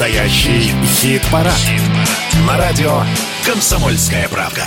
Настоящий 0.00 0.72
хит-парад. 0.86 1.52
Хит 1.52 1.82
На 2.46 2.56
радио 2.56 3.02
«Комсомольская 3.44 4.30
правка». 4.30 4.64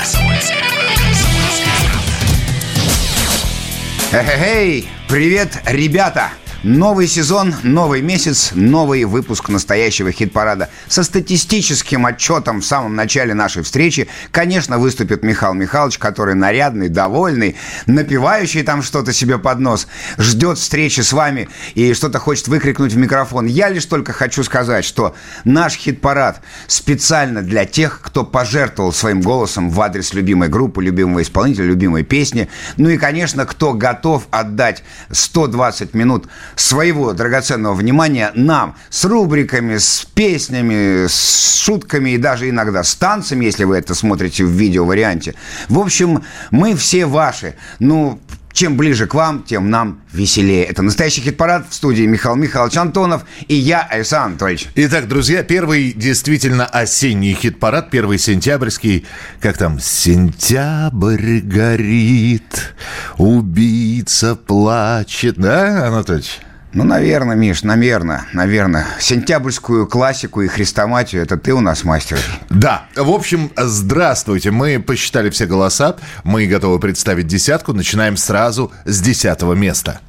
Эй, 4.11 4.87
привет, 5.07 5.59
ребята! 5.65 6.29
Новый 6.63 7.07
сезон, 7.07 7.53
новый 7.63 8.01
месяц, 8.01 8.51
новый 8.53 9.03
выпуск 9.03 9.49
настоящего 9.49 10.13
хит-парада. 10.13 10.69
Со 10.87 11.03
статистическим 11.03 12.05
отчетом 12.05 12.61
в 12.61 12.65
самом 12.65 12.95
начале 12.95 13.33
нашей 13.33 13.63
встречи, 13.63 14.07
конечно, 14.31 14.77
выступит 14.77 15.23
Михаил 15.23 15.55
Михайлович, 15.55 15.97
который 15.97 16.35
нарядный, 16.35 16.87
довольный, 16.87 17.57
напивающий 17.85 18.63
там 18.63 18.81
что-то 18.81 19.11
себе 19.11 19.39
под 19.39 19.59
нос, 19.59 19.87
ждет 20.17 20.57
встречи 20.57 21.01
с 21.01 21.11
вами 21.11 21.49
и 21.75 21.93
что-то 21.93 22.19
хочет 22.19 22.47
выкрикнуть 22.47 22.93
в 22.93 22.97
микрофон. 22.97 23.45
Я 23.45 23.67
лишь 23.67 23.85
только 23.85 24.13
хочу 24.13 24.41
сказать, 24.41 24.85
что 24.85 25.17
наш 25.43 25.75
хит-парад 25.75 26.39
специально 26.67 27.41
для 27.41 27.65
тех, 27.65 27.99
кто 28.01 28.23
пожертвовал 28.23 28.93
своим 28.93 29.19
голосом 29.19 29.69
в 29.69 29.81
адрес 29.81 30.13
любимой 30.13 30.47
группы, 30.47 30.81
любимого 30.81 31.23
исполнителя, 31.23 31.65
любимой 31.65 32.03
песни. 32.03 32.47
Ну 32.77 32.87
и, 32.87 32.97
конечно, 32.97 33.45
кто 33.45 33.73
готов 33.73 34.29
отдать 34.31 34.85
120 35.11 35.93
минут 35.93 36.29
своего 36.55 37.13
драгоценного 37.13 37.73
внимания 37.73 38.31
нам 38.35 38.75
с 38.89 39.05
рубриками, 39.05 39.77
с 39.77 40.05
песнями, 40.13 41.07
с 41.07 41.59
шутками 41.63 42.11
и 42.11 42.17
даже 42.17 42.49
иногда 42.49 42.83
с 42.83 42.95
танцами, 42.95 43.45
если 43.45 43.63
вы 43.63 43.77
это 43.77 43.95
смотрите 43.95 44.43
в 44.43 44.49
видео-варианте. 44.49 45.35
В 45.69 45.79
общем, 45.79 46.23
мы 46.51 46.75
все 46.75 47.05
ваши. 47.05 47.55
Ну, 47.79 48.19
чем 48.53 48.77
ближе 48.77 49.07
к 49.07 49.15
вам, 49.15 49.43
тем 49.43 49.69
нам 49.69 50.01
веселее. 50.13 50.63
Это 50.63 50.81
настоящий 50.81 51.21
хит-парад 51.21 51.65
в 51.69 51.73
студии 51.73 52.03
Михаил 52.03 52.35
Михайлович 52.35 52.77
Антонов 52.77 53.23
и 53.47 53.55
я, 53.55 53.81
Александр 53.81 54.33
Анатольевич. 54.33 54.69
Итак, 54.75 55.07
друзья, 55.07 55.43
первый 55.43 55.91
действительно 55.91 56.65
осенний 56.65 57.33
хит-парад, 57.33 57.89
первый 57.89 58.19
сентябрьский. 58.19 59.05
Как 59.41 59.57
там? 59.57 59.79
Сентябрь 59.79 61.39
горит, 61.39 62.73
убийца 63.17 64.35
плачет. 64.35 65.35
Да, 65.37 65.87
Анатольевич? 65.87 66.39
Ну, 66.73 66.83
наверное, 66.83 67.35
Миш, 67.35 67.61
наверное, 67.61 68.25
наверное. 68.33 68.87
Сентябрьскую 68.99 69.85
классику 69.87 70.41
и 70.41 70.47
хрестоматию 70.47 71.21
это 71.21 71.37
ты 71.37 71.53
у 71.53 71.61
нас 71.61 71.83
мастер. 71.83 72.17
Да. 72.49 72.85
В 72.95 73.11
общем, 73.11 73.51
здравствуйте. 73.55 74.49
Мы 74.49 74.79
посчитали 74.79 75.29
все 75.29 75.45
голоса. 75.45 75.97
Мы 76.23 76.47
готовы 76.47 76.79
представить 76.79 77.27
десятку. 77.27 77.73
Начинаем 77.73 78.17
сразу 78.17 78.71
с 78.85 79.01
десятого 79.01 79.53
места. 79.53 79.99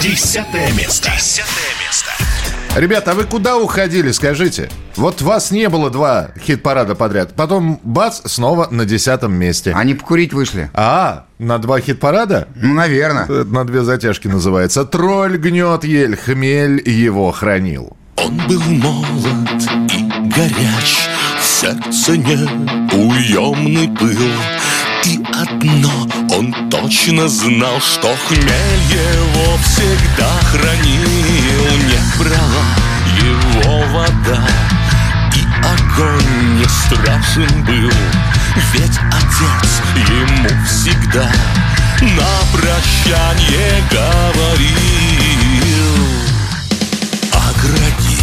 Десятое 0.00 0.72
место. 0.72 1.10
Десятое 1.10 1.42
место. 1.64 1.75
Ребята, 2.76 3.12
а 3.12 3.14
вы 3.14 3.24
куда 3.24 3.56
уходили, 3.56 4.10
скажите? 4.10 4.68
Вот 4.96 5.22
вас 5.22 5.50
не 5.50 5.70
было 5.70 5.88
два 5.88 6.28
хит-парада 6.38 6.94
подряд. 6.94 7.32
Потом, 7.34 7.80
бац, 7.82 8.20
снова 8.26 8.68
на 8.70 8.84
десятом 8.84 9.32
месте. 9.32 9.72
Они 9.74 9.94
покурить 9.94 10.34
вышли. 10.34 10.70
А, 10.74 11.24
на 11.38 11.56
два 11.56 11.80
хит-парада? 11.80 12.48
Ну, 12.54 12.74
наверное. 12.74 13.26
На 13.26 13.64
две 13.64 13.82
затяжки 13.82 14.28
называется. 14.28 14.84
Тролль 14.84 15.38
гнет 15.38 15.84
ель, 15.84 16.16
хмель 16.16 16.82
его 16.86 17.32
хранил. 17.32 17.96
Он 18.18 18.36
был 18.46 18.60
молод 18.60 19.62
и 19.94 20.28
горяч, 20.28 21.08
в 21.40 21.44
сердце 21.44 22.18
неуемный 22.18 23.86
был. 23.86 24.18
И 25.04 25.18
одно 25.34 26.08
он 26.36 26.54
точно 26.68 27.26
знал, 27.28 27.80
что 27.80 28.14
хмель 28.26 28.82
его 28.90 29.56
всегда 29.62 30.28
хранил. 30.50 31.15
Брала 32.18 32.66
его 33.22 33.78
вода, 33.92 34.40
и 35.34 35.44
огонь 35.64 36.58
не 36.58 36.64
страшен 36.64 37.64
был. 37.64 37.92
Ведь 38.72 38.98
отец 38.98 39.82
ему 40.08 40.48
всегда 40.64 41.30
на 42.00 42.58
прощание 42.58 43.82
говорил 43.90 44.36
Огради 47.32 48.20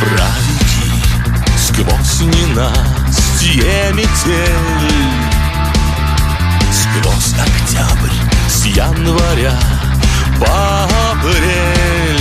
Проведи 0.00 0.92
сквозь 1.56 2.20
ненастье 2.20 3.92
метель 3.92 5.23
Сквозь 6.94 7.34
октябрь 7.34 8.14
с 8.48 8.66
января 8.66 9.58
по 10.38 10.84
апрель. 11.10 12.20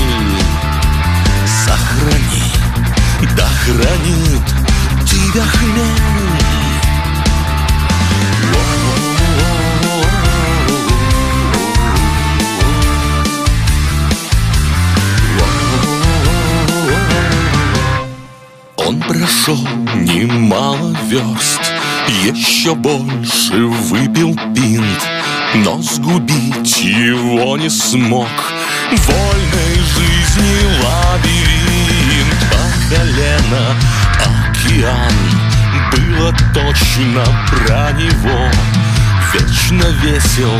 Сохрани, 1.45 2.43
да 3.37 3.47
хранит 3.47 4.47
тебя 5.05 5.43
хмель. 5.43 6.43
Он 18.77 18.99
прошел 19.01 19.67
немало 19.95 20.95
верст, 21.07 21.72
еще 22.07 22.75
больше 22.75 23.65
выпил 23.65 24.35
пинт, 24.53 25.07
но 25.55 25.81
сгубить 25.81 26.81
его 26.81 27.57
не 27.57 27.69
смог. 27.69 28.27
Вольной 28.91 29.75
жизни 29.75 30.55
лабиринт 30.83 32.39
по 32.51 32.95
колено 32.95 33.75
океан 34.49 35.13
было 35.91 36.35
точно 36.53 37.23
про 37.49 37.91
него. 37.93 38.49
Вечно 39.33 39.83
весел, 40.03 40.51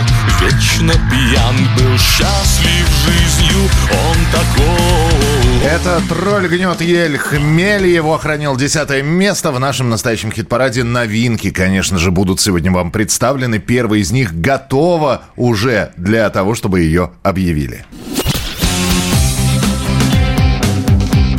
вечно 0.42 0.94
пьян 0.94 1.56
Был 1.78 1.96
счастлив 2.00 2.90
жизнью, 3.06 3.70
он 3.92 4.18
такой 4.32 5.64
Это 5.64 6.02
«Тролль 6.10 6.48
гнет 6.48 6.82
ель». 6.82 7.18
Хмель 7.20 7.86
его 7.86 8.16
охранил 8.16 8.58
десятое 8.58 9.04
место 9.04 9.52
в 9.52 9.60
нашем 9.60 9.92
настоящем 9.92 10.32
хит-параде. 10.32 10.84
Новинки, 10.84 11.52
конечно 11.52 12.00
же, 12.00 12.10
будут 12.10 12.42
сегодня 12.42 12.72
вам 12.72 12.90
представлены. 12.90 13.60
Первая 13.60 14.00
из 14.00 14.12
них 14.12 14.34
готова 14.34 15.22
уже 15.36 15.92
для 15.96 16.28
того, 16.32 16.56
чтобы 16.56 16.80
ее 16.80 17.12
объявили. 17.22 17.86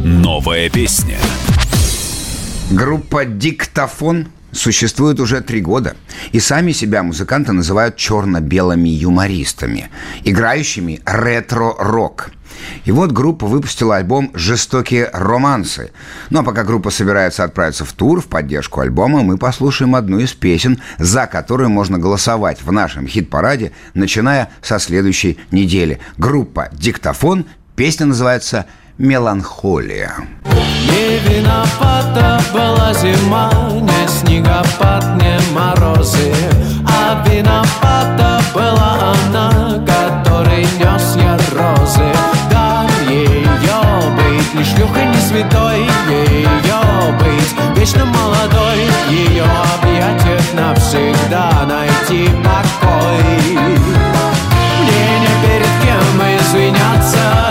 Новая 0.05 0.71
песня. 0.71 1.19
Группа 2.71 3.25
«Диктофон» 3.25 4.29
существует 4.55 5.21
уже 5.21 5.41
три 5.41 5.61
года. 5.61 5.97
И 6.33 6.41
сами 6.41 6.73
себя 6.73 7.03
музыканты 7.03 7.53
называют 7.53 7.97
черно-белыми 7.97 8.89
юмористами, 8.89 9.91
играющими 10.25 11.01
ретро-рок. 11.05 12.31
И 12.85 12.93
вот 12.93 13.13
группа 13.13 13.47
выпустила 13.47 13.97
альбом 13.97 14.31
«Жестокие 14.35 15.11
романсы». 15.13 15.91
Ну 16.31 16.41
а 16.41 16.43
пока 16.43 16.65
группа 16.65 16.91
собирается 16.91 17.45
отправиться 17.45 17.85
в 17.85 17.93
тур 17.93 18.21
в 18.21 18.27
поддержку 18.27 18.81
альбома, 18.81 19.23
мы 19.23 19.39
послушаем 19.39 19.95
одну 19.95 20.19
из 20.19 20.33
песен, 20.33 20.81
за 20.99 21.27
которую 21.27 21.71
можно 21.71 21.99
голосовать 21.99 22.63
в 22.63 22.71
нашем 22.71 23.07
хит-параде, 23.07 23.73
начиная 23.95 24.51
со 24.63 24.79
следующей 24.79 25.39
недели. 25.51 26.01
Группа 26.17 26.69
«Диктофон», 26.73 27.47
песня 27.77 28.07
называется 28.07 28.67
«Меланхолия». 28.97 30.15
Не 30.45 31.19
виновата 31.19 32.41
была 32.53 32.95
зима, 32.95 33.51
не 33.81 34.07
снегопад, 34.07 35.05
не 35.17 35.37
морозы. 35.53 36.33
А 36.87 37.21
виновата 37.27 38.41
была 38.55 39.15
она, 39.27 39.85
которой 39.85 40.63
нес 40.79 41.17
я 41.17 41.37
розы. 41.57 42.07
Дар 42.49 42.89
ее 43.09 43.81
быть 44.15 44.55
не 44.55 44.63
шлюхой, 44.63 45.07
не 45.07 45.17
святой 45.17 45.89
Ее 46.09 46.81
быть 47.19 47.77
вечно 47.77 48.05
молодой. 48.05 48.79
Ее 49.11 49.43
объятиях 49.43 50.55
навсегда 50.55 51.67
найти 51.67 52.31
покой. 52.45 53.59
Мне 54.79 55.19
не 55.19 55.33
перед 55.43 55.73
кем 55.83 56.23
извиняться 56.39 57.45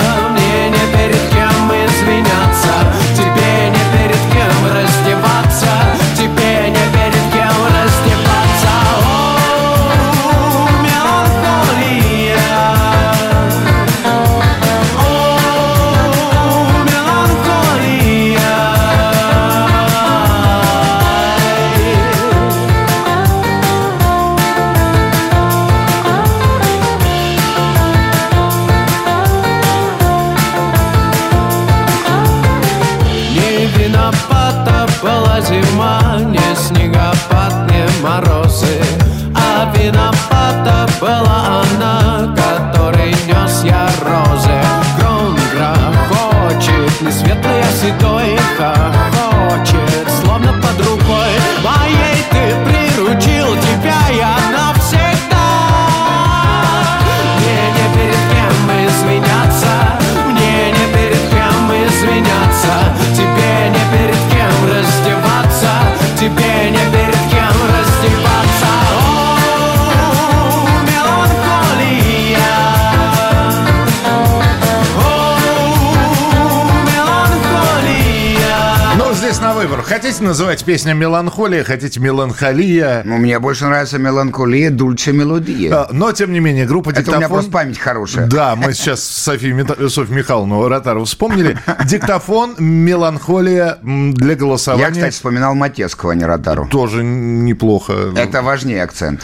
Хотите 80.14 80.28
называть 80.28 80.64
песню 80.64 80.94
«Меланхолия», 80.94 81.64
хотите 81.64 82.00
«Меланхолия». 82.00 83.02
Ну, 83.04 83.18
мне 83.18 83.40
больше 83.40 83.66
нравится 83.66 83.98
меланхолия, 83.98 84.70
дульче 84.70 85.12
мелодия. 85.12 85.74
А, 85.74 85.90
Но, 85.92 86.12
тем 86.12 86.32
не 86.32 86.40
менее, 86.40 86.68
группа 86.68 86.92
Это 86.92 87.00
у 87.00 87.02
«Диктофон». 87.02 87.20
меня 87.20 87.30
просто 87.30 87.52
память 87.52 87.80
хорошая. 87.80 88.28
Да, 88.28 88.56
мы 88.56 88.74
сейчас 88.74 89.04
Софию, 89.04 89.56
Мета- 89.56 89.90
Софью 89.90 90.16
Михайловну 90.16 90.68
Ротару 90.68 91.06
вспомнили. 91.06 91.58
Диктофон, 91.86 92.54
меланхолия 92.60 93.80
для 93.82 94.36
голосования. 94.36 94.86
Я, 94.86 94.92
кстати, 94.92 95.14
вспоминал 95.14 95.56
Матецкого, 95.56 96.12
а 96.12 96.16
не 96.16 96.26
Ротару. 96.26 96.68
Тоже 96.68 97.04
неплохо. 97.04 98.12
Это 98.16 98.44
важнее 98.44 98.84
акцент. 98.84 99.20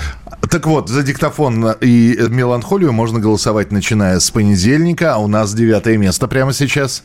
Так 0.50 0.65
вот, 0.65 0.89
за 0.89 1.03
диктофон 1.03 1.69
и 1.81 2.18
меланхолию 2.30 2.94
можно 2.94 3.19
голосовать, 3.19 3.71
начиная 3.71 4.19
с 4.19 4.31
понедельника, 4.31 5.13
а 5.13 5.18
у 5.19 5.27
нас 5.27 5.53
девятое 5.53 5.97
место 5.97 6.27
прямо 6.27 6.51
сейчас. 6.51 7.03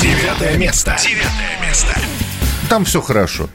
Девятое 0.00 0.56
место. 0.56 0.96
Девятое 1.02 1.60
место. 1.66 2.11
Там 2.72 2.86
все 2.86 3.02
хорошо. 3.02 3.50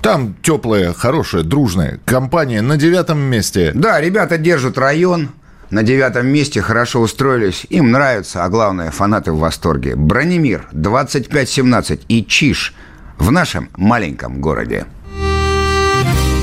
Там 0.00 0.34
теплая, 0.40 0.94
хорошая, 0.94 1.42
дружная 1.42 2.00
компания 2.06 2.62
на 2.62 2.78
девятом 2.78 3.18
месте. 3.18 3.72
Да, 3.74 4.00
ребята 4.00 4.38
держат 4.38 4.78
район. 4.78 5.32
На 5.68 5.82
девятом 5.82 6.28
месте 6.28 6.62
хорошо 6.62 7.00
устроились. 7.00 7.66
Им 7.68 7.90
нравится, 7.90 8.42
а 8.42 8.48
главное, 8.48 8.90
фанаты 8.90 9.32
в 9.32 9.38
восторге. 9.38 9.96
Бронемир 9.96 10.66
2517 10.72 12.06
и 12.08 12.24
Чиш 12.24 12.72
в 13.18 13.30
нашем 13.30 13.68
маленьком 13.76 14.40
городе. 14.40 14.86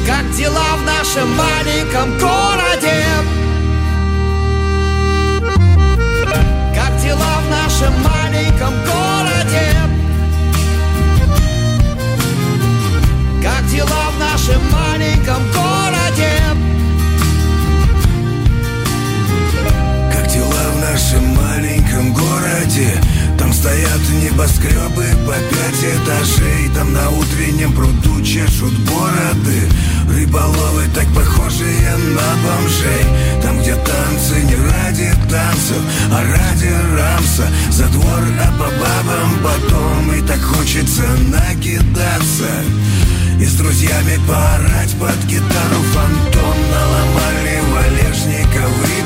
Как 0.05 0.29
дела 0.37 0.77
в 0.77 0.85
нашем 0.85 1.27
маленьком 1.35 2.19
городе? 2.19 2.40
Небоскребы 24.31 25.05
по 25.25 25.33
пять 25.33 25.83
этажей 25.83 26.69
Там 26.75 26.93
на 26.93 27.09
утреннем 27.09 27.73
пруду 27.73 28.21
чешут 28.23 28.73
бороды. 28.79 29.69
Рыболовы 30.09 30.83
так 30.93 31.07
похожие 31.07 31.95
на 31.97 32.35
бомжей. 32.43 33.41
Там, 33.41 33.59
где 33.59 33.75
танцы 33.75 34.41
не 34.43 34.55
ради 34.55 35.11
танцев, 35.29 35.81
а 36.11 36.21
ради 36.21 36.71
рамса 36.95 37.47
За 37.69 37.85
двор, 37.87 38.23
а 38.39 38.51
по 38.57 38.65
бабам 38.65 39.37
потом 39.43 40.13
И 40.13 40.21
так 40.21 40.41
хочется 40.41 41.03
накидаться. 41.27 42.49
И 43.39 43.45
с 43.45 43.53
друзьями 43.53 44.19
поорать 44.27 44.93
под 44.99 45.25
гитару 45.25 45.81
фантом. 45.93 46.55
Наломали 46.71 47.61
и 48.27 49.00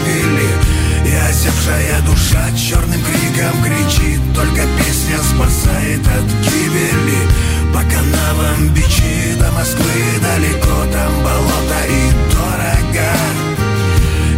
осевшая 1.35 2.01
душа 2.01 2.49
черным 2.55 3.01
криком 3.03 3.63
кричит 3.63 4.21
Только 4.33 4.61
песня 4.77 5.17
спасает 5.21 5.99
от 5.99 6.27
гибели. 6.47 7.27
По 7.73 7.81
канавам 7.81 8.69
бичи 8.69 9.35
до 9.37 9.51
Москвы 9.51 9.91
далеко 10.21 10.85
Там 10.93 11.13
болото 11.23 11.81
и 11.89 12.11
дорого. 12.31 13.09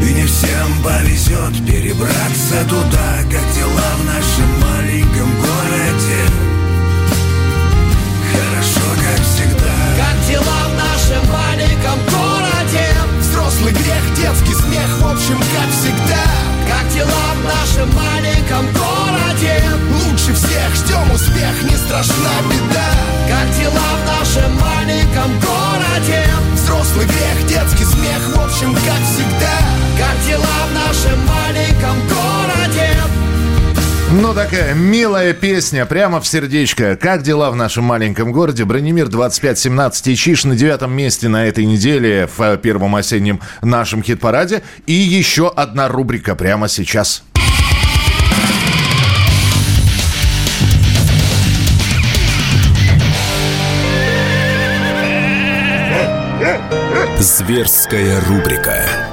И 0.01 0.13
не 0.13 0.25
всем 0.25 0.83
повезет 0.83 1.65
перебраться 1.67 2.63
туда 2.67 3.17
Как 3.31 3.45
дела 3.53 3.89
в 3.99 4.05
нашем 4.05 4.59
маленьком 4.59 5.29
городе. 5.35 6.21
Хорошо, 8.31 8.87
как 8.95 9.23
всегда. 9.23 9.73
Как 9.97 10.27
дела 10.27 10.59
в 10.65 10.75
нашем 10.75 11.31
маленьком 11.31 11.99
городе? 12.09 12.87
Взрослый 13.19 13.73
грех, 13.73 14.03
детский 14.15 14.53
смех, 14.53 14.89
в 14.99 15.07
общем, 15.07 15.37
как 15.37 15.69
всегда 15.71 15.96
дела 16.97 17.27
в 17.35 17.43
нашем 17.43 17.89
маленьком 17.93 18.65
городе? 18.73 19.63
Лучше 20.03 20.33
всех 20.33 20.75
ждем 20.75 21.11
успех, 21.11 21.63
не 21.63 21.77
страшна 21.77 22.35
беда 22.49 22.89
Как 23.29 23.51
дела 23.55 23.89
в 23.97 24.05
нашем 24.07 24.51
маленьком 24.59 25.31
городе? 25.39 26.23
Взрослый 26.53 27.05
грех, 27.05 27.47
детский 27.47 27.85
смех, 27.85 28.21
в 28.35 28.39
общем, 28.39 28.73
как 28.73 29.01
всегда 29.05 29.57
Как 29.97 30.25
дела 30.25 30.57
в 30.69 30.73
нашем 30.73 31.25
маленьком 31.27 32.07
городе? 32.07 32.36
Ну, 34.09 34.33
такая 34.33 34.73
милая 34.73 35.33
песня, 35.33 35.85
прямо 35.85 36.21
в 36.21 36.27
сердечко. 36.27 36.95
Как 36.95 37.23
дела 37.23 37.51
в 37.51 37.57
нашем 37.57 37.83
маленьком 37.83 38.31
городе? 38.31 38.63
Бронемир 38.63 39.09
2517 39.09 40.07
и 40.07 40.15
Чиш 40.15 40.45
на 40.45 40.55
девятом 40.55 40.93
месте 40.93 41.27
на 41.27 41.45
этой 41.45 41.65
неделе 41.65 42.29
в 42.37 42.41
э, 42.41 42.57
первом 42.57 42.95
осеннем 42.95 43.41
нашем 43.61 44.01
хит-параде. 44.01 44.63
И 44.85 44.93
еще 44.93 45.51
одна 45.53 45.89
рубрика 45.89 46.35
прямо 46.35 46.69
сейчас. 46.69 47.23
Зверская 57.19 58.21
рубрика. 58.21 59.06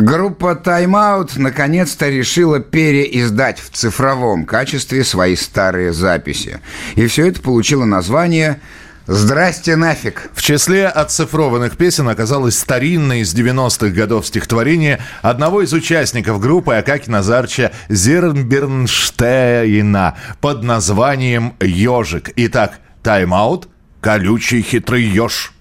Группа 0.00 0.60
Time 0.62 0.92
Out 0.92 1.32
наконец-то 1.36 2.08
решила 2.10 2.60
переиздать 2.60 3.58
в 3.58 3.70
цифровом 3.70 4.44
качестве 4.44 5.02
свои 5.04 5.36
старые 5.36 5.94
записи. 5.94 6.60
И 6.96 7.06
все 7.06 7.28
это 7.28 7.40
получило 7.40 7.86
название 7.86 8.60
«Здрасте 9.06 9.74
нафиг». 9.76 10.28
В 10.34 10.42
числе 10.42 10.86
оцифрованных 10.88 11.78
песен 11.78 12.10
оказалось 12.10 12.58
старинное 12.58 13.20
из 13.20 13.34
90-х 13.34 13.88
годов 13.88 14.26
стихотворение 14.26 14.98
одного 15.22 15.62
из 15.62 15.72
участников 15.72 16.40
группы 16.40 16.74
Акаки 16.74 17.08
Назарча 17.08 17.72
Зернбернштейна 17.88 20.18
под 20.42 20.62
названием 20.62 21.54
«Ежик». 21.60 22.32
Итак, 22.36 22.80
тайм-аут, 23.02 23.68
колючий 24.02 24.60
хитрый 24.60 25.04
еж. 25.04 25.54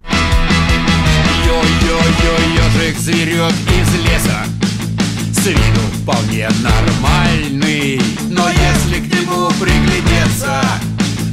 Йо-йо-йо, 1.45 2.54
ежик, 2.75 2.97
зверек 2.99 3.53
из 3.69 4.03
леса. 4.03 4.43
С 5.33 5.47
виду 5.47 5.81
вполне 6.01 6.49
нормальный. 6.61 8.01
Но 8.29 8.47
если 8.49 8.99
к 8.99 9.13
нему 9.13 9.49
приглядеться 9.59 10.61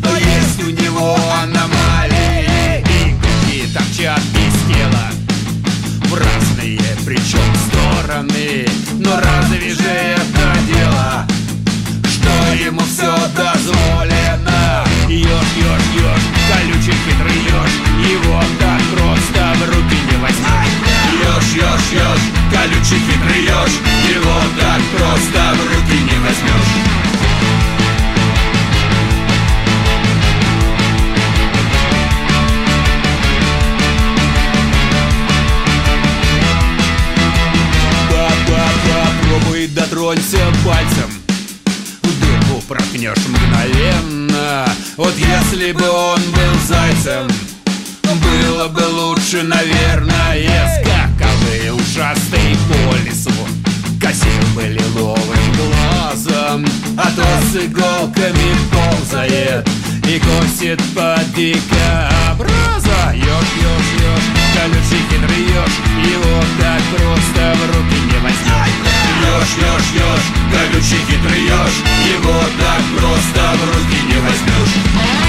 То 0.03 0.17
есть 0.17 0.63
у 0.63 0.71
него 0.71 1.17
аномалии. 1.43 2.81
И 2.81 3.15
куски 3.15 3.73
торчат 3.73 4.21
из 4.21 4.75
тела 4.75 5.11
В 6.05 6.15
разные 6.15 6.81
причем 7.05 7.55
стороны. 7.67 8.67
Но 8.99 9.19
разве 9.21 9.75
же 9.75 9.83
это 9.83 10.59
дело 10.67 11.27
Что 12.05 12.65
ему 12.65 12.81
все 12.81 13.15
дозволено? 13.35 14.85
Еж, 15.09 15.27
еж, 15.27 15.83
еж, 15.97 16.23
колючий 16.49 16.95
хитрый 17.05 17.37
еж 17.37 18.11
Его 18.11 18.43
так 18.61 18.81
просто 18.95 19.55
в 19.59 19.69
руки 19.69 19.97
не 20.11 20.17
возьмешь 20.19 20.92
Еж, 21.23 21.45
еж, 21.55 21.85
еж, 21.93 22.21
колючий 22.53 22.99
хитрый 23.07 23.43
еж 23.45 23.73
Его 24.15 24.41
так 24.59 24.83
просто 24.97 25.55
в 25.55 25.61
руки 25.69 25.99
не 26.03 26.19
возьмешь 26.21 26.73
Да-да-да, 38.11 39.07
пробуй 39.23 39.69
дотронься 39.69 40.39
пальцем. 40.65 41.11
Дырку 42.03 42.63
проткнешь 42.67 43.27
мгновенно. 43.29 44.67
Вот 44.97 45.15
если 45.17 45.73
бы 45.73 45.89
он 45.89 46.21
был 46.33 46.61
зайцем 46.67 47.29
Было 48.03 48.69
бы 48.69 48.83
лучше, 48.83 49.43
наверное 49.43 50.13
Скакал 50.37 50.83
и 50.83 50.92
ушастый 51.93 52.57
по 52.69 52.97
лесу. 53.05 53.31
Косил 54.01 54.43
бы 54.55 54.63
лиловым 54.63 55.53
глазом 55.57 56.67
А 56.97 57.11
то 57.15 57.25
с 57.47 57.57
иголками 57.65 58.51
ползает 58.73 59.69
И 60.09 60.19
косит 60.19 60.83
под 60.95 61.35
дикобраза. 61.37 63.13
Ёж, 63.15 63.49
ёж, 63.63 63.87
ёж, 64.11 64.25
колючий 64.55 65.03
хитрый 65.09 65.45
ёж 65.55 65.73
Его 66.11 66.43
так 66.59 66.83
просто 66.97 67.55
в 67.55 67.77
руки 67.77 68.01
не 68.11 68.19
возьмешь 68.25 68.77
Ёж, 69.23 69.49
ёж, 69.61 69.85
ёж, 70.03 70.23
колючий 70.51 70.99
хитрый 71.07 71.43
ёж 71.45 71.75
Его 72.13 72.41
так 72.59 72.83
просто 72.99 73.53
в 73.55 73.65
руки 73.69 74.03
не 74.09 74.21
возьмешь 74.21 75.22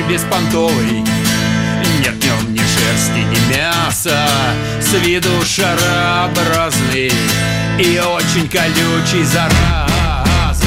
зверь 0.00 0.12
беспонтовый 0.12 1.04
Нет 2.00 2.14
в 2.14 2.24
нем 2.24 2.54
ни 2.54 2.58
шерсти, 2.58 3.18
ни 3.18 3.56
мяса 3.56 4.28
С 4.80 4.92
виду 4.94 5.30
шарообразный 5.44 7.12
И 7.78 7.98
очень 7.98 8.48
колючий 8.48 9.24
зараза 9.24 10.66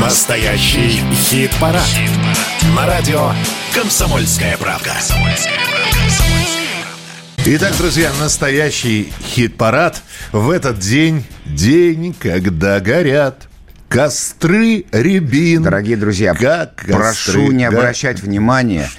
Настоящий 0.00 1.02
хит-парад. 1.12 1.82
хит-парад. 1.82 2.76
На 2.76 2.86
радио 2.86 3.32
«Комсомольская 3.74 4.56
правка». 4.56 4.92
«Комсомольская 4.92 5.56
правка». 5.56 6.25
Итак, 7.48 7.76
друзья, 7.78 8.10
настоящий 8.18 9.12
хит-парад. 9.22 10.02
В 10.32 10.50
этот 10.50 10.80
день, 10.80 11.24
день, 11.44 12.12
когда 12.12 12.80
горят 12.80 13.46
костры 13.96 14.84
рябин. 14.92 15.62
Дорогие 15.62 15.96
друзья, 15.96 16.34
как 16.34 16.76
костры 16.76 16.94
прошу 16.94 17.50
не 17.50 17.66
го- 17.70 17.78
обращать 17.78 18.20
внимания. 18.20 18.90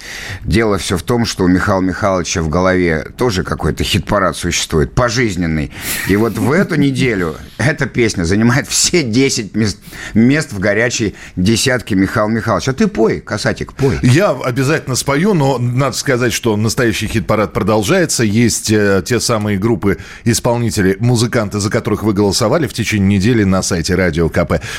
Дело 0.42 0.76
все 0.78 0.96
в 0.96 1.04
том, 1.04 1.24
что 1.24 1.44
у 1.44 1.46
Михаила 1.46 1.80
Михайловича 1.80 2.42
в 2.42 2.48
голове 2.48 3.06
тоже 3.16 3.44
какой-то 3.44 3.84
хит-парад 3.84 4.36
существует, 4.36 4.96
пожизненный. 4.96 5.70
И 6.08 6.16
вот 6.16 6.36
в 6.36 6.50
эту 6.50 6.74
неделю 6.80 7.36
эта 7.58 7.86
песня 7.86 8.24
занимает 8.24 8.66
все 8.66 9.04
10 9.04 9.54
мест, 9.54 9.78
мест 10.14 10.52
в 10.52 10.58
горячей 10.58 11.14
десятке 11.36 11.94
Михаила 11.94 12.28
Михайловича. 12.28 12.72
А 12.72 12.74
ты 12.74 12.88
пой, 12.88 13.20
касатик, 13.20 13.74
пой. 13.74 14.00
Я 14.02 14.30
обязательно 14.30 14.96
спою, 14.96 15.32
но 15.32 15.58
надо 15.58 15.96
сказать, 15.96 16.32
что 16.32 16.56
настоящий 16.56 17.06
хит-парад 17.06 17.52
продолжается. 17.52 18.24
Есть 18.24 18.72
э, 18.72 19.04
те 19.06 19.20
самые 19.20 19.58
группы 19.58 19.98
исполнителей, 20.24 20.96
музыканты, 20.98 21.60
за 21.60 21.70
которых 21.70 22.02
вы 22.02 22.14
голосовали 22.14 22.66
в 22.66 22.72
течение 22.72 23.18
недели 23.18 23.44
на 23.44 23.62
сайте 23.62 23.94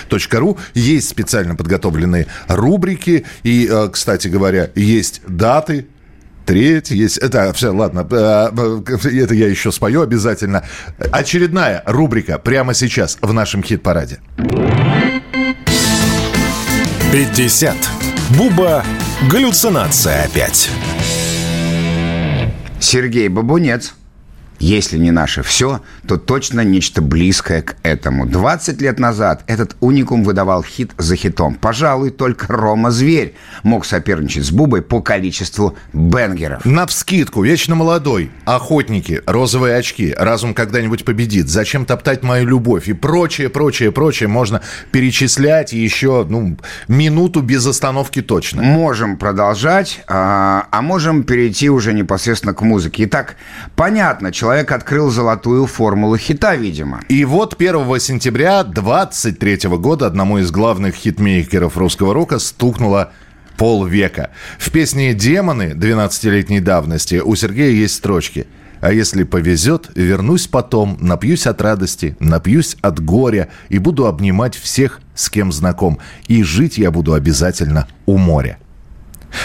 radiokp.ru. 0.09 0.57
Есть 0.73 1.09
специально 1.09 1.55
подготовленные 1.55 2.27
рубрики. 2.47 3.25
И, 3.43 3.67
э, 3.69 3.89
кстати 3.91 4.27
говоря, 4.27 4.69
есть 4.75 5.21
даты, 5.27 5.87
Треть 6.45 6.89
есть. 6.89 7.19
Это 7.19 7.53
все, 7.53 7.71
ладно. 7.71 8.07
э, 8.09 8.49
э, 8.57 9.19
Это 9.21 9.35
я 9.35 9.47
еще 9.47 9.71
спою 9.71 10.01
обязательно. 10.01 10.65
Очередная 11.11 11.83
рубрика 11.85 12.39
прямо 12.39 12.73
сейчас 12.73 13.19
в 13.21 13.31
нашем 13.33 13.61
хит-параде. 13.61 14.19
50. 17.11 17.75
Буба. 18.35 18.83
Галлюцинация 19.29 20.23
опять. 20.23 20.71
Сергей 22.79 23.27
Бабунец. 23.27 23.93
Если 24.59 24.97
не 24.97 25.11
наше 25.11 25.41
все, 25.41 25.81
то 26.05 26.17
точно 26.17 26.61
нечто 26.61 27.01
близкое 27.01 27.61
к 27.61 27.77
этому. 27.81 28.25
20 28.25 28.81
лет 28.81 28.99
назад 28.99 29.43
этот 29.47 29.77
уникум 29.79 30.23
выдавал 30.23 30.63
хит 30.63 30.91
за 30.97 31.15
хитом. 31.15 31.55
Пожалуй, 31.55 32.09
только 32.09 32.47
Рома 32.47 32.91
Зверь 32.91 33.35
мог 33.63 33.85
соперничать 33.85 34.45
с 34.45 34.51
Бубой 34.51 34.81
по 34.81 35.01
количеству 35.01 35.77
бенгеров. 35.93 36.65
На 36.65 36.85
вскидку, 36.85 37.41
вечно 37.43 37.75
молодой, 37.75 38.31
охотники, 38.45 39.21
розовые 39.25 39.77
очки, 39.77 40.13
разум 40.17 40.53
когда-нибудь 40.53 41.05
победит, 41.05 41.47
зачем 41.47 41.85
топтать 41.85 42.23
мою 42.23 42.45
любовь 42.45 42.89
и 42.89 42.93
прочее, 42.93 43.49
прочее, 43.49 43.93
прочее 43.93 44.27
можно 44.27 44.61
перечислять 44.91 45.71
еще, 45.71 46.25
ну, 46.27 46.57
минуту 46.89 47.41
без 47.41 47.65
остановки 47.65 48.21
точно. 48.21 48.61
Можем 48.61 49.17
продолжать, 49.17 50.01
а, 50.07 50.67
а 50.69 50.81
можем 50.81 51.23
перейти 51.23 51.69
уже 51.69 51.93
непосредственно 51.93 52.53
к 52.53 52.61
музыке. 52.61 53.05
Итак, 53.05 53.35
понятно, 53.75 54.33
человек 54.33 54.48
открыл 54.71 55.09
золотую 55.09 55.65
формулу 55.65 56.17
хита, 56.17 56.55
видимо. 56.55 57.01
И 57.09 57.25
вот 57.25 57.55
1 57.59 57.99
сентября 57.99 58.63
23 58.63 59.69
года 59.77 60.07
одному 60.07 60.37
из 60.39 60.51
главных 60.51 60.95
хитмейкеров 60.95 61.77
русского 61.77 62.13
рока 62.13 62.39
стукнуло 62.39 63.11
полвека. 63.57 64.31
В 64.57 64.71
песне 64.71 65.13
«Демоны» 65.13 65.73
12-летней 65.75 66.61
давности 66.61 67.15
у 67.15 67.35
Сергея 67.35 67.71
есть 67.71 67.95
строчки 67.95 68.47
«А 68.79 68.93
если 68.93 69.23
повезет, 69.23 69.91
вернусь 69.95 70.47
потом, 70.47 70.97
напьюсь 71.01 71.45
от 71.45 71.61
радости, 71.61 72.15
напьюсь 72.19 72.77
от 72.81 73.03
горя 73.03 73.49
и 73.67 73.77
буду 73.77 74.07
обнимать 74.07 74.55
всех, 74.55 75.01
с 75.13 75.29
кем 75.29 75.51
знаком, 75.51 75.99
и 76.27 76.43
жить 76.43 76.77
я 76.77 76.89
буду 76.89 77.13
обязательно 77.13 77.87
у 78.05 78.17
моря». 78.17 78.57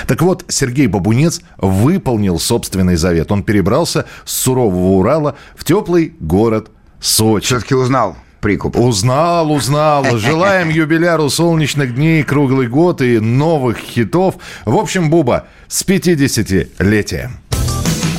Так 0.06 0.22
вот, 0.22 0.44
Сергей 0.48 0.86
Бабунец 0.86 1.40
выполнил 1.58 2.38
собственный 2.38 2.96
завет. 2.96 3.30
Он 3.32 3.42
перебрался 3.42 4.06
с 4.24 4.32
сурового 4.32 4.98
Урала 4.98 5.36
в 5.56 5.64
теплый 5.64 6.14
город 6.20 6.70
Сочи. 7.00 7.46
Все-таки 7.46 7.74
узнал 7.74 8.16
прикуп. 8.40 8.76
Узнал, 8.76 9.50
узнал. 9.52 10.18
Желаем 10.18 10.68
юбиляру 10.70 11.30
солнечных 11.30 11.94
дней, 11.94 12.22
круглый 12.22 12.68
год 12.68 13.00
и 13.00 13.18
новых 13.18 13.78
хитов. 13.78 14.34
В 14.66 14.76
общем, 14.76 15.08
Буба, 15.08 15.46
с 15.66 15.82
50-летием. 15.82 17.30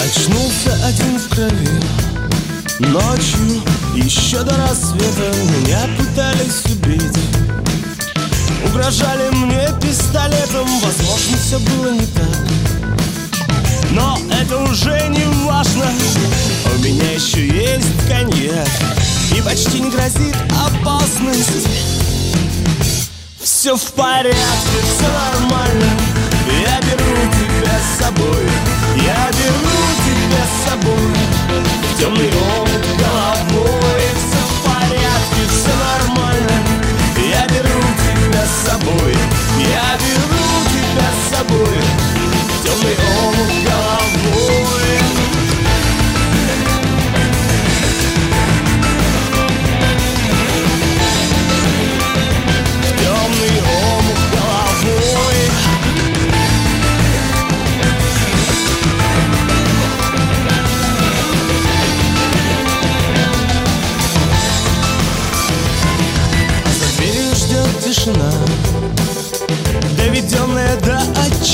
Очнулся 0.03 0.73
один 0.85 1.17
в 1.17 1.29
крови 1.29 1.69
Ночью, 2.79 3.63
еще 3.95 4.43
до 4.43 4.55
рассвета 4.57 5.33
Меня 5.57 5.79
пытались 5.97 6.63
убить 6.65 7.17
Угрожали 8.65 9.29
мне 9.35 9.69
пистолетом. 9.81 10.67
Возможно, 10.81 11.37
все 11.37 11.59
было 11.59 11.91
не 11.91 12.05
так. 12.07 12.37
Но 13.91 14.17
это 14.31 14.57
уже 14.57 15.07
не 15.09 15.25
важно. 15.45 15.85
У 16.75 16.79
меня 16.79 17.11
еще 17.11 17.47
есть 17.47 18.07
коньяк. 18.07 18.67
И 19.35 19.41
почти 19.41 19.79
не 19.79 19.89
грозит 19.89 20.35
опасность. 20.65 21.67
Все 23.41 23.75
в 23.75 23.91
порядке, 23.93 24.35
все 24.95 25.07
нормально. 25.07 25.85
Я 26.61 26.79
беру 26.81 27.31
тебя 27.31 27.79
с 27.79 28.03
собой. 28.03 28.49
Я 28.97 29.31
беру 29.31 29.75
тебя 30.05 30.43
с 30.45 30.69
собой. 30.69 31.13
В 31.93 31.99
темный 31.99 32.29
омут 32.29 32.64
тебя 41.47 41.94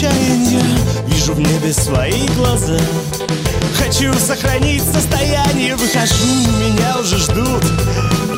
отчаяния 0.01 0.63
Вижу 1.08 1.34
в 1.34 1.39
небе 1.39 1.74
свои 1.74 2.27
глаза. 2.29 2.77
Хочу 3.77 4.13
сохранить 4.13 4.84
состояние 4.84 5.75
Выхожу, 5.75 6.25
меня 6.60 6.98
уже 7.00 7.17
ждут. 7.17 7.63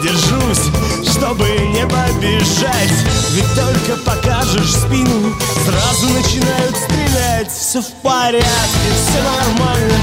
Держусь, 0.04 0.72
чтобы 1.10 1.48
не 1.74 1.86
побежать 1.88 2.94
Ведь 3.32 3.54
только 3.56 4.02
покажешь 4.04 4.72
спину. 4.72 5.34
Сразу 5.66 6.10
начинают 6.14 6.76
стрелять 6.76 7.52
Все 7.52 7.82
в 7.82 7.92
порядке, 8.02 8.46
все 8.46 9.24
нормально. 9.24 9.98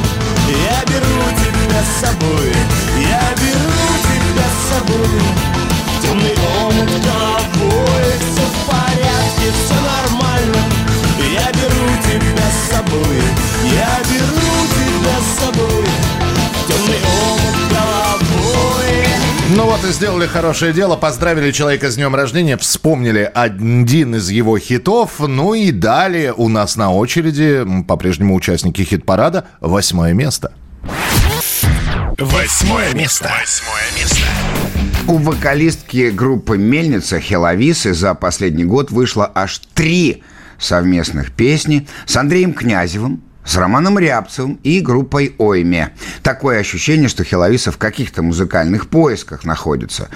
Я 0.48 0.84
беру 0.86 1.22
тебя 1.36 1.82
с 1.82 2.00
собой 2.00 2.52
Я 2.98 3.34
беру 3.36 3.90
тебя 4.04 4.46
с 4.48 4.78
собой. 4.78 5.20
Темный 6.02 6.34
омут 6.62 6.90
головой 7.04 8.14
Все 8.18 8.42
в 8.42 8.70
порядке, 8.70 9.52
все 9.52 9.74
нормально 9.74 10.79
Я 11.40 11.52
беру 11.52 11.88
тебя 12.02 12.50
с 12.50 12.70
собой 12.70 13.16
Я 13.64 13.98
беру 14.10 14.66
тебя 14.76 15.16
с 15.20 15.38
собой 15.40 15.84
Темный 16.68 16.98
омут 17.30 17.72
головой 17.72 19.06
Ну 19.56 19.64
вот 19.64 19.82
и 19.84 19.92
сделали 19.92 20.26
хорошее 20.26 20.74
дело, 20.74 20.96
поздравили 20.96 21.50
человека 21.50 21.90
с 21.90 21.96
днем 21.96 22.14
рождения, 22.14 22.58
вспомнили 22.58 23.30
один 23.34 24.16
из 24.16 24.28
его 24.28 24.58
хитов, 24.58 25.18
ну 25.20 25.54
и 25.54 25.70
далее 25.70 26.34
у 26.34 26.48
нас 26.48 26.76
на 26.76 26.92
очереди 26.92 27.64
по-прежнему 27.88 28.34
участники 28.34 28.82
хит-парада 28.82 29.46
восьмое 29.60 30.12
место. 30.12 30.52
Восьмое 32.18 32.92
место. 32.92 33.32
Восьмое 33.40 33.98
место. 33.98 34.26
У 35.08 35.16
вокалистки 35.16 36.10
группы 36.10 36.58
«Мельница» 36.58 37.18
Хеловисы 37.18 37.94
за 37.94 38.14
последний 38.14 38.64
год 38.64 38.90
вышло 38.90 39.30
аж 39.34 39.62
три 39.74 40.22
совместных 40.60 41.32
песни 41.32 41.88
с 42.06 42.16
Андреем 42.16 42.52
Князевым, 42.52 43.22
с 43.44 43.56
Романом 43.56 43.98
Рябцевым 43.98 44.60
и 44.62 44.80
группой 44.80 45.34
«Ойме». 45.38 45.92
Такое 46.22 46.60
ощущение, 46.60 47.08
что 47.08 47.24
Хеловиса 47.24 47.72
в 47.72 47.78
каких-то 47.78 48.22
музыкальных 48.22 48.88
поисках 48.88 49.44
находится. 49.44 50.08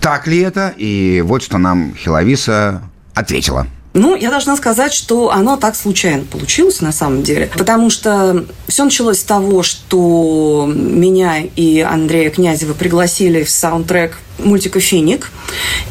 Так 0.00 0.26
ли 0.26 0.40
это? 0.40 0.74
И 0.76 1.22
вот 1.24 1.42
что 1.42 1.58
нам 1.58 1.94
Хеловиса 1.96 2.82
ответила. 3.14 3.66
Ну, 3.94 4.14
я 4.14 4.30
должна 4.30 4.56
сказать, 4.56 4.92
что 4.92 5.32
оно 5.32 5.56
так 5.56 5.74
случайно 5.74 6.24
получилось 6.24 6.82
на 6.82 6.92
самом 6.92 7.22
деле. 7.22 7.50
Потому 7.56 7.88
что 7.88 8.44
все 8.68 8.84
началось 8.84 9.20
с 9.20 9.24
того, 9.24 9.62
что 9.62 10.70
меня 10.70 11.38
и 11.38 11.80
Андрея 11.80 12.28
Князева 12.28 12.74
пригласили 12.74 13.42
в 13.42 13.48
саундтрек 13.48 14.18
мультика 14.38 14.80
«Финик». 14.80 15.30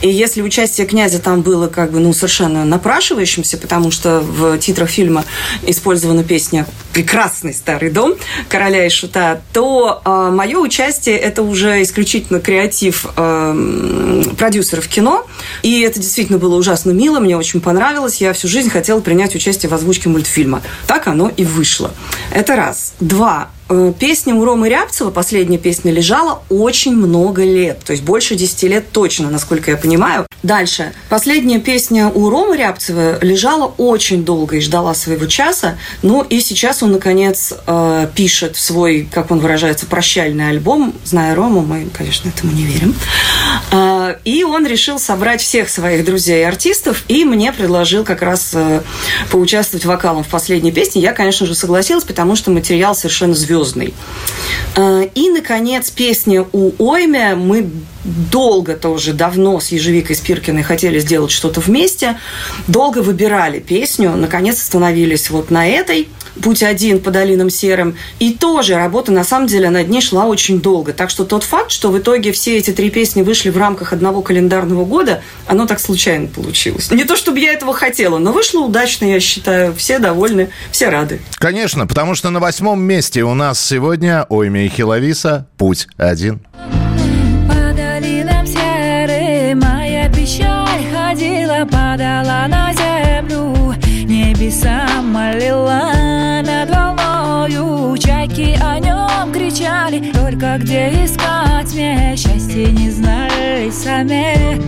И 0.01 0.09
если 0.09 0.41
участие 0.41 0.87
князя 0.87 1.19
там 1.19 1.41
было 1.41 1.67
как 1.67 1.91
бы, 1.91 1.99
ну, 1.99 2.13
совершенно 2.13 2.65
напрашивающимся, 2.65 3.57
потому 3.57 3.91
что 3.91 4.19
в 4.19 4.57
титрах 4.57 4.89
фильма 4.89 5.25
использована 5.65 6.23
песня 6.23 6.65
«Прекрасный 6.93 7.53
старый 7.53 7.89
дом» 7.89 8.15
короля 8.49 8.85
и 8.85 8.89
шута, 8.89 9.41
то 9.53 10.01
э, 10.03 10.29
мое 10.31 10.59
участие– 10.59 11.17
это 11.19 11.41
уже 11.43 11.81
исключительно 11.81 12.39
креатив 12.39 13.05
э, 13.15 14.23
продюсеров 14.37 14.87
кино. 14.87 15.25
И 15.61 15.81
это 15.81 15.99
действительно 15.99 16.37
было 16.37 16.55
ужасно 16.55 16.91
мило, 16.91 17.19
мне 17.19 17.37
очень 17.37 17.61
понравилось. 17.61 18.21
Я 18.21 18.33
всю 18.33 18.47
жизнь 18.47 18.69
хотела 18.69 18.99
принять 18.99 19.35
участие 19.35 19.69
в 19.69 19.73
озвучке 19.73 20.09
мультфильма. 20.09 20.61
Так 20.87 21.07
оно 21.07 21.31
и 21.35 21.43
вышло. 21.43 21.91
Это 22.31 22.55
раз. 22.55 22.93
Два. 22.99 23.49
Э, 23.67 23.93
Песня 23.97 24.35
у 24.35 24.45
Ромы 24.45 24.69
Рябцева, 24.69 25.09
последняя 25.09 25.57
песня, 25.57 25.91
лежала 25.91 26.43
очень 26.49 26.95
много 26.95 27.43
лет. 27.43 27.79
То 27.83 27.93
есть 27.93 28.03
больше 28.03 28.35
10 28.35 28.63
лет 28.63 28.91
точно, 28.91 29.31
насколько 29.31 29.71
я 29.71 29.77
понимаю. 29.77 30.27
Дальше. 30.43 30.93
Последняя 31.09 31.59
песня 31.59 32.09
у 32.09 32.29
Ромы 32.29 32.57
Рябцева 32.57 33.17
лежала 33.21 33.65
очень 33.77 34.23
долго 34.23 34.57
и 34.57 34.61
ждала 34.61 34.93
своего 34.93 35.25
часа. 35.25 35.77
Ну 36.03 36.21
и 36.21 36.39
сейчас 36.41 36.83
он, 36.83 36.91
наконец, 36.91 37.53
э, 37.65 38.07
пишет 38.13 38.55
свой, 38.55 39.07
как 39.11 39.31
он 39.31 39.39
выражается, 39.39 39.87
прощальный 39.87 40.49
альбом. 40.49 40.93
Зная 41.03 41.33
Рому, 41.33 41.61
мы, 41.61 41.87
конечно, 41.91 42.29
этому 42.29 42.51
не 42.51 42.63
верим. 42.63 42.93
Э, 43.71 43.94
и 44.23 44.43
он 44.43 44.65
решил 44.65 44.99
собрать 44.99 45.41
всех 45.41 45.69
своих 45.69 46.05
друзей 46.05 46.41
и 46.41 46.43
артистов, 46.43 47.03
и 47.07 47.25
мне 47.25 47.51
предложил 47.51 48.03
как 48.03 48.21
раз 48.21 48.51
э, 48.53 48.81
поучаствовать 49.31 49.85
вокалом 49.85 50.23
в 50.23 50.27
последней 50.27 50.71
песне. 50.71 51.01
Я, 51.01 51.13
конечно 51.13 51.45
же, 51.45 51.55
согласилась, 51.55 52.03
потому 52.03 52.35
что 52.35 52.51
материал 52.51 52.95
совершенно 52.95 53.35
звездный. 53.35 53.93
Э, 54.75 55.07
и, 55.13 55.29
наконец, 55.29 55.89
песня 55.89 56.45
у 56.51 56.71
Ойме. 56.77 57.35
Мы 57.35 57.69
долго 58.05 58.75
тоже, 58.75 59.13
давно 59.13 59.59
с 59.59 59.69
Ежевикой 59.69 60.15
Спиркиной 60.15 60.63
хотели 60.63 60.99
сделать 60.99 61.31
что-то 61.31 61.59
вместе. 61.59 62.17
Долго 62.67 62.99
выбирали 62.99 63.59
песню. 63.59 64.11
Наконец 64.15 64.61
остановились 64.61 65.29
вот 65.29 65.49
на 65.49 65.67
этой 65.67 66.07
«Путь 66.41 66.63
один 66.63 66.99
по 66.99 67.11
долинам 67.11 67.49
серым». 67.49 67.95
И 68.19 68.33
тоже 68.33 68.75
работа, 68.75 69.11
на 69.11 69.23
самом 69.23 69.47
деле, 69.47 69.69
над 69.69 69.89
ней 69.89 70.01
шла 70.01 70.25
очень 70.25 70.61
долго. 70.61 70.93
Так 70.93 71.09
что 71.09 71.25
тот 71.25 71.43
факт, 71.43 71.71
что 71.71 71.89
в 71.89 71.97
итоге 71.97 72.31
все 72.31 72.57
эти 72.57 72.71
три 72.71 72.89
песни 72.89 73.21
вышли 73.21 73.49
в 73.49 73.57
рамках 73.57 73.93
одного 73.93 74.21
календарного 74.21 74.85
года, 74.85 75.21
оно 75.47 75.65
так 75.65 75.79
случайно 75.79 76.27
получилось. 76.27 76.91
Не 76.91 77.03
то, 77.03 77.15
чтобы 77.15 77.39
я 77.39 77.53
этого 77.53 77.73
хотела, 77.73 78.17
но 78.17 78.31
вышло 78.31 78.61
удачно, 78.61 79.05
я 79.05 79.19
считаю. 79.19 79.73
Все 79.75 79.99
довольны, 79.99 80.49
все 80.71 80.89
рады. 80.89 81.21
Конечно, 81.37 81.87
потому 81.87 82.15
что 82.15 82.29
на 82.29 82.39
восьмом 82.39 82.81
месте 82.81 83.23
у 83.23 83.33
нас 83.33 83.63
сегодня 83.63 84.25
Ойми 84.29 84.65
и 84.65 84.69
Хиловиса 84.69 85.47
«Путь 85.57 85.87
один». 85.97 86.39
По 87.47 87.73
долинам 87.73 88.45
серым 88.45 89.59
моя 89.59 90.09
печаль 90.09 90.85
ходила, 90.93 91.67
падала 91.71 92.45
на 92.47 92.73
землю, 92.73 93.75
небеса 94.05 94.87
молила 95.01 95.94
кричали, 99.99 100.11
только 100.11 100.57
где 100.57 100.89
искать 101.03 101.73
мне 101.73 102.15
счастье 102.17 102.71
не 102.71 102.89
знали 102.89 103.69
сами. 103.71 104.59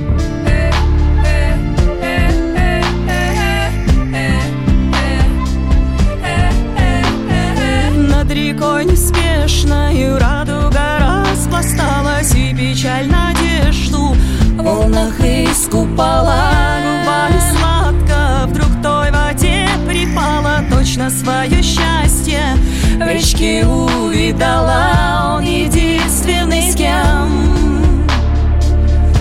Над 8.09 8.31
рекой 8.31 8.85
неспешною 8.85 10.19
радуга 10.19 11.23
распласталась 11.31 12.33
И 12.35 12.53
печаль 12.53 13.07
надежду 13.07 14.15
в 14.57 14.63
волнах 14.63 15.19
искупала 15.19 16.67
Губами 16.83 17.66
Точно 20.87 21.09
свое 21.09 21.61
счастье. 21.61 22.39
В 22.95 23.05
речке 23.11 23.65
увидала 23.65 25.35
Он 25.35 25.43
единственный 25.43 26.71
с 26.71 26.75
кем. 26.75 28.05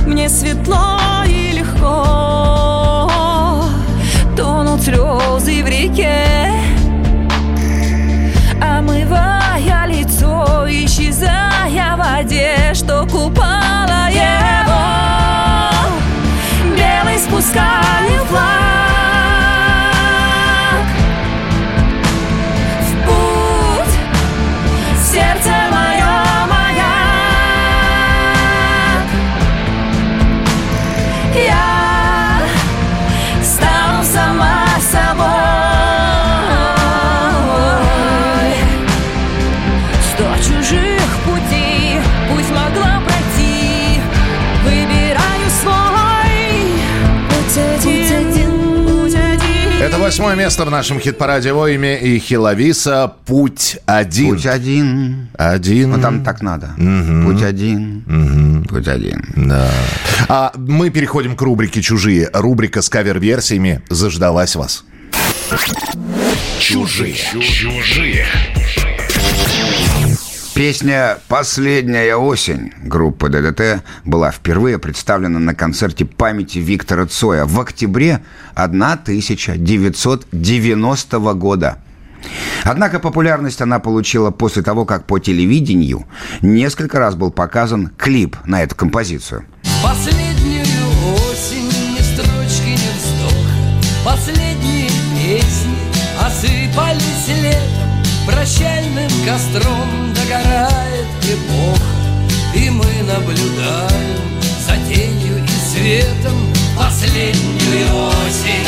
Мне 0.07 0.29
светло 0.29 1.25
и 1.27 1.51
легко 1.59 3.11
Тонут 4.37 4.81
слезы 4.81 5.65
в 5.65 5.67
реке. 5.67 6.53
Омывая 8.63 9.87
лицо, 9.89 10.67
исчезая 10.69 11.97
в 11.97 11.99
воде 11.99 12.75
Что 12.75 13.05
купала 13.07 14.09
его. 14.09 14.85
Белый 16.77 17.19
спускали 17.19 17.86
восьмое 50.07 50.37
место 50.37 50.65
в 50.65 50.71
нашем 50.71 51.01
хит-параде 51.01 51.53
Ойми 51.53 51.99
и 51.99 52.21
Хиловиса 52.21 53.13
«Путь 53.27 53.77
один». 53.87 54.37
Путь 54.37 54.47
один. 54.47 55.29
Один. 55.37 55.91
Ну, 55.91 56.01
там 56.01 56.23
так 56.23 56.43
надо. 56.43 56.71
Путь 57.25 57.43
один. 57.43 58.65
Путь 58.69 58.87
один. 58.87 59.25
Да. 59.35 59.69
А 60.29 60.53
мы 60.55 60.91
переходим 60.91 61.35
к 61.35 61.43
рубрике 61.43 61.83
«Чужие». 61.83 62.31
Рубрика 62.33 62.83
с 62.83 62.89
кавер-версиями 62.89 63.83
«Заждалась 63.91 64.55
вас». 64.55 64.85
Чужие. 66.61 67.17
Чужие. 67.43 68.27
Песня 70.57 71.19
«Последняя 71.29 72.17
осень» 72.17 72.73
группы 72.83 73.29
ДДТ 73.29 73.85
была 74.07 74.31
впервые 74.31 74.79
представлена 74.79 75.39
на 75.39 75.55
концерте 75.55 76.07
памяти 76.07 76.61
Виктора 76.61 77.05
Цоя 77.05 77.45
в 77.45 77.61
октябре 77.61 78.23
1990 78.55 81.19
года. 81.35 81.77
Однако 82.65 83.01
популярность 83.01 83.61
она 83.61 83.81
получила 83.81 84.31
после 84.31 84.63
того, 84.63 84.87
как 84.87 85.05
по 85.05 85.19
телевидению 85.19 86.07
несколько 86.41 86.99
раз 87.01 87.17
был 87.17 87.31
показан 87.31 87.91
клип 87.99 88.39
на 88.47 88.63
эту 88.63 88.75
композицию. 88.75 89.45
Последнюю 89.85 90.65
осень 91.31 91.69
ни 91.93 92.01
строчки, 92.01 92.71
ни 92.71 92.93
вздоха 92.97 93.53
Последние 94.07 94.89
песни 95.23 95.77
осыпались 96.19 97.29
летом 97.43 97.91
Прощальным 98.27 99.11
костром 99.27 100.06
эпоха 101.37 101.85
И 102.55 102.71
мы 102.71 102.85
наблюдаем 103.03 104.19
за 104.67 104.77
тенью 104.89 105.45
и 105.45 105.49
светом 105.49 106.37
Последнюю 106.77 107.87
осень 107.95 108.67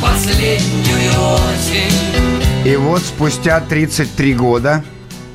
Последнюю 0.00 1.12
осень 1.34 2.70
И 2.70 2.76
вот 2.76 3.02
спустя 3.02 3.60
33 3.60 4.34
года 4.34 4.84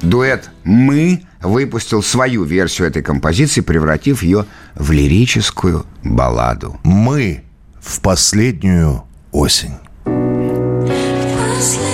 дуэт 0.02 0.50
«Мы» 0.64 1.24
выпустил 1.42 2.02
свою 2.02 2.44
версию 2.44 2.88
этой 2.88 3.04
композиции, 3.04 3.62
превратив 3.62 4.24
ее 4.24 4.46
в 4.76 4.92
лирическую 4.92 5.86
балладу. 6.04 6.80
Мы 6.84 7.44
в 7.82 8.00
последнюю 8.02 9.04
осень. 9.32 9.74
Последнюю 11.64 11.93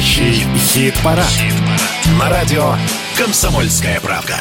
Настоящий 0.00 0.46
хит-парад. 0.56 1.26
На 2.18 2.30
радио 2.30 2.74
«Комсомольская 3.18 4.00
правда». 4.00 4.34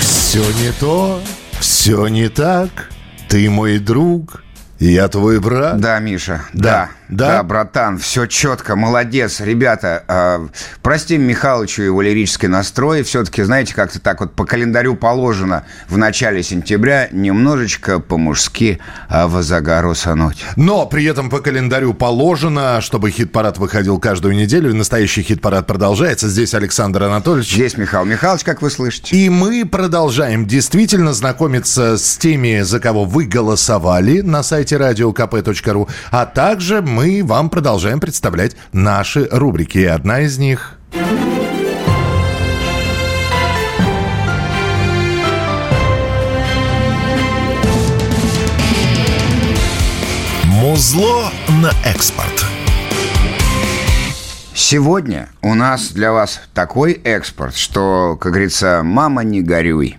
Все 0.00 0.44
не 0.60 0.72
то, 0.78 1.18
все 1.58 2.06
не 2.08 2.28
так. 2.28 2.90
Ты 3.30 3.48
мой 3.48 3.78
друг, 3.78 4.44
я 4.78 5.08
твой 5.08 5.40
брат. 5.40 5.80
Да, 5.80 5.98
Миша, 6.00 6.42
Да. 6.52 6.60
да, 6.62 6.90
Да? 7.08 7.38
да, 7.38 7.42
братан, 7.42 7.98
все 7.98 8.26
четко, 8.26 8.76
молодец, 8.76 9.40
ребята. 9.40 10.04
э, 10.06 10.48
простим 10.82 11.22
Михалычу 11.22 11.82
его 11.82 12.02
лирический 12.02 12.48
настрой, 12.48 13.02
все-таки, 13.02 13.42
знаете, 13.42 13.74
как-то 13.74 13.98
так 13.98 14.20
вот 14.20 14.34
по 14.34 14.44
календарю 14.44 14.94
положено 14.94 15.64
в 15.88 15.96
начале 15.96 16.42
сентября 16.42 17.08
немножечко 17.12 17.98
по-мужски 17.98 18.78
а, 19.08 19.26
возогоросануть. 19.26 20.44
Но 20.56 20.86
при 20.86 21.04
этом 21.04 21.30
по 21.30 21.40
календарю 21.40 21.94
положено, 21.94 22.80
чтобы 22.80 23.10
хит-парад 23.10 23.58
выходил 23.58 23.98
каждую 23.98 24.34
неделю. 24.34 24.70
И 24.70 24.74
настоящий 24.74 25.22
хит-парад 25.22 25.66
продолжается. 25.66 26.28
Здесь 26.28 26.54
Александр 26.54 27.04
Анатольевич. 27.04 27.52
Здесь 27.52 27.76
Михаил 27.76 28.04
Михайлович, 28.04 28.44
как 28.44 28.60
вы 28.60 28.70
слышите. 28.70 29.16
И 29.16 29.28
мы 29.28 29.64
продолжаем 29.64 30.46
действительно 30.46 31.12
знакомиться 31.12 31.96
с 31.96 32.16
теми, 32.18 32.60
за 32.60 32.80
кого 32.80 33.04
вы 33.04 33.24
голосовали 33.24 34.20
на 34.20 34.42
сайте 34.42 34.76
radiokp.ru, 34.76 35.88
а 36.10 36.26
также 36.26 36.82
мы 36.82 36.97
вам 37.22 37.48
продолжаем 37.48 38.00
представлять 38.00 38.56
наши 38.72 39.28
рубрики. 39.30 39.78
И 39.78 39.84
одна 39.84 40.22
из 40.22 40.36
них... 40.36 40.74
Музло 50.44 51.30
на 51.62 51.70
экспорт. 51.84 52.44
Сегодня 54.54 55.28
у 55.40 55.54
нас 55.54 55.92
для 55.92 56.10
вас 56.10 56.40
такой 56.52 56.94
экспорт, 56.94 57.54
что, 57.54 58.18
как 58.20 58.32
говорится, 58.32 58.82
мама 58.82 59.22
не 59.22 59.40
горюй. 59.40 59.96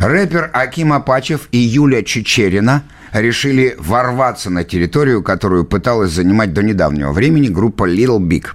Рэпер 0.00 0.50
Аким 0.52 0.92
Апачев 0.92 1.48
и 1.52 1.58
Юлия 1.58 2.02
Чечерина 2.02 2.82
решили 3.12 3.76
ворваться 3.78 4.50
на 4.50 4.64
территорию, 4.64 5.22
которую 5.22 5.64
пыталась 5.64 6.12
занимать 6.12 6.52
до 6.52 6.62
недавнего 6.62 7.12
времени 7.12 7.48
группа 7.48 7.88
Little 7.88 8.18
Big. 8.18 8.46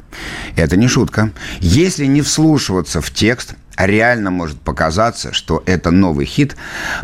Это 0.56 0.78
не 0.78 0.88
шутка. 0.88 1.32
Если 1.60 2.06
не 2.06 2.22
вслушиваться 2.22 3.02
в 3.02 3.12
текст, 3.12 3.56
реально 3.78 4.32
может 4.32 4.60
показаться, 4.60 5.34
что 5.34 5.63
это 5.65 5.91
новый 5.91 6.26
хит 6.26 6.56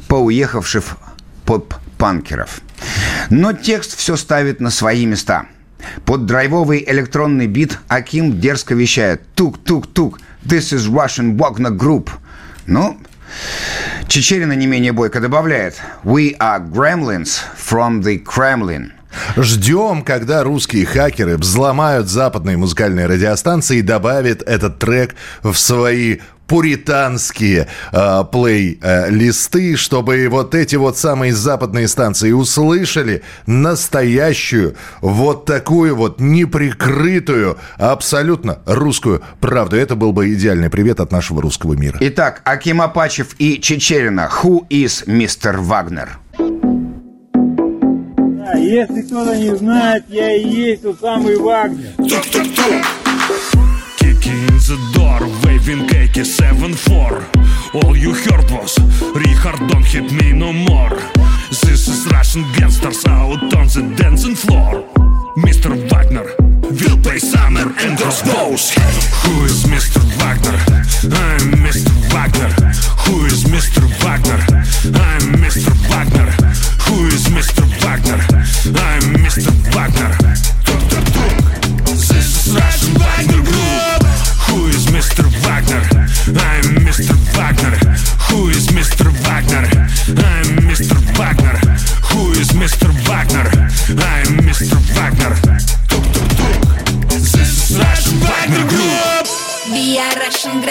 поуехавших 0.07 0.97
поп-панкеров. 1.45 2.61
Но 3.29 3.53
текст 3.53 3.97
все 3.97 4.15
ставит 4.15 4.59
на 4.59 4.69
свои 4.69 5.05
места. 5.05 5.45
Под 6.05 6.25
драйвовый 6.25 6.83
электронный 6.87 7.47
бит 7.47 7.77
Аким 7.87 8.39
дерзко 8.39 8.73
вещает 8.73 9.21
«Тук-тук-тук, 9.35 10.19
this 10.43 10.73
is 10.73 10.89
Russian 10.89 11.37
Wagner 11.37 11.77
Group». 11.77 12.09
Ну, 12.65 12.97
Чечерина 14.07 14.53
не 14.53 14.67
менее 14.67 14.91
бойко 14.91 15.19
добавляет 15.19 15.81
«We 16.03 16.37
are 16.37 16.59
gremlins 16.59 17.39
from 17.57 18.01
the 18.01 18.23
Kremlin». 18.23 18.91
Ждем, 19.37 20.03
когда 20.03 20.43
русские 20.43 20.85
хакеры 20.85 21.37
взломают 21.37 22.07
западные 22.07 22.57
музыкальные 22.57 23.05
радиостанции 23.05 23.77
и 23.77 23.81
добавят 23.81 24.41
этот 24.41 24.79
трек 24.79 25.15
в 25.43 25.53
свои 25.55 26.19
пуританские 26.47 27.67
э, 27.91 28.23
плей-листы, 28.31 29.75
чтобы 29.75 30.27
вот 30.29 30.55
эти 30.55 30.75
вот 30.75 30.97
самые 30.97 31.33
западные 31.33 31.87
станции 31.87 32.31
услышали 32.31 33.23
настоящую, 33.45 34.75
вот 35.01 35.45
такую 35.45 35.95
вот 35.95 36.19
неприкрытую, 36.19 37.57
абсолютно 37.77 38.59
русскую 38.65 39.21
правду. 39.39 39.75
Это 39.75 39.95
был 39.95 40.13
бы 40.13 40.33
идеальный 40.33 40.69
привет 40.69 40.99
от 40.99 41.11
нашего 41.11 41.41
русского 41.41 41.73
мира. 41.73 41.97
Итак, 42.01 42.41
Аким 42.45 42.81
Апачев 42.81 43.35
и 43.39 43.59
Чечерина 43.59 44.29
«Who 44.41 44.67
is 44.69 45.05
Mr. 45.07 45.59
Wagner?» 45.59 46.09
Если 48.55 49.01
кто-то 49.01 49.35
не 49.35 49.55
знает, 49.55 50.03
я 50.09 50.35
и 50.35 50.47
есть 50.47 50.83
тот 50.83 50.99
самый 50.99 51.37
Вагнер. 51.37 51.91
Kicking 54.23 54.39
in 54.39 54.55
the 54.55 54.79
door, 54.93 55.19
waving 55.43 55.83
AK-74 55.83 57.27
All 57.83 57.97
you 57.97 58.13
heard 58.13 58.49
was 58.51 58.79
Richard 59.11 59.59
don't 59.67 59.83
hit 59.83 60.13
me 60.13 60.31
no 60.31 60.53
more 60.53 60.95
This 61.49 61.89
is 61.89 62.07
Russian 62.09 62.49
gangsters 62.53 63.05
out 63.05 63.43
on 63.53 63.67
the 63.67 63.93
dancing 63.97 64.35
floor 64.35 64.87
Mr. 65.35 65.75
Wagner 65.91 66.31
will 66.63 66.97
play 67.03 67.19
summer 67.19 67.67
and 67.83 67.99
crossbows 67.99 68.71
Who 69.27 69.43
is 69.43 69.65
Mr. 69.65 69.99
Wagner? 70.15 70.55
I'm 71.03 71.59
Mr. 71.59 71.91
Wagner 72.13 72.53
Who 73.03 73.25
is 73.25 73.43
Mr. 73.43 73.83
Wagner? 74.03 74.39
I'm 75.03 75.35
Mr. 75.43 75.75
Wagner 75.91 76.31
Who 76.87 77.07
is 77.07 77.27
Mr. 77.27 77.67
Wagner? 77.83 78.23
I'm 78.79 79.03
Mr. 79.19 79.51
Wagner 79.75 80.22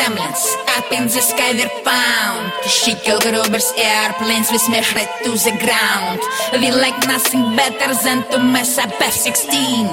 gremlins, 0.03 0.43
up 0.77 0.91
in 0.93 1.05
the 1.05 1.21
sky 1.21 1.53
we're 1.53 1.69
found. 1.85 2.53
She 2.65 2.95
kill 2.95 3.21
Gruber's 3.21 3.73
airplanes, 3.77 4.51
we 4.51 4.59
smash 4.59 4.95
right 4.95 5.09
to 5.25 5.31
the 5.31 5.55
ground. 5.63 6.21
We 6.53 6.71
like 6.71 6.99
nothing 7.07 7.57
better 7.57 7.95
than 8.03 8.23
to 8.31 8.39
mess 8.39 8.79
up 8.79 8.91
F-16 9.01 9.87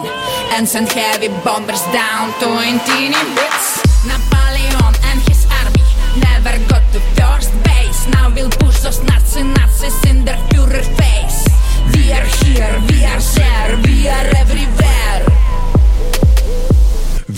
And 0.53 0.67
send 0.67 0.89
heavy 0.89 1.29
bombers 1.43 1.81
down 1.93 2.33
to 2.39 2.47
intimidate 2.65 3.69
Napoleon 4.05 4.93
and 5.09 5.19
his 5.29 5.45
army 5.59 5.85
never 6.17 6.57
got 6.67 6.83
to 6.93 6.99
first 7.17 7.51
base. 7.63 8.07
Now 8.07 8.33
we'll 8.33 8.49
push 8.49 8.79
those 8.79 9.01
Nazi 9.03 9.43
Nazis 9.43 9.97
in 10.09 10.25
their 10.25 10.39
Führer 10.49 10.85
face. 10.97 11.45
We 11.93 12.11
are 12.11 12.27
here, 12.41 12.73
we 12.89 13.05
are 13.05 13.23
there, 13.37 13.71
we 13.85 14.07
are 14.07 14.27
everywhere. 14.41 15.21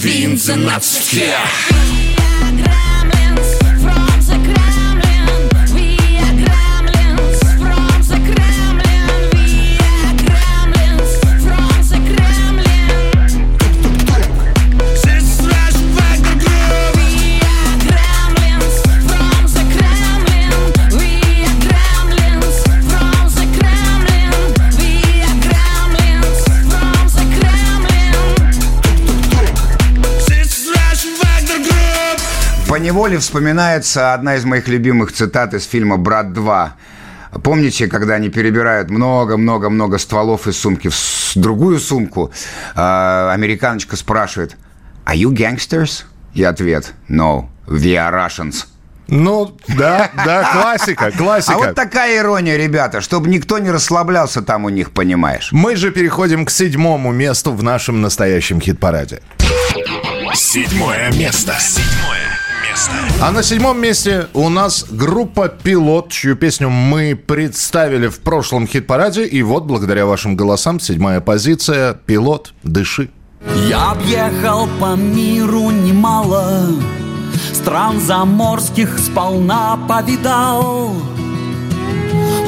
We 0.03 0.25
in 0.25 0.35
the 0.35 0.55
Nazi 0.57 0.99
sphere 1.01 2.00
неволе 32.81 33.19
вспоминается 33.19 34.13
одна 34.13 34.35
из 34.35 34.43
моих 34.43 34.67
любимых 34.67 35.13
цитат 35.13 35.53
из 35.53 35.65
фильма 35.65 35.97
«Брат 35.97 36.27
2». 36.27 36.69
Помните, 37.43 37.87
когда 37.87 38.15
они 38.15 38.29
перебирают 38.29 38.89
много-много-много 38.89 39.97
стволов 39.97 40.47
из 40.47 40.57
сумки 40.57 40.89
в 40.89 41.31
другую 41.35 41.79
сумку, 41.79 42.31
а, 42.75 43.31
американочка 43.33 43.95
спрашивает 43.95 44.57
«Are 45.05 45.15
you 45.15 45.29
gangsters?» 45.29 46.03
И 46.33 46.43
ответ 46.43 46.93
«No, 47.07 47.45
we 47.67 47.93
are 47.93 48.11
Russians». 48.11 48.65
Ну, 49.07 49.57
да, 49.67 50.09
да, 50.25 50.49
классика, 50.53 51.11
классика. 51.11 51.55
А 51.55 51.57
вот 51.57 51.75
такая 51.75 52.17
ирония, 52.17 52.57
ребята, 52.57 53.01
чтобы 53.01 53.29
никто 53.29 53.59
не 53.59 53.69
расслаблялся 53.69 54.41
там 54.41 54.65
у 54.65 54.69
них, 54.69 54.91
понимаешь. 54.91 55.49
Мы 55.51 55.75
же 55.75 55.91
переходим 55.91 56.45
к 56.45 56.49
седьмому 56.49 57.11
месту 57.11 57.51
в 57.53 57.61
нашем 57.61 58.01
настоящем 58.01 58.61
хит-параде. 58.61 59.21
Седьмое 60.33 61.11
место. 61.11 61.53
Седьмое 61.59 62.40
место. 62.81 63.23
А 63.23 63.31
на 63.31 63.43
седьмом 63.43 63.79
месте 63.79 64.27
у 64.33 64.49
нас 64.49 64.85
группа 64.89 65.47
«Пилот», 65.47 66.09
чью 66.09 66.35
песню 66.35 66.69
мы 66.69 67.15
представили 67.15 68.07
в 68.07 68.19
прошлом 68.19 68.67
хит-параде. 68.67 69.25
И 69.25 69.43
вот, 69.43 69.65
благодаря 69.65 70.05
вашим 70.05 70.35
голосам, 70.35 70.79
седьмая 70.79 71.21
позиция 71.21 71.93
«Пилот, 71.93 72.53
дыши». 72.63 73.09
Я 73.67 73.91
объехал 73.91 74.67
по 74.79 74.95
миру 74.95 75.71
немало 75.71 76.67
Стран 77.53 77.99
заморских 77.99 78.99
сполна 78.99 79.79
повидал 79.89 80.95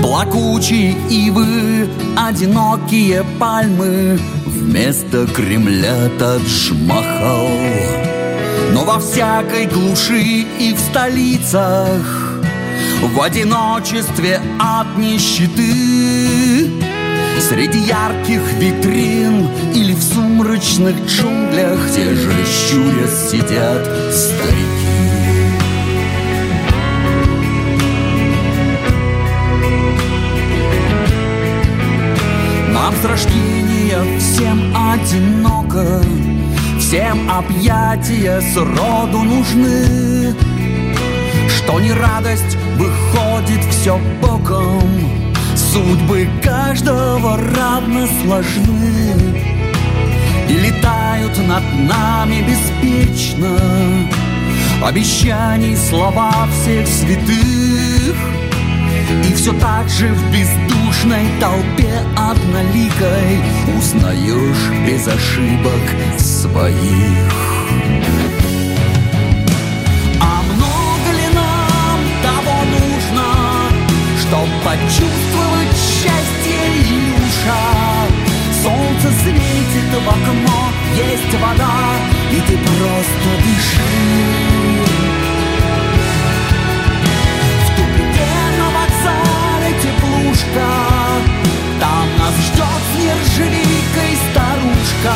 Плакучие 0.01 0.95
ивы, 1.09 1.89
одинокие 2.15 3.23
пальмы 3.39 4.19
вместо 4.45 5.25
Кремля 5.27 6.09
Тадж-Махал. 6.19 8.02
Но 8.73 8.83
во 8.85 8.99
всякой 8.99 9.67
глуши 9.67 10.45
и 10.59 10.73
в 10.73 10.79
столицах 10.79 12.41
В 13.03 13.21
одиночестве 13.21 14.41
от 14.59 14.97
нищеты 14.97 16.71
Среди 17.39 17.77
ярких 17.77 18.41
витрин 18.53 19.47
или 19.75 19.93
в 19.93 20.01
сумрачных 20.01 20.95
джунглях 21.05 21.77
Те 21.93 22.15
же 22.15 22.31
щурясь 22.45 23.29
сидят 23.29 23.87
старики. 24.11 24.73
Нам 32.73 32.93
с 32.95 33.05
рождения 33.05 34.19
всем 34.19 34.75
одиноко 34.75 36.01
Всем 36.93 37.27
объятия 37.27 38.39
сроду 38.53 39.23
нужны. 39.23 40.35
Что 41.49 41.79
не 41.79 41.91
радость 41.91 42.55
выходит 42.77 43.65
все 43.71 43.99
боком. 44.21 44.83
Судьбы 45.55 46.29
каждого 46.43 47.35
равно 47.35 48.05
сложны. 48.21 49.15
И 50.47 50.53
летают 50.53 51.35
над 51.47 51.63
нами 51.79 52.45
беспечно. 52.47 53.57
Обещаний 54.85 55.75
слова 55.75 56.47
всех 56.61 56.87
святых 56.87 58.15
и 59.23 59.33
все 59.33 59.53
так 59.53 59.87
же 59.89 60.07
в 60.07 60.31
бездушной 60.31 61.25
толпе 61.39 61.93
одноликой 62.15 63.41
Узнаешь 63.77 64.71
без 64.87 65.07
ошибок 65.07 65.83
своих 66.17 67.33
А 70.19 70.41
много 70.53 71.09
ли 71.17 71.27
нам 71.33 71.99
того 72.23 72.57
нужно, 72.71 73.27
Чтоб 74.21 74.47
почувствовать 74.63 75.75
счастье 75.77 76.59
Илюша? 76.79 77.63
Солнце 78.63 79.07
светит 79.21 79.91
в 79.91 80.07
окно, 80.07 80.69
есть 80.95 81.33
вода 81.41 81.75
И 82.31 82.39
ты 82.41 82.57
просто 82.57 83.29
дыши 83.43 85.12
теплушка 90.53 90.65
Там 91.79 92.07
нас 92.17 92.35
ждет 92.45 92.81
с 92.89 92.99
нержавейкой 92.99 94.17
старушка. 94.31 95.15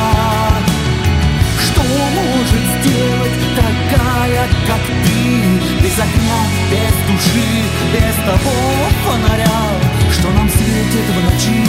Что 1.60 1.82
может 1.82 2.82
сделать 2.82 3.40
такая, 3.56 4.48
как 4.68 4.82
ты? 4.86 5.84
Без 5.84 5.98
огня, 6.00 6.42
без 6.72 6.96
души, 7.08 7.64
без 7.94 8.16
того 8.26 8.56
фонаря. 9.06 9.62
Что 10.12 10.30
нам 10.32 10.50
светит 10.50 11.06
в 11.10 11.24
ночи, 11.24 11.64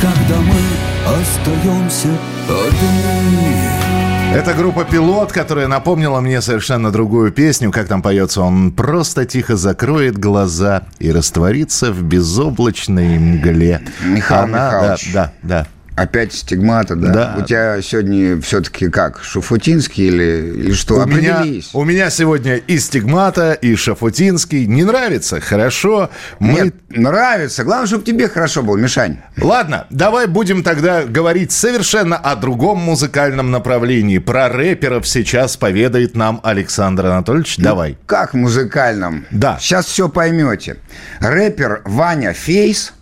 когда 0.00 0.40
мы 0.40 0.60
остаемся 1.06 2.08
одни 2.48 4.03
Это 4.32 4.52
группа 4.54 4.84
«Пилот», 4.84 5.30
которая 5.32 5.68
напомнила 5.68 6.20
мне 6.20 6.40
совершенно 6.42 6.90
другую 6.90 7.30
песню. 7.30 7.70
Как 7.70 7.86
там 7.86 8.02
поется? 8.02 8.40
Он 8.42 8.72
просто 8.72 9.24
тихо 9.26 9.56
закроет 9.56 10.18
глаза 10.18 10.82
и 10.98 11.12
растворится 11.12 11.92
в 11.92 12.02
безоблачной 12.02 13.16
мгле. 13.18 13.80
Михаил 14.04 14.44
Она- 14.44 14.66
Михайлович. 14.66 15.12
Да, 15.12 15.32
да, 15.42 15.58
да. 15.62 15.66
Опять 15.96 16.32
стигмата, 16.32 16.96
да? 16.96 17.12
Да. 17.12 17.36
У 17.38 17.42
тебя 17.42 17.80
сегодня 17.80 18.40
все-таки 18.40 18.88
как, 18.88 19.22
Шуфутинский 19.22 20.08
или, 20.08 20.52
или 20.56 20.72
что? 20.72 20.96
У 20.96 21.06
меня, 21.06 21.38
Определись. 21.38 21.70
у 21.72 21.84
меня 21.84 22.10
сегодня 22.10 22.56
и 22.56 22.78
стигмата, 22.78 23.52
и 23.52 23.76
шафутинский. 23.76 24.66
Не 24.66 24.82
нравится? 24.82 25.40
Хорошо. 25.40 26.10
Мы... 26.40 26.52
Нет, 26.52 26.74
нравится. 26.90 27.62
Главное, 27.62 27.86
чтобы 27.86 28.04
тебе 28.04 28.28
хорошо 28.28 28.62
было, 28.64 28.76
Мишань. 28.76 29.18
Ладно, 29.40 29.86
давай 29.90 30.26
будем 30.26 30.64
тогда 30.64 31.04
говорить 31.04 31.52
совершенно 31.52 32.16
о 32.16 32.34
другом 32.34 32.78
музыкальном 32.78 33.52
направлении. 33.52 34.18
Про 34.18 34.48
рэперов 34.48 35.06
сейчас 35.06 35.56
поведает 35.56 36.16
нам 36.16 36.40
Александр 36.42 37.06
Анатольевич. 37.06 37.56
Давай. 37.58 37.96
Как 38.06 38.34
музыкальном? 38.34 39.26
Да. 39.30 39.58
Сейчас 39.60 39.86
все 39.86 40.08
поймете. 40.08 40.78
Рэпер 41.20 41.82
Ваня 41.84 42.32
Фейс, 42.32 42.92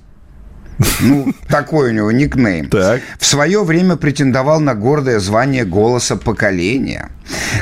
ну, 1.01 1.33
такой 1.49 1.91
у 1.91 1.93
него 1.93 2.13
никнейм, 2.13 2.69
Так. 2.69 3.01
в 3.19 3.27
свое 3.27 3.65
время 3.65 3.97
претендовал 3.97 4.61
на 4.61 4.75
гордое 4.75 5.19
звание 5.21 5.65
голоса 5.65 6.17
поколения. 6.17 7.11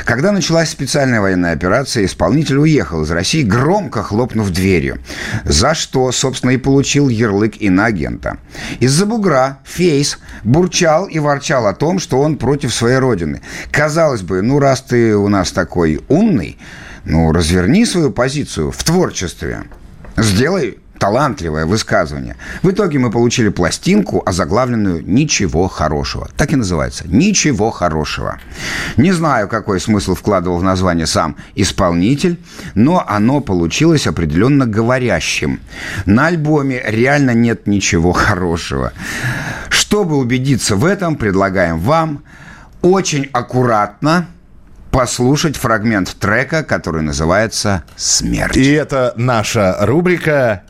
Когда 0.05 0.31
началась 0.31 0.69
специальная 0.69 1.21
военная 1.21 1.53
операция, 1.53 2.05
исполнитель 2.05 2.57
уехал 2.57 3.03
из 3.03 3.11
России, 3.11 3.43
громко 3.43 4.03
хлопнув 4.03 4.49
дверью, 4.49 4.99
за 5.45 5.75
что, 5.75 6.11
собственно, 6.11 6.51
и 6.51 6.57
получил 6.57 7.09
ярлык 7.09 7.61
иноагента. 7.61 8.37
Из-за 8.79 9.05
бугра 9.05 9.59
Фейс 9.63 10.17
бурчал 10.43 11.05
и 11.05 11.19
ворчал 11.19 11.67
о 11.67 11.73
том, 11.73 11.99
что 11.99 12.19
он 12.19 12.37
против 12.37 12.73
своей 12.73 12.97
родины. 12.97 13.41
Казалось 13.71 14.21
бы, 14.21 14.41
ну, 14.41 14.59
раз 14.59 14.81
ты 14.81 15.15
у 15.15 15.27
нас 15.27 15.51
такой 15.51 16.01
умный, 16.07 16.57
ну, 17.05 17.31
разверни 17.31 17.85
свою 17.85 18.11
позицию 18.11 18.71
в 18.71 18.83
творчестве. 18.83 19.63
Сделай 20.17 20.77
талантливое 21.01 21.65
высказывание. 21.65 22.35
В 22.61 22.69
итоге 22.69 22.99
мы 22.99 23.09
получили 23.09 23.49
пластинку, 23.49 24.21
озаглавленную 24.23 25.03
«Ничего 25.03 25.67
хорошего». 25.67 26.29
Так 26.37 26.53
и 26.53 26.55
называется 26.55 27.05
«Ничего 27.07 27.71
хорошего». 27.71 28.37
Не 28.97 29.11
знаю, 29.11 29.47
какой 29.47 29.79
смысл 29.79 30.13
вкладывал 30.13 30.59
в 30.59 30.63
название 30.63 31.07
сам 31.07 31.37
исполнитель, 31.55 32.39
но 32.75 33.03
оно 33.07 33.41
получилось 33.41 34.05
определенно 34.05 34.67
говорящим. 34.67 35.59
На 36.05 36.27
альбоме 36.27 36.79
реально 36.85 37.31
нет 37.31 37.65
ничего 37.65 38.11
хорошего. 38.11 38.93
Чтобы 39.69 40.17
убедиться 40.17 40.75
в 40.75 40.85
этом, 40.85 41.15
предлагаем 41.15 41.79
вам 41.79 42.23
очень 42.83 43.27
аккуратно 43.33 44.27
послушать 44.91 45.57
фрагмент 45.57 46.15
трека, 46.19 46.63
который 46.63 47.01
называется 47.01 47.85
«Смерть». 47.95 48.55
И 48.55 48.71
это 48.71 49.13
наша 49.15 49.77
рубрика 49.79 50.61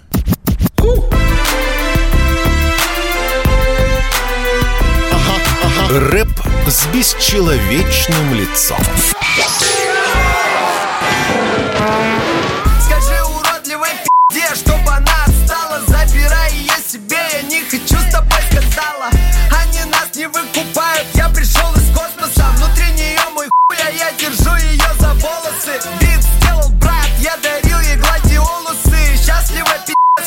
Рэп 5.90 6.30
с 6.68 6.86
бесчеловечным 6.88 8.34
лицом. 8.34 8.78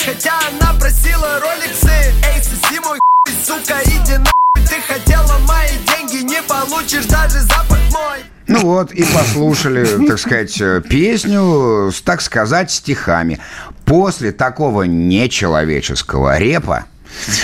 Пиздец, 0.04 0.14
хотя 0.14 0.32
она 0.48 0.78
просила 0.78 1.40
роликсы 1.40 1.88
Эй, 1.88 2.42
соси 2.42 2.80
мой 2.80 2.98
хуй, 2.98 3.34
сука, 3.44 3.80
иди 3.84 4.18
нахуй 4.18 4.68
Ты 4.68 4.80
хотела 4.86 5.38
мои 5.46 5.68
деньги, 5.86 6.24
не 6.24 6.42
получишь 6.42 7.06
даже 7.06 7.40
запах 7.40 7.78
мой 7.92 8.18
Ну 8.46 8.60
вот, 8.60 8.92
и 8.92 9.04
послушали, 9.04 10.06
так 10.06 10.18
сказать, 10.18 10.60
э, 10.60 10.82
песню, 10.88 11.92
так 12.04 12.20
сказать, 12.20 12.70
стихами. 12.70 13.38
После 13.84 14.32
такого 14.32 14.82
нечеловеческого 14.82 16.38
репа 16.38 16.84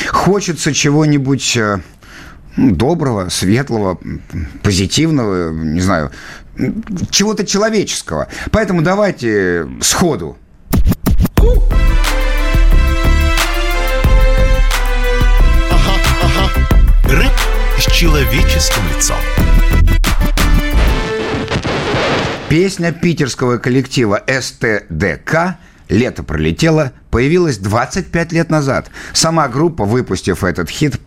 хочется 0.09 0.75
чего-нибудь 0.75 1.57
э, 1.57 1.81
ну, 2.57 2.75
доброго, 2.75 3.29
светлого, 3.29 3.99
позитивного, 4.62 5.53
не 5.53 5.81
знаю, 5.81 6.11
чего-то 7.11 7.46
человеческого. 7.46 8.29
Поэтому 8.51 8.83
давайте 8.83 9.66
сходу. 9.81 10.37
Человеческим 18.00 18.80
лицом. 18.96 19.18
Песня 22.48 22.92
питерского 22.92 23.58
коллектива 23.58 24.22
СТДК 24.26 25.58
«Лето 25.90 26.22
пролетело» 26.22 26.92
появилась 27.10 27.58
25 27.58 28.32
лет 28.32 28.48
назад. 28.48 28.90
Сама 29.12 29.48
группа, 29.48 29.84
выпустив 29.84 30.44
этот 30.44 30.70
хит, 30.70 30.98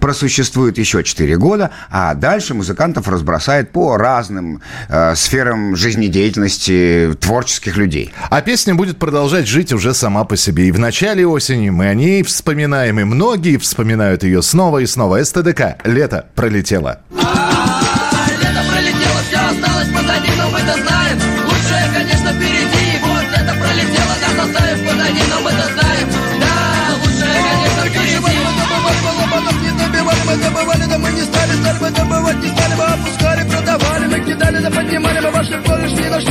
просуществует 0.00 0.78
еще 0.78 1.02
4 1.02 1.36
года, 1.36 1.70
а 1.90 2.14
дальше 2.14 2.54
музыкантов 2.54 3.08
разбросает 3.08 3.72
по 3.72 3.96
разным 3.96 4.60
э, 4.88 5.14
сферам 5.14 5.76
жизнедеятельности 5.76 7.16
творческих 7.20 7.76
людей. 7.76 8.12
А 8.30 8.40
песня 8.42 8.74
будет 8.74 8.98
продолжать 8.98 9.46
жить 9.46 9.72
уже 9.72 9.94
сама 9.94 10.24
по 10.24 10.36
себе. 10.36 10.68
И 10.68 10.72
в 10.72 10.78
начале 10.78 11.26
осени 11.26 11.70
мы 11.70 11.86
о 11.86 11.94
ней 11.94 12.22
вспоминаем, 12.22 13.00
и 13.00 13.04
многие 13.04 13.56
вспоминают 13.58 14.22
ее 14.22 14.42
снова 14.42 14.78
и 14.78 14.86
снова. 14.86 15.22
СТДК 15.22 15.76
«Лето 15.84 16.26
пролетело». 16.34 17.00
Лето 17.10 18.62
пролетело, 18.70 19.20
все 19.28 19.38
осталось 19.38 19.88
позади, 19.88 20.30
но 20.36 20.50
мы 20.50 20.58
это 20.58 20.74
знаем 20.74 21.18
Лучшее, 21.44 21.90
конечно, 21.92 22.32
впереди 22.32 22.98
Вот 23.02 23.24
это 23.34 23.54
пролетело, 23.54 24.14
нас 24.20 24.46
оставив 24.46 24.88
позади, 24.88 25.22
но 25.30 25.40
мы 25.40 25.45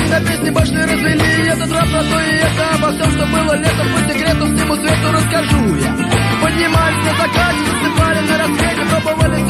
на 0.10 0.20
песни 0.22 0.50
башни 0.50 0.78
развели, 0.78 1.48
этот 1.48 1.72
рап 1.72 1.90
на 1.90 2.04
то 2.04 2.20
и 2.20 2.36
это, 2.36 2.76
обо 2.76 2.92
всем, 2.92 3.12
что 3.12 3.26
было 3.28 3.56
летом, 3.58 3.88
по 3.94 4.00
секрету, 4.10 4.48
сниму 4.48 4.76
свету, 4.76 5.12
расскажу 5.12 5.76
я. 5.76 5.92
Поднимались 6.42 7.04
на 7.06 7.12
закате, 7.20 7.60
засыпали 7.66 8.20
на 8.30 8.38
рассвете, 8.38 8.82
пробовали 8.90 9.45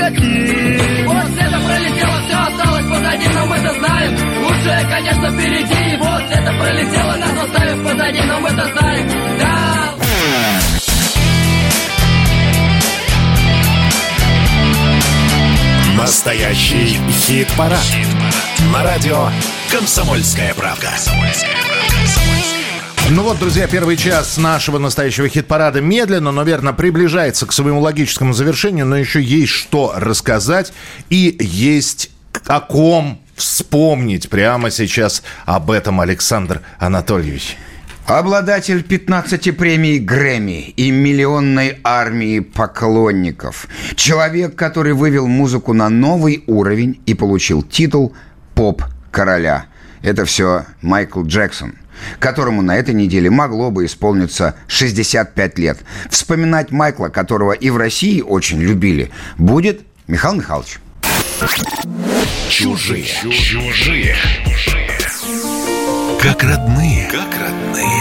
хотим 0.00 1.06
Вот 1.06 1.38
это 1.38 1.58
пролетело, 1.60 2.20
все 2.26 2.36
осталось 2.36 2.86
позади 2.86 3.28
Но 3.34 3.46
мы 3.46 3.56
это 3.56 3.74
знаем. 3.74 4.18
Лучшее, 4.44 4.86
конечно, 4.88 5.30
впереди. 5.30 5.96
Вот 5.96 6.22
это 6.30 6.52
пролетело, 6.52 7.16
нас 7.16 7.44
оставив 7.44 7.84
позади 7.84 8.20
Но 8.22 8.40
мы 8.40 8.48
это 8.48 8.64
знаем. 8.72 9.08
Да, 9.38 9.94
Настоящий 15.96 16.98
хит-парад. 17.10 17.78
На 18.72 18.82
радио 18.82 19.28
«Комсомольская 19.70 20.54
правка». 20.54 20.90
Ну 23.12 23.24
вот, 23.24 23.40
друзья, 23.40 23.66
первый 23.66 23.96
час 23.96 24.36
нашего 24.36 24.78
настоящего 24.78 25.28
хит-парада 25.28 25.80
медленно, 25.80 26.30
но 26.30 26.44
верно 26.44 26.72
приближается 26.72 27.44
к 27.44 27.52
своему 27.52 27.80
логическому 27.80 28.32
завершению, 28.32 28.86
но 28.86 28.96
еще 28.96 29.20
есть 29.20 29.50
что 29.50 29.92
рассказать 29.96 30.72
и 31.08 31.36
есть 31.40 32.12
о 32.46 32.60
ком 32.60 33.20
вспомнить 33.34 34.30
прямо 34.30 34.70
сейчас 34.70 35.24
об 35.44 35.72
этом 35.72 36.00
Александр 36.00 36.62
Анатольевич. 36.78 37.56
Обладатель 38.06 38.84
15 38.84 39.56
премий 39.56 39.98
Грэмми 39.98 40.68
и 40.68 40.92
миллионной 40.92 41.80
армии 41.82 42.38
поклонников. 42.38 43.66
Человек, 43.96 44.54
который 44.54 44.92
вывел 44.92 45.26
музыку 45.26 45.72
на 45.72 45.88
новый 45.88 46.44
уровень 46.46 47.00
и 47.06 47.14
получил 47.14 47.64
титул 47.64 48.14
«Поп-короля». 48.54 49.66
Это 50.02 50.24
все 50.24 50.64
Майкл 50.80 51.24
Джексон 51.24 51.74
которому 52.18 52.62
на 52.62 52.76
этой 52.76 52.94
неделе 52.94 53.30
могло 53.30 53.70
бы 53.70 53.86
исполниться 53.86 54.54
65 54.68 55.58
лет. 55.58 55.78
Вспоминать 56.10 56.70
Майкла, 56.70 57.08
которого 57.08 57.52
и 57.52 57.70
в 57.70 57.76
России 57.76 58.20
очень 58.20 58.60
любили, 58.60 59.10
будет 59.38 59.82
Михаил 60.06 60.34
Михайлович. 60.34 60.80
Чужие. 62.48 63.04
Чужие. 63.04 64.16
Как 66.20 66.42
родные. 66.42 67.08
Как 67.10 67.28
родные. 67.40 67.99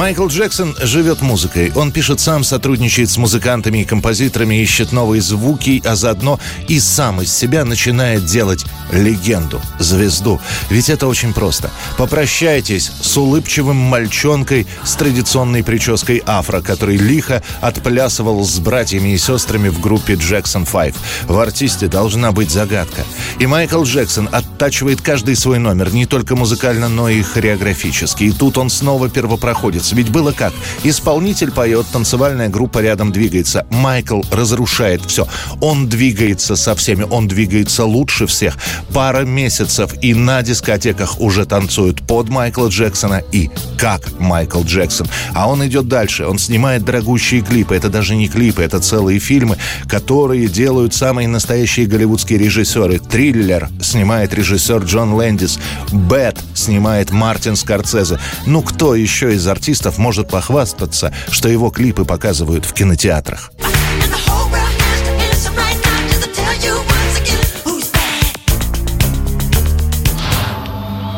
Майкл 0.00 0.28
Джексон 0.28 0.74
живет 0.80 1.20
музыкой. 1.20 1.72
Он 1.74 1.92
пишет 1.92 2.20
сам, 2.20 2.42
сотрудничает 2.42 3.10
с 3.10 3.18
музыкантами 3.18 3.82
и 3.82 3.84
композиторами, 3.84 4.54
ищет 4.54 4.92
новые 4.92 5.20
звуки, 5.20 5.82
а 5.84 5.94
заодно 5.94 6.40
и 6.68 6.80
сам 6.80 7.20
из 7.20 7.30
себя 7.36 7.66
начинает 7.66 8.24
делать 8.24 8.64
легенду, 8.92 9.60
звезду. 9.78 10.40
Ведь 10.70 10.88
это 10.88 11.06
очень 11.06 11.34
просто. 11.34 11.70
Попрощайтесь 11.98 12.90
с 13.02 13.14
улыбчивым 13.18 13.76
мальчонкой 13.76 14.66
с 14.84 14.94
традиционной 14.94 15.62
прической 15.62 16.22
афро, 16.24 16.62
который 16.62 16.96
лихо 16.96 17.42
отплясывал 17.60 18.42
с 18.42 18.58
братьями 18.58 19.10
и 19.10 19.18
сестрами 19.18 19.68
в 19.68 19.80
группе 19.80 20.14
Jackson 20.14 20.66
5. 20.66 20.94
В 21.24 21.38
артисте 21.38 21.88
должна 21.88 22.32
быть 22.32 22.50
загадка. 22.50 23.04
И 23.38 23.46
Майкл 23.46 23.82
Джексон 23.82 24.30
оттачивает 24.32 25.02
каждый 25.02 25.36
свой 25.36 25.58
номер, 25.58 25.92
не 25.92 26.06
только 26.06 26.36
музыкально, 26.36 26.88
но 26.88 27.10
и 27.10 27.20
хореографически. 27.20 28.24
И 28.24 28.32
тут 28.32 28.56
он 28.56 28.70
снова 28.70 29.10
первопроходец. 29.10 29.89
Ведь 29.92 30.10
было 30.10 30.32
как? 30.32 30.52
Исполнитель 30.84 31.50
поет, 31.50 31.86
танцевальная 31.92 32.48
группа 32.48 32.78
рядом 32.80 33.12
двигается. 33.12 33.66
Майкл 33.70 34.22
разрушает 34.30 35.02
все. 35.06 35.26
Он 35.60 35.88
двигается 35.88 36.56
со 36.56 36.74
всеми, 36.74 37.04
он 37.08 37.28
двигается 37.28 37.84
лучше 37.84 38.26
всех. 38.26 38.56
Пара 38.92 39.24
месяцев 39.24 39.94
и 40.02 40.14
на 40.14 40.42
дискотеках 40.42 41.20
уже 41.20 41.44
танцуют 41.44 42.06
под 42.06 42.28
Майкла 42.28 42.68
Джексона 42.68 43.22
и 43.32 43.50
как 43.78 44.18
Майкл 44.18 44.62
Джексон. 44.62 45.08
А 45.34 45.48
он 45.48 45.66
идет 45.66 45.88
дальше. 45.88 46.26
Он 46.26 46.38
снимает 46.38 46.84
дорогущие 46.84 47.40
клипы. 47.40 47.74
Это 47.74 47.88
даже 47.88 48.14
не 48.16 48.28
клипы, 48.28 48.62
это 48.62 48.80
целые 48.80 49.18
фильмы, 49.18 49.56
которые 49.88 50.48
делают 50.48 50.94
самые 50.94 51.28
настоящие 51.28 51.86
голливудские 51.86 52.38
режиссеры. 52.38 52.98
Триллер 52.98 53.68
снимает 53.82 54.34
режиссер 54.34 54.84
Джон 54.84 55.14
Лэндис. 55.14 55.58
Бэт 55.92 56.38
снимает 56.54 57.10
Мартин 57.10 57.56
Скорцезе. 57.56 58.18
Ну 58.46 58.62
кто 58.62 58.94
еще 58.94 59.34
из 59.34 59.46
артистов 59.46 59.79
может 59.98 60.28
похвастаться, 60.28 61.12
что 61.30 61.48
его 61.48 61.70
клипы 61.70 62.04
показывают 62.04 62.64
в 62.64 62.72
кинотеатрах? 62.72 63.52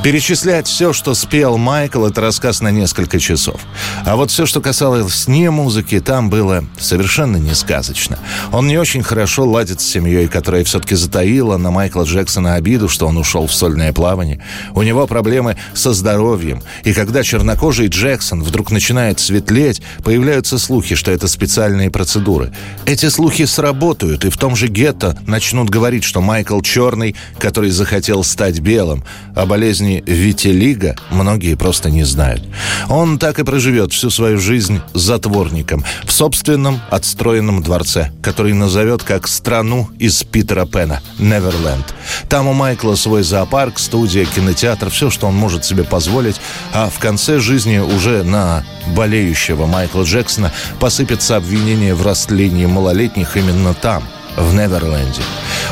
Перечислять 0.03 0.67
все, 0.67 0.93
что 0.93 1.15
спел 1.15 1.59
Майкл, 1.59 2.05
это 2.05 2.21
рассказ 2.21 2.61
на 2.61 2.73
несколько 2.73 3.21
часов. 3.21 3.61
А 4.05 4.17
вот 4.17 4.33
все, 4.33 4.47
что 4.47 4.61
касалось 4.61 5.29
не 5.29 5.49
музыки, 5.49 6.01
там 6.01 6.29
было 6.29 6.65
совершенно 6.77 7.37
не 7.37 7.55
сказочно. 7.55 8.19
Он 8.51 8.67
не 8.67 8.79
очень 8.79 9.05
хорошо 9.05 9.49
ладит 9.49 9.81
с 9.81 9.87
семьей, 9.87 10.27
которая 10.27 10.65
все-таки 10.65 10.97
затаила 10.97 11.57
на 11.57 11.71
Майкла 11.71 12.03
Джексона 12.03 12.55
обиду, 12.55 12.89
что 12.89 13.07
он 13.07 13.17
ушел 13.17 13.47
в 13.47 13.55
сольное 13.55 13.93
плавание. 13.93 14.45
У 14.75 14.83
него 14.83 15.07
проблемы 15.07 15.57
со 15.73 15.93
здоровьем. 15.93 16.65
И 16.83 16.93
когда 16.95 17.23
чернокожий 17.23 17.87
Джексон 17.87 18.43
вдруг 18.43 18.73
начинает 18.73 19.21
светлеть, 19.21 19.83
появляются 20.03 20.59
слухи, 20.59 20.97
что 20.97 21.13
это 21.13 21.29
специальные 21.29 21.93
процедуры. 21.93 22.53
Эти 22.87 23.09
слухи 23.09 23.45
сработают, 23.45 24.25
и 24.25 24.31
в 24.31 24.37
том 24.37 24.57
же 24.57 24.67
гетто 24.67 25.17
начнут 25.29 25.71
говорить, 25.71 26.03
что 26.03 26.21
Майкл 26.21 26.61
черный, 26.61 27.15
который 27.39 27.71
захотел 27.71 28.25
стать 28.25 28.59
белым, 28.59 29.05
о 29.37 29.47
болезни 29.47 29.92
Витилиго 30.01 30.97
многие 31.11 31.55
просто 31.55 31.91
не 31.91 32.05
знают. 32.05 32.43
Он 32.89 33.19
так 33.19 33.39
и 33.39 33.45
проживет 33.45 33.93
всю 33.93 34.11
свою 34.11 34.39
жизнь 34.39 34.81
затворником 34.95 35.85
в 36.05 36.13
собственном 36.13 36.81
отстроенном 36.91 37.63
дворце, 37.63 38.11
который 38.23 38.55
назовет 38.55 39.03
как 39.03 39.29
страну 39.29 39.91
из 39.99 40.23
Питера 40.25 40.67
Пена– 40.67 41.01
Неверленд. 41.19 41.95
Там 42.29 42.49
у 42.49 42.53
Майкла 42.53 42.95
свой 42.95 43.23
зоопарк, 43.23 43.79
студия, 43.79 44.25
кинотеатр, 44.25 44.91
все, 44.91 45.11
что 45.11 45.27
он 45.27 45.35
может 45.35 45.65
себе 45.65 45.85
позволить, 45.85 46.41
а 46.73 46.89
в 46.89 46.99
конце 46.99 47.39
жизни 47.39 47.79
уже 47.79 48.23
на 48.23 48.65
болеющего 48.97 49.67
Майкла 49.67 50.03
Джексона 50.03 50.53
посыпется 50.81 51.37
обвинение 51.37 51.95
в 51.95 52.07
растлении 52.07 52.67
малолетних 52.67 53.37
именно 53.37 53.75
там– 53.75 54.05
в 54.37 54.55
Неверленде. 54.55 55.23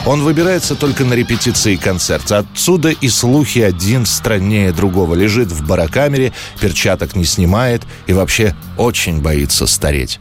Он 0.06 0.22
выбирается 0.22 0.74
только 0.74 1.04
на 1.04 1.14
репетиции 1.14 1.76
концерта. 1.76 2.38
Отсюда 2.38 2.90
и 2.90 3.08
слухи 3.08 3.58
один 3.58 4.06
страннее 4.06 4.72
другого. 4.72 5.14
Лежит 5.14 5.48
в 5.48 5.66
барокамере, 5.66 6.32
перчаток 6.60 7.16
не 7.16 7.24
снимает 7.24 7.82
и 8.06 8.12
вообще 8.12 8.54
очень 8.76 9.20
боится 9.20 9.66
стареть. 9.66 10.20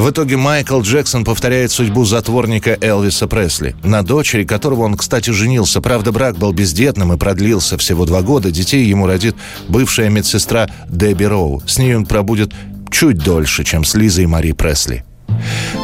В 0.00 0.08
итоге 0.08 0.38
Майкл 0.38 0.80
Джексон 0.80 1.24
повторяет 1.24 1.70
судьбу 1.70 2.06
затворника 2.06 2.78
Элвиса 2.80 3.26
Пресли, 3.26 3.76
на 3.84 4.02
дочери 4.02 4.44
которого 4.44 4.84
он, 4.84 4.96
кстати, 4.96 5.28
женился. 5.28 5.82
Правда, 5.82 6.10
брак 6.10 6.38
был 6.38 6.54
бездетным 6.54 7.12
и 7.12 7.18
продлился 7.18 7.76
всего 7.76 8.06
два 8.06 8.22
года. 8.22 8.50
Детей 8.50 8.86
ему 8.86 9.06
родит 9.06 9.36
бывшая 9.68 10.08
медсестра 10.08 10.70
Дебби 10.88 11.24
Роу. 11.24 11.62
С 11.66 11.76
ней 11.76 11.94
он 11.94 12.06
пробудет 12.06 12.50
чуть 12.90 13.18
дольше, 13.18 13.62
чем 13.62 13.84
с 13.84 13.94
Лизой 13.94 14.24
Мари 14.24 14.52
Пресли. 14.52 15.04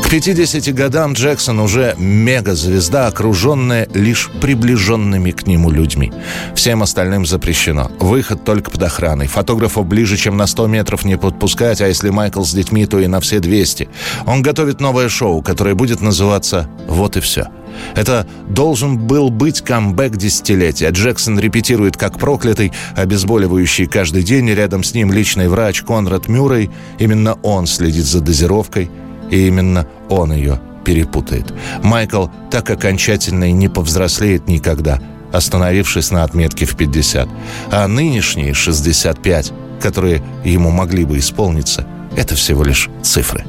К 0.03 0.09
50 0.09 0.72
годам 0.74 1.14
Джексон 1.14 1.59
уже 1.59 1.94
мегазвезда, 1.99 3.09
окруженная 3.09 3.88
лишь 3.92 4.30
приближенными 4.40 5.32
к 5.32 5.47
нему 5.47 5.70
людьми. 5.70 6.12
Всем 6.55 6.82
остальным 6.82 7.26
запрещено. 7.26 7.90
Выход 7.99 8.44
только 8.44 8.70
под 8.70 8.82
охраной. 8.82 9.26
Фотографов 9.26 9.86
ближе, 9.86 10.16
чем 10.16 10.36
на 10.36 10.47
100 10.47 10.66
метров 10.68 11.05
не 11.05 11.18
подпускать, 11.18 11.80
а 11.80 11.88
если 11.88 12.11
Майкл 12.11 12.44
с 12.44 12.53
детьми, 12.53 12.86
то 12.86 13.01
и 13.01 13.07
на 13.07 13.20
все 13.20 13.40
200. 13.40 13.88
Он 14.26 14.42
готовит 14.42 14.80
новое 14.80 15.09
шоу, 15.09 15.42
которое 15.42 15.74
будет 15.74 16.01
называться 16.01 16.68
«Вот 16.86 17.16
и 17.16 17.20
все». 17.20 17.49
Это 17.94 18.26
должен 18.49 18.99
был 18.99 19.30
быть 19.30 19.61
камбэк 19.61 20.16
десятилетия. 20.16 20.90
Джексон 20.90 21.38
репетирует 21.38 21.97
как 21.97 22.18
проклятый, 22.18 22.72
обезболивающий 22.94 23.86
каждый 23.86 24.22
день. 24.22 24.49
Рядом 24.51 24.82
с 24.82 24.94
ним 24.94 25.12
личный 25.12 25.49
врач 25.49 25.82
Конрад 25.82 26.28
Мюррей. 26.28 26.70
Именно 26.99 27.34
он 27.42 27.66
следит 27.66 28.05
за 28.05 28.20
дозировкой. 28.20 28.90
И 29.31 29.47
именно 29.47 29.87
он 30.09 30.33
ее 30.33 30.61
перепутает. 30.85 31.53
Майкл 31.83 32.29
так 32.51 32.70
окончательно 32.70 33.45
и 33.45 33.53
не 33.53 33.68
повзрослеет 33.68 34.47
никогда, 34.47 35.01
остановившись 35.33 36.11
на 36.11 36.22
отметке 36.22 36.64
в 36.64 36.77
50. 36.77 37.29
А 37.72 37.89
нынешние 37.89 38.55
65, 38.55 39.53
которые 39.81 40.22
ему 40.45 40.70
могли 40.70 41.05
бы 41.05 41.18
исполниться, 41.18 41.87
это 42.16 42.35
всего 42.35 42.64
лишь 42.64 42.89
цифры. 43.03 43.45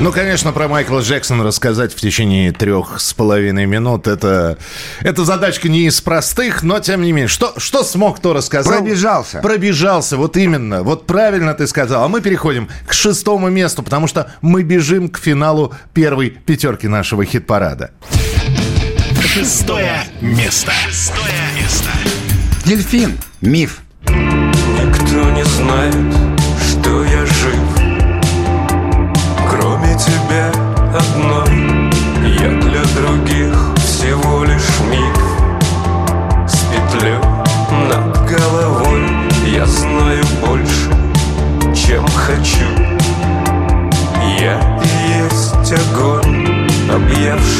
Ну, 0.00 0.12
конечно, 0.12 0.52
про 0.52 0.68
Майкла 0.68 1.00
Джексона 1.00 1.42
рассказать 1.42 1.92
в 1.92 1.96
течение 1.96 2.52
трех 2.52 3.00
с 3.00 3.12
половиной 3.14 3.66
минут 3.66 4.06
это, 4.06 4.56
это 5.00 5.24
задачка 5.24 5.68
не 5.68 5.86
из 5.86 6.00
простых, 6.00 6.62
но 6.62 6.78
тем 6.78 7.02
не 7.02 7.10
менее. 7.10 7.26
Что, 7.26 7.54
что 7.56 7.82
смог, 7.82 8.20
то 8.20 8.32
рассказал. 8.32 8.78
Пробежался. 8.78 9.40
Пробежался, 9.40 10.16
вот 10.16 10.36
именно. 10.36 10.84
Вот 10.84 11.06
правильно 11.06 11.52
ты 11.52 11.66
сказал. 11.66 12.04
А 12.04 12.08
мы 12.08 12.20
переходим 12.20 12.68
к 12.86 12.92
шестому 12.92 13.48
месту, 13.48 13.82
потому 13.82 14.06
что 14.06 14.30
мы 14.40 14.62
бежим 14.62 15.08
к 15.08 15.18
финалу 15.18 15.74
первой 15.94 16.30
пятерки 16.30 16.86
нашего 16.86 17.24
хит-парада. 17.24 17.90
Шестое 19.20 20.04
место. 20.20 20.70
Шестое 20.88 21.42
место. 21.60 21.90
Дельфин. 22.64 23.18
Миф. 23.40 23.80
Никто 24.06 25.30
не 25.30 25.44
знает, 25.44 26.37
Тебя 29.98 30.52
одной. 30.96 31.90
Я 32.40 32.50
для 32.60 32.84
других 32.94 33.54
всего 33.78 34.44
лишь 34.44 34.80
миф 34.90 35.18
С 36.46 36.58
петлей 36.70 37.18
над 37.88 38.30
головой 38.30 39.02
Я 39.44 39.66
знаю 39.66 40.22
больше, 40.46 40.90
чем 41.74 42.06
хочу. 42.06 42.68
Я 44.40 44.80
и 44.84 45.24
есть 45.24 45.72
огонь, 45.72 46.68
объявший 46.88 47.57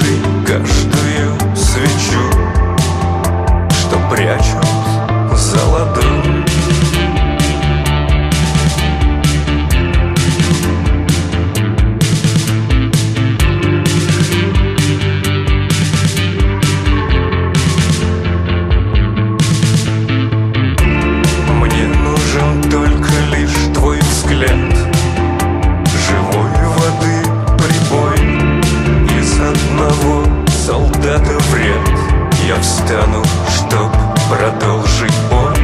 Встану, 32.60 33.22
чтоб 33.48 33.90
продолжить 34.28 35.14
бой. 35.30 35.54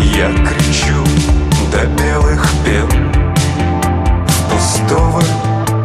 Я 0.00 0.30
кричу 0.46 1.04
до 1.70 1.86
белых 2.02 2.46
пен. 2.64 2.88
В 4.26 4.52
пустого 4.52 5.22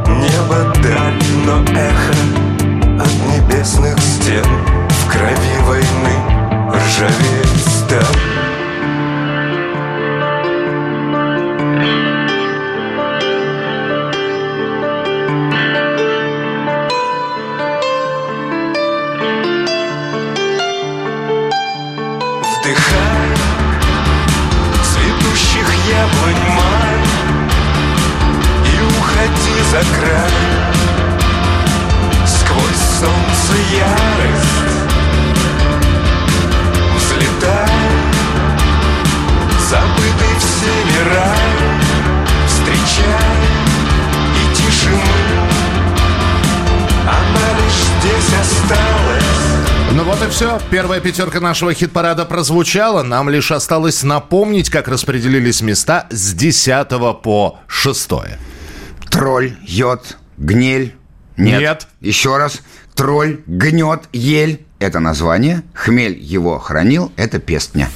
неба 0.08 0.74
даль 0.82 1.22
Но 1.46 1.64
эхо 1.74 3.04
от 3.04 3.14
небесных 3.34 3.98
стен. 4.00 4.46
В 4.90 5.12
крови 5.12 5.58
войны 5.66 6.16
ржавеет 6.74 7.29
ярость 33.72 34.80
Взлетай 36.96 37.70
Забытый 39.70 40.36
всеми 40.40 41.14
рай 41.14 41.60
Встречай 42.48 43.40
и 44.36 44.56
тишину 44.56 45.02
Она 47.04 47.48
лишь 47.60 47.84
здесь 48.00 48.40
осталась 48.40 49.30
Ну 49.94 50.04
вот 50.04 50.22
и 50.24 50.30
все. 50.30 50.60
Первая 50.72 51.02
пятерка 51.02 51.40
нашего 51.40 51.74
хит-парада 51.74 52.26
прозвучала. 52.26 53.04
Нам 53.04 53.30
лишь 53.30 53.52
осталось 53.52 54.04
напомнить, 54.04 54.70
как 54.70 54.88
распределились 54.88 55.62
места 55.62 56.08
с 56.10 56.34
10 56.34 56.88
по 57.22 57.60
6. 57.68 58.10
Тролль, 59.10 59.58
йод, 59.64 60.18
гнель. 60.38 60.96
Нет. 61.38 61.60
Нет. 61.62 61.88
Еще 62.02 62.38
раз. 62.38 62.62
Тролль, 63.00 63.40
гнет, 63.48 64.10
ель. 64.12 64.60
Это 64.80 65.00
название. 65.00 65.64
Хмель 65.74 66.18
его 66.22 66.60
хранил. 66.60 67.14
Это 67.16 67.40
пестня. 67.40 67.88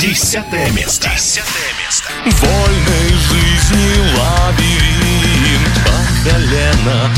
Десятое 0.00 0.68
место. 0.72 1.08
Десятое 1.14 1.70
место. 1.78 2.10
Вольной 2.24 3.08
жизни 3.30 4.00
лабиринт 4.18 5.74
По 5.84 6.28
колено 6.28 7.10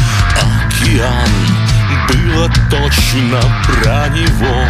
океан 0.66 1.30
Было 2.08 2.52
точно 2.68 3.40
про 3.68 4.08
него 4.08 4.68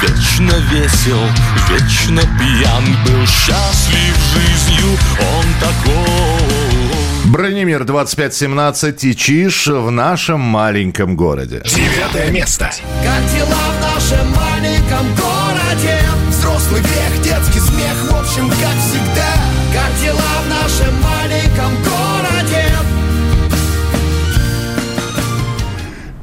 Вечно 0.00 0.54
весел, 0.72 1.20
вечно 1.68 2.22
пьян 2.38 2.84
Был 3.04 3.26
счастлив 3.26 4.16
жизнью 4.32 4.98
он 5.20 5.44
такой 5.60 6.65
Бронемир 7.26 7.84
2517 7.84 9.04
и 9.04 9.16
Чиж 9.16 9.66
в 9.66 9.90
нашем 9.90 10.38
маленьком 10.40 11.16
городе. 11.16 11.60
Девятое 11.64 12.30
место. 12.30 12.70
Как 13.02 13.26
дела 13.34 13.48
в 13.48 13.80
нашем 13.80 14.30
маленьком 14.30 15.06
городе? 15.16 15.98
Взрослый 16.28 16.80
грех, 16.82 17.22
детский 17.22 17.58
смех, 17.58 17.94
в 18.10 18.14
общем, 18.14 18.48
как 18.48 18.76
всегда 18.78 19.34
Как 19.72 20.00
дела 20.00 20.20
в 20.44 20.48
нашем 20.48 20.94
маленьком 21.02 21.74
городе? 21.82 22.64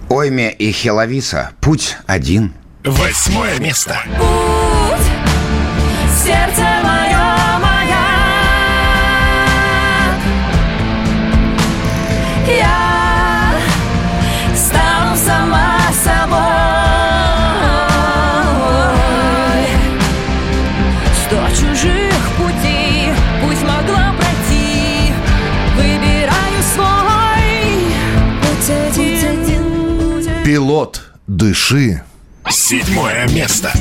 Ойме 0.10 0.54
и 0.54 0.72
Хеловиса. 0.72 1.52
Путь 1.60 1.98
один. 2.08 2.54
Восьмое 2.86 3.60
место. 3.60 3.98
Путь, 4.18 5.08
сердце 6.26 6.93
дыши. 31.28 32.02
Седьмое 32.50 33.28
место. 33.30 33.72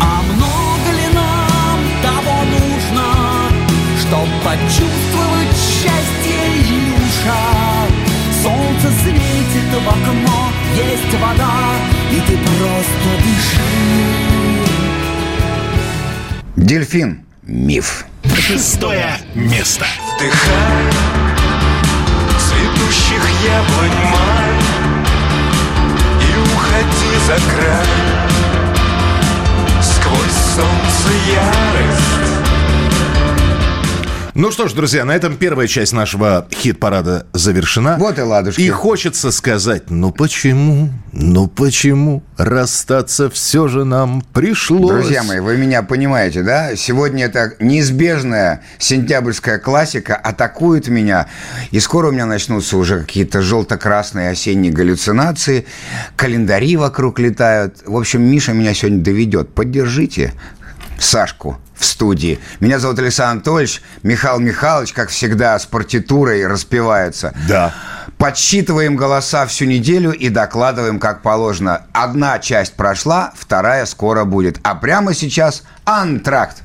А 0.00 0.22
много 0.22 0.90
ли 0.92 1.14
нам 1.14 1.80
того 2.02 2.44
нужно, 2.44 3.06
Чтоб 4.00 4.28
почувствовать 4.44 5.56
счастье, 5.56 6.40
Илюша? 6.58 7.42
Солнце 8.42 8.88
светит 9.02 9.70
в 9.72 9.88
окно, 9.88 10.52
есть 10.76 11.14
вода, 11.20 11.54
И 12.10 12.20
ты 12.20 12.38
просто 12.38 13.10
дыши. 13.24 13.70
Дельфин. 16.56 17.24
Миф. 17.42 18.06
Шестое 18.36 19.18
место. 19.34 19.86
Вдыхай 20.14 21.10
цветущих 22.38 23.22
яблонь 23.44 24.10
май 24.10 24.49
И 26.70 26.82
уходи 26.82 27.18
за 27.26 27.34
край 27.50 27.86
Сквозь 29.82 30.54
солнце 30.54 31.10
ярость 31.32 32.39
Ну 34.34 34.52
что 34.52 34.68
ж, 34.68 34.74
друзья, 34.74 35.04
на 35.04 35.12
этом 35.12 35.36
первая 35.36 35.66
часть 35.66 35.92
нашего 35.92 36.46
хит-парада 36.52 37.26
завершена. 37.32 37.96
Вот 37.98 38.18
и 38.18 38.22
ладушки. 38.22 38.60
И 38.60 38.68
хочется 38.68 39.32
сказать, 39.32 39.90
ну 39.90 40.12
почему, 40.12 40.90
ну 41.12 41.48
почему 41.48 42.22
расстаться 42.36 43.28
все 43.28 43.66
же 43.66 43.84
нам 43.84 44.22
пришлось? 44.32 45.02
Друзья 45.02 45.24
мои, 45.24 45.40
вы 45.40 45.56
меня 45.56 45.82
понимаете, 45.82 46.42
да? 46.42 46.76
Сегодня 46.76 47.24
это 47.24 47.54
неизбежная 47.58 48.62
сентябрьская 48.78 49.58
классика 49.58 50.14
атакует 50.14 50.86
меня, 50.86 51.26
и 51.72 51.80
скоро 51.80 52.08
у 52.08 52.12
меня 52.12 52.26
начнутся 52.26 52.76
уже 52.76 53.00
какие-то 53.00 53.42
желто-красные 53.42 54.30
осенние 54.30 54.72
галлюцинации, 54.72 55.66
календари 56.14 56.76
вокруг 56.76 57.18
летают. 57.18 57.82
В 57.84 57.96
общем, 57.96 58.22
Миша 58.22 58.52
меня 58.52 58.74
сегодня 58.74 59.02
доведет. 59.02 59.52
Поддержите 59.54 60.34
Сашку 61.00 61.58
в 61.74 61.84
студии. 61.84 62.38
Меня 62.60 62.78
зовут 62.78 62.98
Александр 62.98 63.32
Анатольевич. 63.48 63.82
Михаил 64.02 64.38
Михайлович, 64.38 64.92
как 64.92 65.08
всегда, 65.08 65.58
с 65.58 65.64
партитурой 65.64 66.46
распевается. 66.46 67.34
Да. 67.48 67.72
Подсчитываем 68.18 68.96
голоса 68.96 69.46
всю 69.46 69.64
неделю 69.64 70.12
и 70.12 70.28
докладываем, 70.28 71.00
как 71.00 71.22
положено. 71.22 71.86
Одна 71.92 72.38
часть 72.38 72.74
прошла, 72.74 73.32
вторая 73.34 73.86
скоро 73.86 74.24
будет. 74.24 74.60
А 74.62 74.74
прямо 74.74 75.14
сейчас 75.14 75.62
антракт. 75.84 76.58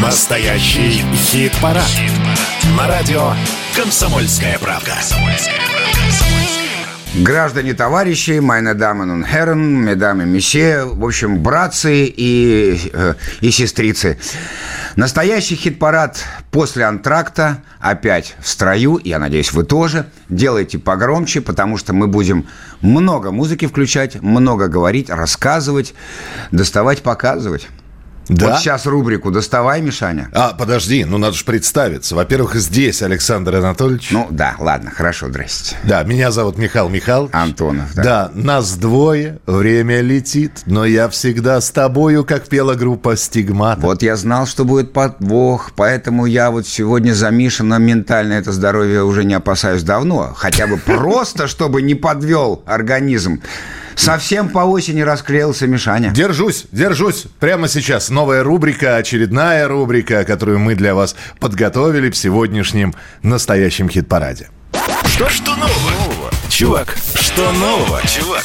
Настоящий 0.00 1.04
хит-парад. 1.14 1.84
На 2.76 2.86
радио 2.86 3.32
«Комсомольская 3.76 4.58
правда». 4.58 4.94
Граждане, 7.14 7.74
товарищи, 7.74 8.38
meine 8.38 8.76
Damen 8.76 9.10
und 9.10 9.24
Herren, 9.24 9.84
медамы, 9.84 10.26
месье, 10.26 10.84
в 10.84 11.04
общем, 11.04 11.42
братцы 11.42 12.04
и, 12.04 12.88
э, 12.92 13.14
и 13.40 13.50
сестрицы. 13.50 14.16
Настоящий 14.94 15.56
хит-парад 15.56 16.22
после 16.52 16.84
антракта 16.84 17.64
опять 17.80 18.36
в 18.40 18.48
строю, 18.48 19.00
я 19.02 19.18
надеюсь, 19.18 19.52
вы 19.52 19.64
тоже. 19.64 20.06
Делайте 20.28 20.78
погромче, 20.78 21.40
потому 21.40 21.78
что 21.78 21.92
мы 21.92 22.06
будем 22.06 22.46
много 22.80 23.32
музыки 23.32 23.66
включать, 23.66 24.22
много 24.22 24.68
говорить, 24.68 25.10
рассказывать, 25.10 25.94
доставать, 26.52 27.02
показывать. 27.02 27.66
Да? 28.30 28.50
Вот 28.50 28.58
сейчас 28.60 28.86
рубрику 28.86 29.30
«Доставай, 29.30 29.82
Мишаня». 29.82 30.30
А, 30.32 30.52
подожди, 30.52 31.04
ну 31.04 31.18
надо 31.18 31.36
же 31.36 31.44
представиться. 31.44 32.14
Во-первых, 32.14 32.54
здесь 32.54 33.02
Александр 33.02 33.56
Анатольевич. 33.56 34.10
Ну 34.10 34.28
да, 34.30 34.54
ладно, 34.58 34.90
хорошо, 34.90 35.28
здрасте. 35.28 35.76
Да, 35.84 36.02
меня 36.04 36.30
зовут 36.30 36.56
Михаил 36.56 36.88
Михайлович. 36.88 37.34
Антонов, 37.34 37.94
да. 37.94 38.02
Да, 38.02 38.30
нас 38.34 38.76
двое, 38.76 39.40
время 39.46 40.00
летит, 40.00 40.62
но 40.66 40.84
я 40.84 41.08
всегда 41.08 41.60
с 41.60 41.70
тобою, 41.70 42.24
как 42.24 42.48
пела 42.48 42.74
группа 42.74 43.16
«Стигмата». 43.16 43.80
Вот 43.80 44.02
я 44.02 44.16
знал, 44.16 44.46
что 44.46 44.64
будет 44.64 44.92
подвох, 44.92 45.72
поэтому 45.74 46.26
я 46.26 46.50
вот 46.50 46.66
сегодня 46.66 47.12
за 47.12 47.30
Мишина 47.30 47.78
ментальное 47.78 48.38
это 48.38 48.52
здоровье 48.52 49.02
уже 49.02 49.24
не 49.24 49.34
опасаюсь 49.34 49.82
давно. 49.82 50.32
Хотя 50.36 50.66
бы 50.66 50.76
просто, 50.76 51.48
чтобы 51.48 51.82
не 51.82 51.94
подвел 51.94 52.62
организм. 52.66 53.40
Совсем 53.96 54.48
по 54.48 54.60
осени 54.60 55.00
расклеился 55.00 55.66
Мишаня. 55.66 56.10
Держусь, 56.10 56.66
держусь. 56.72 57.26
Прямо 57.38 57.68
сейчас 57.68 58.10
новая 58.10 58.42
рубрика, 58.42 58.96
очередная 58.96 59.68
рубрика, 59.68 60.24
которую 60.24 60.58
мы 60.58 60.74
для 60.74 60.94
вас 60.94 61.16
подготовили 61.38 62.10
в 62.10 62.16
сегодняшнем 62.16 62.94
настоящем 63.22 63.88
хит-параде. 63.88 64.48
Что, 65.04 65.28
что 65.28 65.56
нового? 65.56 66.30
Чувак, 66.48 66.96
что 67.14 67.52
нового, 67.52 68.00
чувак? 68.06 68.44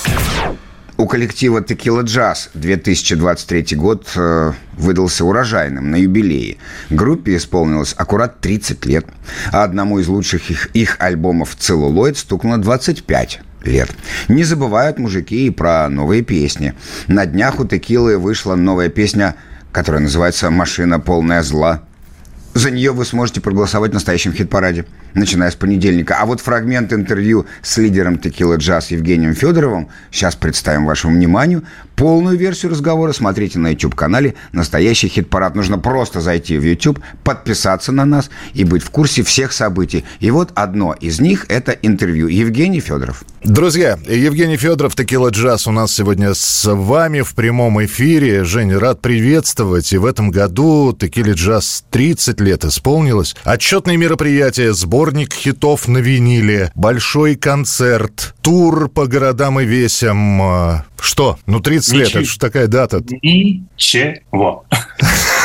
У 0.97 1.07
коллектива 1.07 1.61
Текила 1.61 2.03
Джаз 2.03 2.49
2023 2.53 3.75
год 3.75 4.07
э, 4.15 4.53
выдался 4.77 5.25
урожайным 5.25 5.91
на 5.91 5.97
юбилее. 5.97 6.57
Группе 6.89 7.35
исполнилось 7.35 7.93
аккурат 7.97 8.39
30 8.39 8.85
лет, 8.85 9.05
а 9.51 9.63
одному 9.63 9.99
из 9.99 10.07
лучших 10.07 10.49
их, 10.49 10.67
их 10.67 10.95
альбомов 10.99 11.57
«Целлулоид» 11.57 12.17
стукнуло 12.17 12.57
25 12.57 13.41
лет. 13.65 13.89
Не 14.27 14.43
забывают 14.43 14.97
мужики 14.99 15.47
и 15.47 15.49
про 15.49 15.89
новые 15.89 16.21
песни. 16.21 16.73
На 17.07 17.25
днях 17.25 17.59
у 17.59 17.65
Текилы 17.65 18.17
вышла 18.17 18.55
новая 18.55 18.89
песня, 18.89 19.35
которая 19.71 20.01
называется 20.01 20.49
«Машина 20.49 20.99
полная 20.99 21.43
зла». 21.43 21.83
За 22.55 22.71
нее 22.71 22.93
вы 22.93 23.03
сможете 23.03 23.41
проголосовать 23.41 23.91
в 23.91 23.95
настоящем 23.95 24.31
хит-параде, 24.31 24.85
начиная 25.13 25.51
с 25.51 25.55
понедельника. 25.55 26.15
А 26.21 26.25
вот 26.25 26.39
фрагмент 26.39 26.93
интервью 26.93 27.45
с 27.61 27.77
лидером 27.77 28.17
Текила 28.17 28.55
Джаз 28.55 28.91
Евгением 28.91 29.35
Федоровым 29.35 29.89
сейчас 30.09 30.37
представим 30.37 30.85
вашему 30.85 31.15
вниманию. 31.15 31.63
Полную 31.97 32.37
версию 32.37 32.71
разговора 32.71 33.11
смотрите 33.11 33.59
на 33.59 33.71
YouTube-канале 33.71 34.35
«Настоящий 34.53 35.09
хит-парад». 35.09 35.53
Нужно 35.55 35.79
просто 35.79 36.21
зайти 36.21 36.57
в 36.57 36.63
YouTube, 36.63 37.01
подписаться 37.25 37.91
на 37.91 38.05
нас 38.05 38.29
и 38.53 38.63
быть 38.63 38.83
в 38.83 38.89
курсе 38.89 39.23
всех 39.23 39.51
событий. 39.51 40.05
И 40.21 40.31
вот 40.31 40.51
одно 40.55 40.93
из 40.93 41.19
них– 41.19 41.45
это 41.49 41.73
интервью 41.73 42.27
Евгений 42.27 42.79
Федоров. 42.79 43.25
Друзья, 43.43 43.99
Евгений 44.07 44.57
Федоров, 44.57 44.95
Текила 44.95 45.29
Джаз 45.29 45.67
у 45.67 45.71
нас 45.71 45.93
сегодня 45.93 46.33
с 46.33 46.73
вами 46.73 47.21
в 47.21 47.35
прямом 47.35 47.83
эфире. 47.85 48.43
Женя, 48.43 48.79
рад 48.79 49.01
приветствовать. 49.01 49.93
И 49.93 49.97
в 49.97 50.05
этом 50.05 50.31
году 50.31 50.97
Текиле 50.99 51.33
Джаз 51.33 51.83
30 51.91 52.44
лет 52.45 52.63
исполнилось. 52.63 53.35
Отчетные 53.43 53.97
мероприятия, 53.97 54.73
сборник 54.73 55.33
хитов 55.33 55.87
на 55.87 55.97
виниле, 55.97 56.71
большой 56.75 57.35
концерт, 57.35 58.35
тур 58.41 58.87
по 58.87 59.07
городам 59.07 59.59
и 59.59 59.65
весям. 59.65 60.85
Что? 60.99 61.37
Ну, 61.45 61.59
30 61.59 61.93
лет, 61.93 62.07
Ничего. 62.07 62.21
это 62.21 62.29
же 62.29 62.39
такая 62.39 62.67
дата. 62.67 63.03
Ничего. 63.21 64.65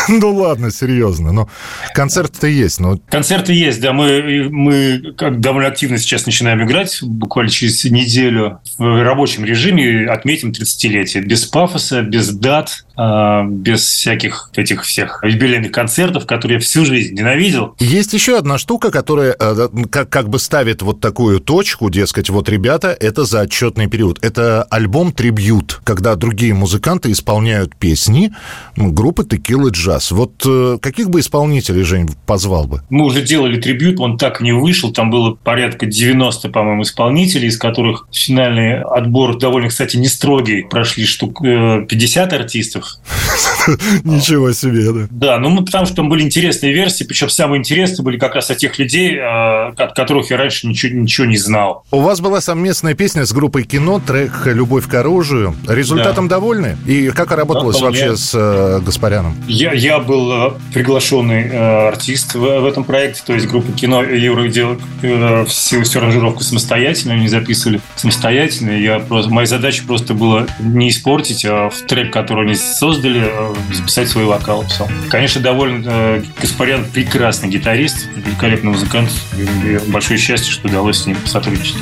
Ну 0.08 0.34
ладно, 0.34 0.70
серьезно. 0.70 1.30
Но 1.30 1.48
концерт-то 1.94 2.46
есть. 2.46 2.80
Но 2.80 2.98
Концерты 3.10 3.52
есть, 3.52 3.80
да. 3.80 3.92
Мы, 3.92 4.48
мы 4.50 5.14
как 5.16 5.40
довольно 5.40 5.68
активно 5.68 5.98
сейчас 5.98 6.26
начинаем 6.26 6.64
играть. 6.64 6.98
Буквально 7.02 7.50
через 7.50 7.84
неделю 7.84 8.60
в 8.78 9.02
рабочем 9.04 9.44
режиме 9.44 10.08
отметим 10.08 10.50
30-летие. 10.50 11.20
Без 11.20 11.46
пафоса, 11.46 12.02
без 12.02 12.30
дат, 12.30 12.84
а, 12.96 13.44
без 13.44 13.82
всяких 13.82 14.50
этих 14.56 14.84
всех 14.84 15.22
юбилейных 15.22 15.72
концертов, 15.72 16.26
которые 16.26 16.56
я 16.56 16.60
всю 16.60 16.84
жизнь 16.84 17.14
ненавидел. 17.14 17.74
Есть 17.78 18.12
еще 18.12 18.36
одна 18.36 18.58
штука, 18.58 18.90
которая 18.90 19.34
э, 19.38 19.68
как, 19.90 20.10
как 20.10 20.28
бы 20.28 20.38
ставит 20.38 20.82
вот 20.82 21.00
такую 21.00 21.40
точку, 21.40 21.88
дескать, 21.88 22.30
вот, 22.30 22.48
ребята, 22.48 22.96
это 22.98 23.24
за 23.24 23.40
отчетный 23.40 23.86
период. 23.86 24.22
Это 24.22 24.64
альбом 24.64 25.12
«Трибьют», 25.40 25.80
когда 25.84 26.16
другие 26.16 26.52
музыканты 26.52 27.10
исполняют 27.12 27.74
песни 27.74 28.30
группы 28.76 29.24
«Текила 29.24 29.70
Джаз». 29.70 30.10
Вот 30.10 30.32
э, 30.44 30.76
каких 30.82 31.08
бы 31.08 31.20
исполнителей, 31.20 31.82
Жень, 31.82 32.10
позвал 32.26 32.66
бы? 32.66 32.82
Мы 32.90 33.06
уже 33.06 33.22
делали 33.22 33.58
трибют, 33.58 34.00
он 34.00 34.18
так 34.18 34.42
не 34.42 34.52
вышел. 34.52 34.92
Там 34.92 35.10
было 35.10 35.34
порядка 35.34 35.86
90, 35.86 36.50
по-моему, 36.50 36.82
исполнителей, 36.82 37.48
из 37.48 37.56
которых 37.56 38.06
финальный 38.12 38.82
отбор 38.82 39.38
довольно, 39.38 39.68
кстати, 39.68 39.96
не 39.96 40.08
строгий. 40.08 40.66
Прошли 40.68 41.06
штук 41.06 41.42
э, 41.42 41.86
50 41.88 42.32
артистов. 42.34 42.98
Ничего 44.04 44.52
себе, 44.52 44.92
да. 44.92 45.06
Да, 45.10 45.38
ну 45.38 45.50
мы, 45.50 45.64
потому 45.64 45.86
что 45.86 45.96
там 45.96 46.08
были 46.08 46.22
интересные 46.22 46.72
версии, 46.72 47.04
причем 47.04 47.28
самые 47.28 47.58
интересные 47.58 48.04
были 48.04 48.18
как 48.18 48.34
раз 48.34 48.50
от 48.50 48.58
тех 48.58 48.78
людей, 48.78 49.16
э, 49.16 49.68
от 49.76 49.94
которых 49.94 50.30
я 50.30 50.36
раньше 50.36 50.66
ничего, 50.66 50.98
ничего 50.98 51.26
не 51.26 51.36
знал. 51.36 51.84
У 51.90 52.00
вас 52.00 52.20
была 52.20 52.40
совместная 52.40 52.94
песня 52.94 53.24
с 53.24 53.32
группой 53.32 53.64
«Кино», 53.64 54.00
трек 54.00 54.46
«Любовь 54.46 54.88
к 54.88 54.94
оружию». 54.94 55.54
Результатом 55.68 56.28
довольны? 56.28 56.76
И 56.86 57.08
как 57.10 57.32
работалось 57.32 57.78
Да, 57.78 57.86
вообще 57.86 58.16
с 58.16 58.32
э, 58.34 58.80
Гаспаряном? 58.84 59.36
Я, 59.46 59.72
я 59.72 59.98
был 59.98 60.32
э, 60.32 60.50
приглашенный 60.72 61.48
э, 61.48 61.88
артист 61.88 62.34
в, 62.34 62.40
в 62.40 62.66
этом 62.66 62.84
проекте, 62.84 63.22
то 63.26 63.34
есть 63.34 63.46
группа 63.46 63.72
кино 63.72 64.02
Юра 64.02 64.48
делал 64.48 64.76
э, 65.02 65.44
всю, 65.46 65.82
всю 65.82 65.98
аранжировку 66.00 66.42
самостоятельно, 66.42 67.14
они 67.14 67.28
записывали 67.28 67.80
самостоятельно. 67.96 68.70
Я 68.70 68.98
просто, 69.00 69.30
моя 69.30 69.46
задача 69.46 69.84
просто 69.86 70.14
была 70.14 70.46
не 70.58 70.90
испортить, 70.90 71.44
а 71.44 71.70
в 71.70 71.80
трек, 71.86 72.12
который 72.12 72.46
они 72.46 72.54
создали, 72.54 73.19
э, 73.26 73.54
записать 73.72 74.08
свой 74.08 74.24
вокал. 74.24 74.66
Все. 74.66 74.88
Конечно, 75.08 75.40
довольно 75.40 75.82
э, 75.86 76.22
Гаспарян 76.40 76.84
прекрасный 76.84 77.48
гитарист, 77.48 78.08
великолепный 78.16 78.72
музыкант. 78.72 79.10
И, 79.36 79.78
большое 79.90 80.18
счастье, 80.18 80.52
что 80.52 80.68
удалось 80.68 80.98
с 80.98 81.06
ним 81.06 81.16
сотрудничать. 81.26 81.76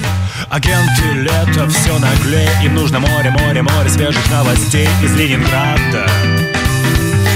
Агенты 0.50 1.02
лето 1.14 1.68
все 1.68 1.98
наглее 1.98 2.48
Им 2.64 2.74
нужно 2.74 3.00
море, 3.00 3.30
море, 3.30 3.62
море 3.62 3.88
свежих 3.88 4.30
новостей 4.30 4.88
Из 5.02 5.14
Ленинграда 5.14 6.06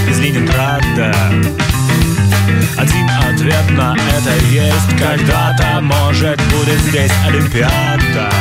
Из 0.09 0.19
Ленинграда 0.19 1.13
Один 2.77 3.09
ответ 3.29 3.69
на 3.71 3.95
это 3.95 4.45
есть 4.51 4.99
Когда-то, 4.99 5.81
может, 5.81 6.41
будет 6.51 6.79
здесь 6.79 7.11
Олимпиада 7.27 8.31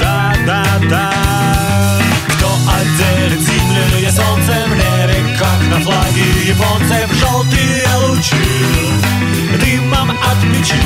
Да, 0.00 0.34
да, 0.46 0.64
да 0.90 1.25
Кто 2.76 2.82
отделит 2.82 3.40
зимнее 3.40 4.12
солнце 4.12 4.52
в 4.66 4.70
небе 4.70 5.36
Как 5.38 5.60
на 5.70 5.80
флаге 5.80 6.24
японцев 6.44 7.10
желтые 7.14 7.84
лучи 8.02 8.36
Дымом 9.60 10.10
от 10.10 10.40
печи 10.52 10.76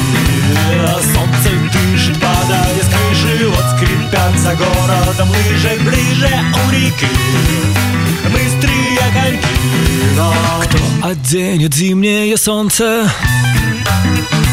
Солнце 1.13 1.51
дышит, 1.73 2.21
падая 2.21 2.77
с 2.83 2.89
крыши 2.89 3.49
Вот 3.49 3.65
скрипят 3.77 4.39
за 4.39 4.55
городом 4.55 5.31
лыжи 5.31 5.79
Ближе 5.81 6.31
у 6.55 6.71
реки 6.71 7.09
Быстрые 8.33 8.99
коньки 9.13 9.47
Но 10.17 10.33
кто 10.63 10.79
оденет 11.09 11.75
зимнее 11.75 12.37
солнце? 12.37 13.11
В 14.31 14.50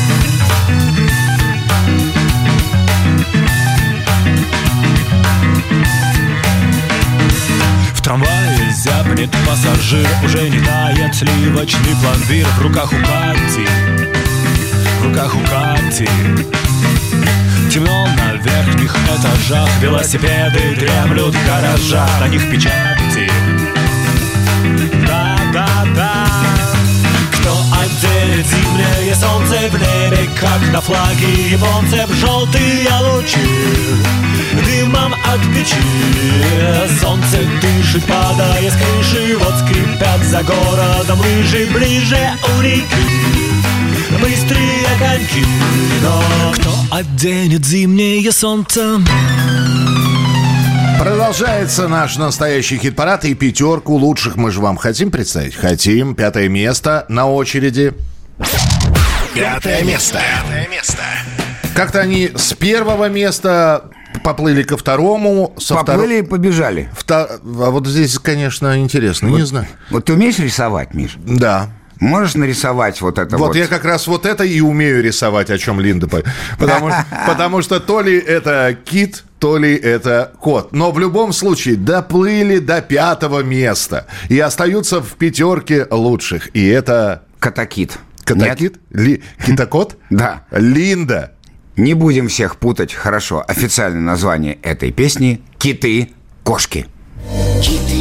зябнет 8.88 9.30
пассажир 9.46 10.08
Уже 10.24 10.50
не 10.50 10.60
тает 10.60 11.16
сливочный 11.16 11.96
пломбир. 12.02 12.48
В 12.60 12.62
руках 12.62 12.92
у 12.92 12.96
Кати 12.96 13.68
В 15.02 15.08
руках 15.08 15.36
у 15.36 15.40
Кати. 15.40 16.10
Темно 17.72 18.08
на 18.18 18.34
верхних 18.34 18.96
этажах 19.06 19.70
Велосипеды 19.82 20.76
дремлют 20.78 21.36
в 21.36 21.48
гаражах. 21.48 22.10
На 22.20 22.28
них 22.28 22.50
печати 22.50 23.27
отделит 28.38 28.48
зимнее 28.48 29.16
солнце 29.16 29.56
в 29.70 29.74
небе 29.74 30.30
Как 30.40 30.74
на 30.74 30.82
флаге 30.82 31.52
японцев 31.52 32.10
желтые 32.16 32.88
лучи 33.02 33.40
Дымом 34.54 35.14
от 35.14 35.42
печи 35.54 37.00
Солнце 37.00 37.40
дышит, 37.62 38.04
падая 38.06 38.70
с 38.70 38.74
крыши 38.74 39.38
Вот 39.38 39.54
скрипят 39.56 40.24
за 40.24 40.44
городом 40.44 41.20
лыжи 41.20 41.68
Ближе 41.74 42.20
у 42.58 42.62
реки 42.62 42.86
Быстрые 44.22 44.88
коньки 45.00 45.46
Но 46.04 46.54
кто 46.54 46.72
оденет 46.92 47.66
зимнее 47.66 48.32
солнце? 48.32 49.02
Продолжается 51.00 51.88
наш 51.88 52.18
настоящий 52.18 52.78
хит-парад 52.78 53.24
и 53.26 53.36
пятерку 53.36 53.94
лучших 53.94 54.36
мы 54.36 54.52
же 54.52 54.62
вам 54.62 54.78
хотим 54.78 55.12
представить? 55.12 55.56
Хотим. 55.56 56.16
Пятое 56.16 56.50
место 56.50 57.06
на 57.08 57.30
очереди. 57.30 57.94
Пятое 59.34 59.84
место. 59.84 60.20
Пятое 60.20 60.68
место. 60.70 61.04
Как-то 61.76 62.00
они 62.00 62.32
с 62.36 62.54
первого 62.54 63.10
места 63.10 63.86
поплыли 64.24 64.64
ко 64.64 64.78
второму. 64.78 65.54
Со 65.58 65.76
Поплыли 65.76 66.20
и 66.20 66.22
побежали. 66.24 66.90
Вто- 66.98 67.40
А 67.44 67.70
вот 67.72 67.88
здесь, 67.88 68.18
конечно, 68.20 68.80
интересно. 68.80 69.28
Не 69.28 69.38
Вот- 69.40 69.48
знаю. 69.48 69.68
Вот 69.92 70.06
ты 70.06 70.14
умеешь 70.14 70.40
рисовать, 70.40 70.94
Миш? 70.94 71.16
Да. 71.18 71.70
Можешь 72.00 72.36
нарисовать 72.36 73.02
вот 73.02 73.18
это 73.18 73.38
вот? 73.38 73.48
Вот, 73.48 73.56
я 73.56 73.66
как 73.68 73.84
раз 73.84 74.06
вот 74.08 74.26
это 74.28 74.44
и 74.44 74.62
умею 74.62 75.02
рисовать, 75.04 75.50
о 75.50 75.58
чем 75.58 75.80
Линда. 75.80 76.08
по- 76.08 76.24
Потому, 76.60 76.90
что- 76.90 77.06
потому 77.28 77.62
что 77.64 77.80
то 77.80 78.02
ли 78.02 78.18
это 78.18 78.78
кит, 78.86 79.24
то 79.40 79.58
ли 79.58 79.76
это 79.76 80.32
кот. 80.40 80.74
Но 80.74 80.92
в 80.92 81.00
любом 81.00 81.34
случае 81.34 81.76
доплыли 81.76 82.60
до 82.60 82.82
пятого 82.82 83.42
места. 83.44 84.06
И 84.30 84.40
остаются 84.40 85.02
в 85.02 85.14
пятерке 85.16 85.88
лучших. 85.90 86.50
И 86.56 86.68
это... 86.68 87.24
Катакит. 87.40 87.98
Катакит? 88.28 88.80
Ли... 88.92 89.24
Китокот? 89.46 89.98
Да. 90.10 90.44
Линда. 90.52 91.34
Не 91.78 91.94
будем 91.94 92.28
всех 92.28 92.58
путать. 92.58 92.94
Хорошо, 92.94 93.44
официальное 93.48 94.02
название 94.02 94.56
этой 94.64 94.92
песни– 94.92 95.42
«Киты-кошки». 95.60 96.88
Киты, 97.62 97.97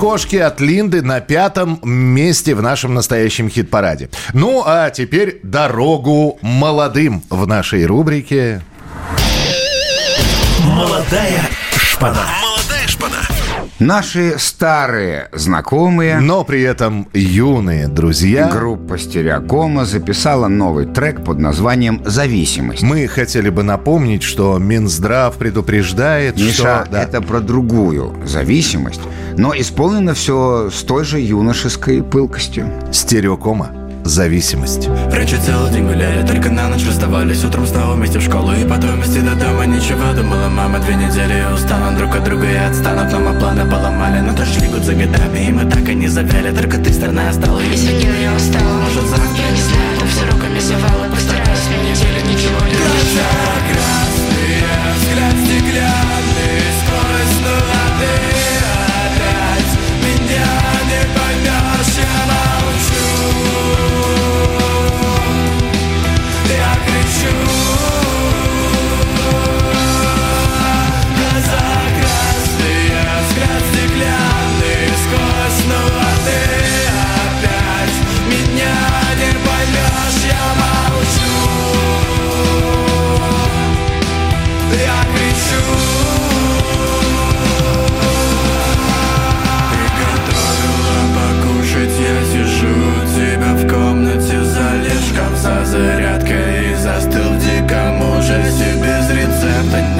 киты-кошки 0.00 0.36
от 0.36 0.60
Линды 0.60 1.02
на 1.02 1.20
пятом 1.20 1.78
месте 1.82 2.54
в 2.54 2.62
нашем 2.62 2.94
настоящем 2.94 3.50
хит-параде. 3.50 4.08
Ну, 4.32 4.62
а 4.64 4.88
теперь 4.90 5.40
дорогу 5.42 6.38
молодым 6.40 7.22
в 7.28 7.46
нашей 7.46 7.84
рубрике. 7.84 8.62
Молодая 10.64 11.42
шпана. 11.76 12.49
Наши 13.80 14.34
старые 14.36 15.30
знакомые, 15.32 16.20
но 16.20 16.44
при 16.44 16.60
этом 16.60 17.08
юные 17.14 17.88
друзья. 17.88 18.50
Группа 18.50 18.98
Стереокома 18.98 19.86
записала 19.86 20.48
новый 20.48 20.84
трек 20.84 21.24
под 21.24 21.38
названием 21.38 22.02
«Зависимость». 22.04 22.82
Мы 22.82 23.06
хотели 23.06 23.48
бы 23.48 23.62
напомнить, 23.62 24.22
что 24.22 24.58
Минздрав 24.58 25.34
предупреждает, 25.36 26.36
Миша, 26.36 26.52
что... 26.52 26.88
Да. 26.90 27.02
это 27.02 27.22
про 27.22 27.40
другую 27.40 28.14
зависимость, 28.26 29.00
но 29.38 29.58
исполнено 29.58 30.12
все 30.12 30.68
с 30.70 30.82
той 30.82 31.04
же 31.04 31.18
юношеской 31.18 32.02
пылкостью. 32.02 32.70
Стереокома 32.92 33.79
зависимость. 34.10 34.88
Раньше 35.12 35.38
целый 35.40 35.70
день 35.72 35.86
гуляли, 35.86 36.26
только 36.26 36.50
на 36.50 36.68
ночь 36.68 36.86
расставались 36.86 37.44
Утром 37.44 37.66
снова 37.66 37.94
вместе 37.94 38.18
в 38.18 38.22
школу 38.22 38.52
и 38.52 38.64
потом 38.64 38.96
вместе 38.96 39.20
до 39.20 39.34
дома. 39.34 39.66
Ничего, 39.66 40.12
думала 40.14 40.48
мама, 40.48 40.78
две 40.80 40.94
недели 40.94 41.40
и 41.40 41.54
устанут 41.54 41.96
Друг 41.96 42.16
от 42.16 42.24
друга 42.24 42.50
и 42.50 42.56
отстанут, 42.56 43.12
но 43.12 43.20
мы 43.20 43.38
планы 43.38 43.64
поломали 43.70 44.20
Но 44.20 44.32
дожди 44.32 44.66
год 44.66 44.82
за 44.82 44.94
годами, 44.94 45.48
и 45.48 45.52
мы 45.52 45.70
так 45.70 45.88
и 45.88 45.94
не 45.94 46.08
завяли. 46.08 46.54
Только 46.54 46.78
ты 46.78 46.92
страна 46.92 47.32
стала 47.32 47.60
И 47.60 47.76
сегодня 47.76 48.10
я 48.20 48.34
устала, 48.34 48.80
может 48.82 49.06
завтра, 49.08 49.44
не 49.50 49.62
знаю 49.62 50.00
Но 50.00 50.06
все 50.06 50.26
руками 50.30 50.58
завала, 50.58 51.06
постараюсь 51.10 51.68
на 51.70 51.76
неделю 51.88 52.20
ничего 52.28 52.60
не 52.66 52.76
Глаза 52.76 53.30
красные, 53.70 54.64
взгляд 54.98 55.34
стеклянный 55.46 56.09
зарядкой 95.70 96.72
И 96.72 96.74
застыл 96.74 97.32
в 97.32 97.38
диком 97.38 98.02
ужасе 98.02 98.74
Без 98.82 99.10
рецепта 99.10 99.99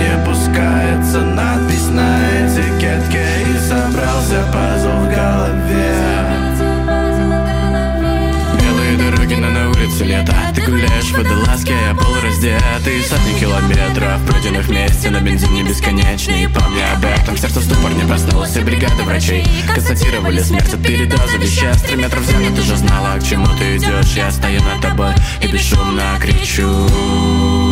Ты 10.54 10.62
гуляешь 10.62 11.04
в 11.04 11.16
водолазке, 11.16 11.72
я 11.72 11.94
полураздетый 11.94 13.02
Сотни 13.08 13.38
километров, 13.38 14.20
пройденных 14.26 14.66
вместе 14.66 15.10
На 15.10 15.20
бензине 15.20 15.62
бесконечный, 15.62 16.48
помни 16.48 16.80
об 16.80 17.04
этом 17.04 17.36
Сердце 17.36 17.60
в 17.60 17.64
ступор 17.64 17.92
не 17.92 18.02
проснулось, 18.02 18.56
и 18.56 18.60
бригада 18.60 19.02
врачей 19.04 19.44
Констатировали 19.72 20.40
смерть. 20.40 20.74
От 20.74 20.82
передоза 20.82 21.36
веществ 21.38 21.86
Три 21.86 21.96
метра 21.96 22.18
в 22.18 22.26
землю, 22.26 22.54
ты 22.54 22.62
же 22.62 22.76
знала, 22.76 23.18
к 23.18 23.24
чему 23.24 23.46
ты 23.58 23.76
идешь. 23.76 24.12
Я 24.16 24.30
стою 24.30 24.60
над 24.62 24.80
тобой 24.80 25.12
и 25.40 25.46
бесшумно 25.46 26.18
кричу 26.20 27.69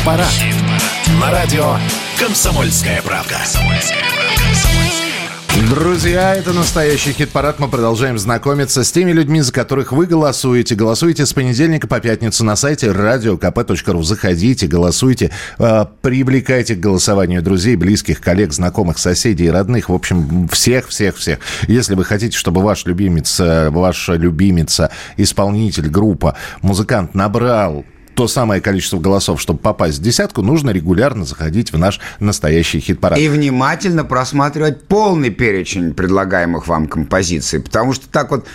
хит-парад. 0.00 0.32
На 1.20 1.30
радио 1.30 1.76
«Комсомольская 2.18 3.02
правда». 3.02 3.36
Друзья, 5.68 6.34
это 6.34 6.52
настоящий 6.54 7.12
хит-парад. 7.12 7.58
Мы 7.58 7.68
продолжаем 7.68 8.18
знакомиться 8.18 8.82
с 8.82 8.90
теми 8.90 9.12
людьми, 9.12 9.42
за 9.42 9.52
которых 9.52 9.92
вы 9.92 10.06
голосуете. 10.06 10.74
Голосуйте 10.74 11.26
с 11.26 11.34
понедельника 11.34 11.86
по 11.86 12.00
пятницу 12.00 12.44
на 12.44 12.56
сайте 12.56 12.86
radiokp.ru. 12.86 14.02
Заходите, 14.02 14.66
голосуйте, 14.66 15.30
э, 15.58 15.84
привлекайте 16.00 16.76
к 16.76 16.80
голосованию 16.80 17.42
друзей, 17.42 17.76
близких, 17.76 18.20
коллег, 18.20 18.52
знакомых, 18.52 18.98
соседей, 18.98 19.50
родных. 19.50 19.90
В 19.90 19.94
общем, 19.94 20.48
всех, 20.48 20.88
всех, 20.88 21.16
всех. 21.16 21.40
Если 21.68 21.94
вы 21.94 22.04
хотите, 22.04 22.38
чтобы 22.38 22.62
ваш 22.62 22.86
любимец, 22.86 23.38
э, 23.38 23.68
ваша 23.68 24.14
любимица, 24.14 24.90
исполнитель, 25.18 25.90
группа, 25.90 26.36
музыкант 26.62 27.14
набрал 27.14 27.84
то 28.20 28.28
самое 28.28 28.60
количество 28.60 28.98
голосов, 28.98 29.40
чтобы 29.40 29.60
попасть 29.60 29.98
в 29.98 30.02
десятку, 30.02 30.42
нужно 30.42 30.72
регулярно 30.72 31.24
заходить 31.24 31.72
в 31.72 31.78
наш 31.78 32.00
настоящий 32.18 32.78
хит-парад. 32.78 33.18
И 33.18 33.30
внимательно 33.30 34.04
просматривать 34.04 34.82
полный 34.82 35.30
перечень 35.30 35.94
предлагаемых 35.94 36.68
вам 36.68 36.86
композиций. 36.86 37.60
Потому 37.60 37.94
что 37.94 38.10
так 38.10 38.30
вот 38.30 38.46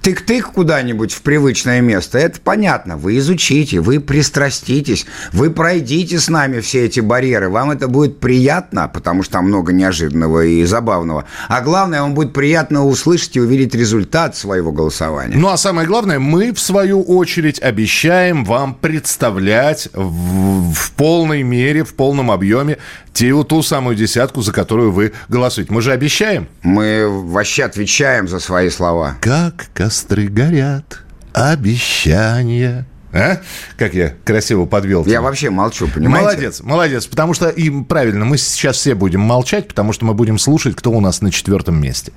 тык-тык 0.00 0.52
куда-нибудь 0.54 1.12
в 1.12 1.20
привычное 1.20 1.82
место, 1.82 2.16
это 2.16 2.40
понятно. 2.40 2.96
Вы 2.96 3.18
изучите, 3.18 3.80
вы 3.80 4.00
пристраститесь, 4.00 5.04
вы 5.34 5.50
пройдите 5.50 6.18
с 6.18 6.30
нами 6.30 6.60
все 6.60 6.86
эти 6.86 7.00
барьеры. 7.00 7.50
Вам 7.50 7.72
это 7.72 7.88
будет 7.88 8.20
приятно, 8.20 8.88
потому 8.88 9.22
что 9.22 9.34
там 9.34 9.48
много 9.48 9.74
неожиданного 9.74 10.46
и 10.46 10.64
забавного. 10.64 11.26
А 11.48 11.60
главное, 11.60 12.00
вам 12.00 12.14
будет 12.14 12.32
приятно 12.32 12.86
услышать 12.86 13.36
и 13.36 13.40
увидеть 13.40 13.74
результат 13.74 14.34
своего 14.34 14.72
голосования. 14.72 15.36
Ну 15.36 15.48
а 15.48 15.58
самое 15.58 15.86
главное, 15.86 16.18
мы 16.18 16.54
в 16.54 16.58
свою 16.58 17.02
очередь 17.02 17.60
обещаем 17.60 18.46
вам 18.46 18.72
представлять 19.10 19.88
в, 19.92 20.72
в 20.72 20.92
полной 20.92 21.42
мере, 21.42 21.82
в 21.82 21.94
полном 21.94 22.30
объеме 22.30 22.78
ту, 23.12 23.42
ту 23.42 23.60
самую 23.60 23.96
десятку, 23.96 24.40
за 24.40 24.52
которую 24.52 24.92
вы 24.92 25.12
голосуете. 25.28 25.72
Мы 25.72 25.82
же 25.82 25.90
обещаем. 25.90 26.46
Мы 26.62 27.08
вообще 27.08 27.64
отвечаем 27.64 28.28
за 28.28 28.38
свои 28.38 28.70
слова. 28.70 29.16
Как 29.20 29.66
костры 29.74 30.28
горят, 30.28 31.00
обещания. 31.32 32.86
А? 33.12 33.40
Как 33.76 33.94
я 33.94 34.14
красиво 34.24 34.66
подвел. 34.66 35.04
Я 35.06 35.20
вообще 35.20 35.50
молчу, 35.50 35.88
понимаете? 35.88 36.28
Молодец, 36.28 36.60
молодец. 36.60 37.06
Потому 37.06 37.34
что, 37.34 37.48
и 37.48 37.68
правильно, 37.82 38.24
мы 38.24 38.38
сейчас 38.38 38.76
все 38.76 38.94
будем 38.94 39.22
молчать, 39.22 39.66
потому 39.66 39.92
что 39.92 40.04
мы 40.04 40.14
будем 40.14 40.38
слушать, 40.38 40.76
кто 40.76 40.92
у 40.92 41.00
нас 41.00 41.20
на 41.20 41.32
четвертом 41.32 41.82
месте. 41.82 42.12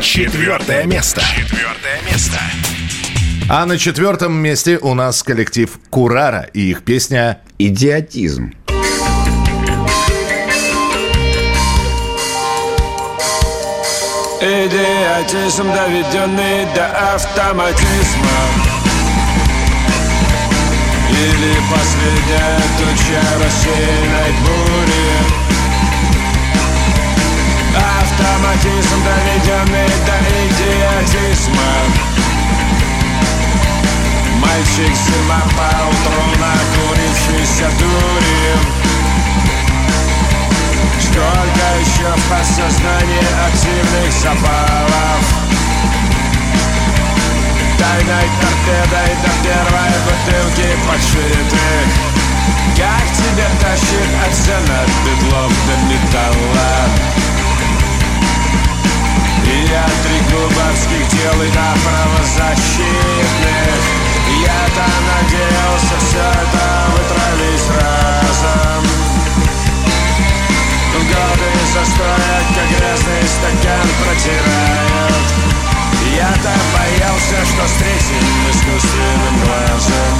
Четвертое 0.00 0.84
место. 0.84 1.22
Четвертое 1.36 2.00
место. 2.08 2.38
А 3.46 3.66
на 3.66 3.76
четвертом 3.76 4.32
месте 4.32 4.78
у 4.78 4.94
нас 4.94 5.22
коллектив 5.22 5.78
Курара 5.90 6.48
и 6.54 6.70
их 6.70 6.82
песня 6.82 7.40
«Идиотизм». 7.58 8.54
Идиотизм, 14.40 15.64
доведенный 15.72 16.66
до 16.74 17.14
автоматизма. 17.14 18.40
Или 21.10 21.54
последняя 21.70 22.60
туча 22.78 23.22
рассеянной 23.44 24.32
бури. 24.40 25.06
Автоматизм, 28.00 28.98
доведенный 29.04 29.88
до 30.06 30.16
идиотизма 30.46 32.14
Мальчик 34.44 34.94
зима 34.94 35.40
поутру 35.56 36.24
накурившийся 36.38 37.66
дури 37.78 38.58
Сколько 41.00 41.66
еще 41.80 42.08
в 42.16 42.22
подсознании 42.28 43.26
активных 43.46 44.08
запалов? 44.12 45.22
Тайной 47.78 48.28
торпедой 48.40 49.12
до 49.22 49.30
первой 49.44 49.94
бутылки 50.04 50.68
подшитых. 50.86 51.88
Как 52.76 53.06
тебя 53.12 53.48
тащит 53.60 54.10
от 54.26 54.32
стен, 54.34 54.64
от 54.64 54.90
бедлов 55.04 55.52
до 55.66 55.74
металла? 55.86 56.72
И 59.46 59.48
от 59.72 59.94
тригубовских 60.02 61.04
дел 61.08 61.38
и 61.42 61.44
до 61.50 61.68
правозащитных 61.84 64.13
Я-то 64.42 64.84
надеялся 65.08 65.96
все 65.98 66.18
это 66.18 66.64
вытравить 66.92 67.68
разом. 67.80 68.84
Годы 70.94 71.50
застоя, 71.72 72.38
как 72.54 72.68
грязный 72.78 73.24
стакан 73.28 73.88
протирают. 74.02 75.26
Я-то 76.16 76.52
боялся, 76.72 77.44
что 77.44 77.62
встретим 77.66 78.26
искусственным 78.50 79.36
глазом. 79.44 80.16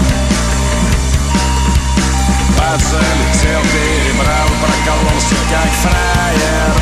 Подзалетел, 2.59 3.63
перебрал, 3.73 4.49
прокололся, 4.61 5.37
как 5.51 5.71
фраер. 5.83 6.73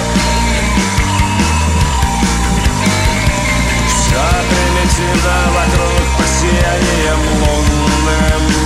Все 3.89 4.23
примитивно 4.51 5.37
вокруг 5.55 6.02
сиянием 6.43 7.21
лунным 7.41 8.62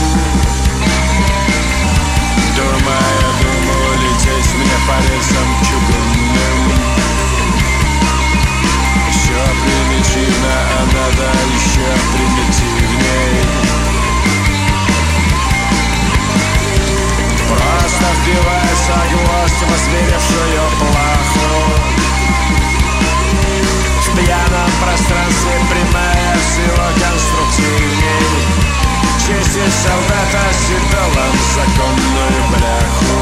Солдата 29.86 30.52
седалом 30.52 31.34
законную 31.54 32.42
бляху 32.50 33.14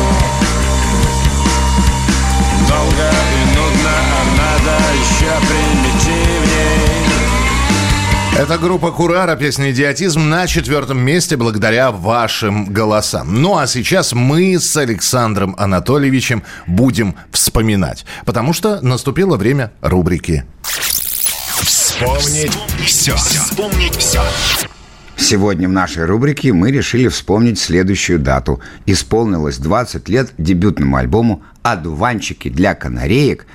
Долго 2.69 3.11
и 3.11 3.45
нудно, 3.55 3.97
а 4.11 4.25
надо 4.39 4.75
еще 4.95 5.33
примитивней 5.47 7.05
Это 8.39 8.57
группа 8.59 8.91
Курара, 8.93 9.37
песня 9.37 9.71
«Идиотизм» 9.73 10.29
на 10.29 10.47
четвертом 10.47 10.99
месте 10.99 11.37
благодаря 11.37 11.91
вашим 11.91 12.65
голосам. 12.67 13.43
Ну 13.43 13.59
а 13.59 13.67
сейчас 13.67 14.15
мы 14.15 14.59
с 14.59 14.77
Александром 14.77 15.55
Анатольевичем 15.59 16.43
будем 16.67 17.15
вспоминать, 17.31 18.07
потому 18.25 18.55
что 18.55 18.81
наступило 18.81 19.37
время 19.37 19.71
рубрики 19.83 20.45
Вспомнить 21.63 22.53
все. 22.85 23.15
Вспомнить 23.17 23.97
все. 23.97 24.21
Сегодня 25.17 25.69
в 25.69 25.73
нашей 25.73 26.05
рубрике 26.05 26.53
мы 26.53 26.71
решили 26.71 27.09
вспомнить 27.09 27.59
следующую 27.59 28.19
дату. 28.19 28.61
Исполнилось 28.87 29.59
20 29.59 30.09
лет 30.09 30.33
дебютному 30.39 30.97
альбому 30.97 31.43
«Одуванчики 31.63 32.49
для 32.49 32.75
канареек» 32.75 33.47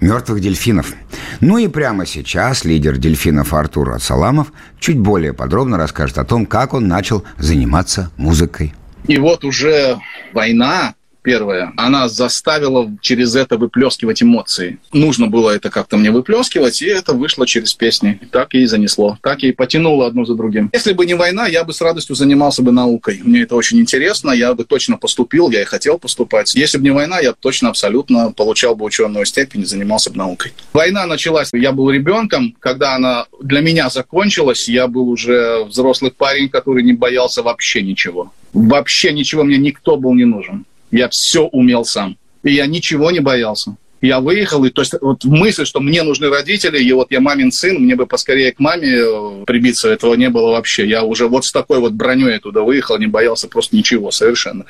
мертвых 0.00 0.40
дельфинов. 0.40 0.94
Ну 1.40 1.58
и 1.58 1.68
прямо 1.68 2.06
сейчас 2.06 2.64
лидер 2.64 2.96
дельфинов 2.96 3.54
Артур 3.54 3.90
Ацаламов 3.90 4.52
чуть 4.78 4.98
более 4.98 5.32
подробно 5.32 5.76
расскажет 5.76 6.18
о 6.18 6.24
том, 6.24 6.46
как 6.46 6.74
он 6.74 6.88
начал 6.88 7.24
заниматься 7.38 8.10
музыкой. 8.16 8.74
И 9.06 9.18
вот 9.18 9.44
уже 9.44 9.98
война 10.32 10.94
первая, 11.24 11.72
она 11.76 12.08
заставила 12.08 12.88
через 13.00 13.34
это 13.34 13.56
выплескивать 13.56 14.22
эмоции. 14.22 14.78
Нужно 14.92 15.26
было 15.26 15.50
это 15.50 15.70
как-то 15.70 15.96
мне 15.96 16.12
выплескивать, 16.12 16.80
и 16.82 16.86
это 16.86 17.14
вышло 17.14 17.46
через 17.46 17.74
песни. 17.74 18.20
И 18.22 18.26
так 18.26 18.54
и 18.54 18.66
занесло, 18.66 19.18
так 19.22 19.42
и 19.42 19.50
потянуло 19.50 20.06
одно 20.06 20.24
за 20.24 20.34
другим. 20.34 20.70
Если 20.72 20.92
бы 20.92 21.06
не 21.06 21.14
война, 21.14 21.46
я 21.46 21.64
бы 21.64 21.72
с 21.72 21.80
радостью 21.80 22.14
занимался 22.14 22.62
бы 22.62 22.70
наукой. 22.70 23.20
Мне 23.24 23.42
это 23.42 23.56
очень 23.56 23.80
интересно, 23.80 24.30
я 24.30 24.54
бы 24.54 24.64
точно 24.64 24.98
поступил, 24.98 25.50
я 25.50 25.62
и 25.62 25.64
хотел 25.64 25.98
поступать. 25.98 26.54
Если 26.54 26.78
бы 26.78 26.84
не 26.84 26.90
война, 26.90 27.18
я 27.18 27.32
точно 27.32 27.70
абсолютно 27.70 28.30
получал 28.32 28.76
бы 28.76 28.84
ученую 28.84 29.24
степень 29.24 29.62
и 29.62 29.64
занимался 29.64 30.10
бы 30.10 30.18
наукой. 30.18 30.52
Война 30.74 31.06
началась, 31.06 31.48
я 31.52 31.72
был 31.72 31.90
ребенком, 31.90 32.54
когда 32.60 32.94
она 32.94 33.26
для 33.40 33.60
меня 33.62 33.88
закончилась, 33.88 34.68
я 34.68 34.86
был 34.86 35.08
уже 35.08 35.64
взрослый 35.64 36.10
парень, 36.10 36.50
который 36.50 36.82
не 36.82 36.92
боялся 36.92 37.42
вообще 37.42 37.80
ничего. 37.80 38.30
Вообще 38.52 39.12
ничего 39.12 39.42
мне 39.42 39.58
никто 39.58 39.96
был 39.96 40.14
не 40.14 40.26
нужен. 40.26 40.64
Я 40.94 41.08
все 41.08 41.46
умел 41.46 41.84
сам. 41.84 42.16
И 42.44 42.54
я 42.54 42.66
ничего 42.66 43.10
не 43.10 43.18
боялся. 43.18 43.74
Я 44.00 44.20
выехал, 44.20 44.64
и 44.64 44.70
то 44.70 44.82
есть 44.82 44.94
вот 45.00 45.24
мысль, 45.24 45.64
что 45.64 45.80
мне 45.80 46.04
нужны 46.04 46.28
родители, 46.28 46.78
и 46.78 46.92
вот 46.92 47.10
я 47.10 47.20
мамин 47.20 47.50
сын, 47.50 47.76
мне 47.76 47.96
бы 47.96 48.06
поскорее 48.06 48.52
к 48.52 48.60
маме 48.60 48.90
э, 48.90 49.44
прибиться, 49.44 49.88
этого 49.88 50.14
не 50.14 50.28
было 50.28 50.50
вообще. 50.50 50.86
Я 50.86 51.02
уже 51.02 51.26
вот 51.26 51.46
с 51.46 51.52
такой 51.52 51.80
вот 51.80 51.94
броней 51.94 52.38
туда 52.38 52.60
выехал, 52.60 52.98
не 52.98 53.06
боялся 53.06 53.48
просто 53.48 53.74
ничего 53.74 54.12
совершенно. 54.12 54.66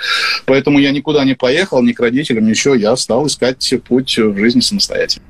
Поэтому 0.46 0.78
я 0.78 0.92
никуда 0.92 1.24
не 1.24 1.34
поехал, 1.34 1.82
ни 1.82 1.92
к 1.92 2.00
родителям, 2.00 2.46
ничего. 2.46 2.74
Я 2.74 2.96
стал 2.96 3.26
искать 3.26 3.74
путь 3.86 4.16
в 4.16 4.38
жизни 4.38 4.60
самостоятельно. 4.60 5.26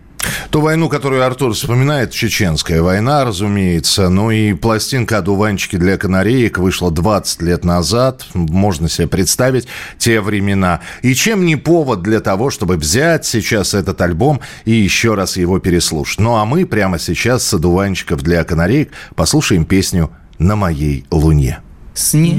Ту 0.51 0.61
войну, 0.61 0.89
которую 0.89 1.25
Артур 1.25 1.53
вспоминает, 1.53 2.11
чеченская 2.13 2.83
война, 2.83 3.25
разумеется. 3.25 4.09
Ну 4.09 4.31
и 4.31 4.55
пластинка 4.55 5.19
«Одуванчики 5.19 5.77
для 5.77 5.97
канареек» 5.97 6.59
вышла 6.59 6.91
20 6.91 7.43
лет 7.43 7.65
назад. 7.65 8.27
Можно 8.35 8.89
себе 8.89 9.09
представить 9.09 9.67
те 9.99 10.21
времена. 10.21 10.81
И 11.03 11.15
чем 11.15 11.45
не 11.45 11.57
повод 11.57 12.03
для 12.03 12.21
того, 12.21 12.51
чтобы 12.51 12.77
взять 12.77 13.25
сейчас 13.27 13.75
этот 13.75 14.01
альбом 14.01 14.41
и 14.65 14.73
еще 14.73 15.15
раз 15.15 15.37
его 15.37 15.59
переслушать. 15.59 16.21
Ну 16.21 16.37
а 16.37 16.45
мы 16.45 16.67
прямо 16.67 16.99
сейчас 16.99 17.45
с 17.45 17.55
«Одуванчиков 17.55 18.23
для 18.23 18.45
канареек» 18.45 18.91
послушаем 19.15 19.65
песню 19.65 20.11
«На 20.39 20.57
моей 20.57 21.07
луне». 21.11 21.61
Снег 21.95 22.35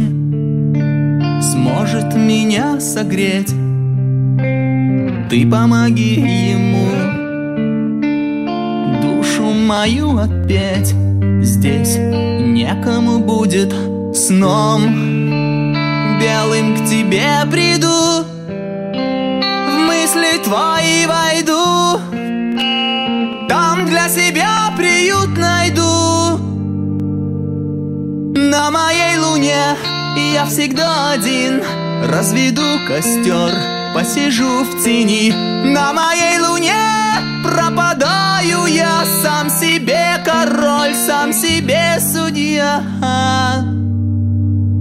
сможет 1.41 2.13
меня 2.15 2.79
согреть 2.81 3.53
Ты 5.29 5.49
помоги 5.49 6.51
ему 6.51 7.14
Душу 9.01 9.43
мою 9.43 10.17
отпеть. 10.17 10.93
Здесь 11.41 11.97
некому 11.97 13.19
будет 13.19 13.73
сном. 14.15 14.81
Белым 16.19 16.75
к 16.77 16.89
тебе 16.89 17.27
приду 17.51 18.23
В 19.67 19.77
мысли 19.88 20.41
твои 20.43 21.05
войду. 21.05 21.99
Там 23.49 23.86
для 23.86 24.07
себя 24.09 24.73
приют 24.77 25.38
найду. 25.38 26.39
На 28.36 28.71
моей 28.71 29.17
луне 29.17 29.75
я 30.33 30.45
всегда 30.45 31.11
один. 31.11 31.61
Разведу 32.03 32.79
костер, 32.88 33.51
посижу 33.93 34.63
в 34.63 34.83
тени. 34.83 35.31
На 35.65 35.93
моей 35.93 36.39
луне 36.39 36.73
пропадаю 38.45 38.65
я 38.67 39.03
Сам 39.21 39.49
себе 39.49 40.17
король, 40.23 40.93
сам 40.93 41.33
себе 41.33 41.99
судья. 41.99 42.81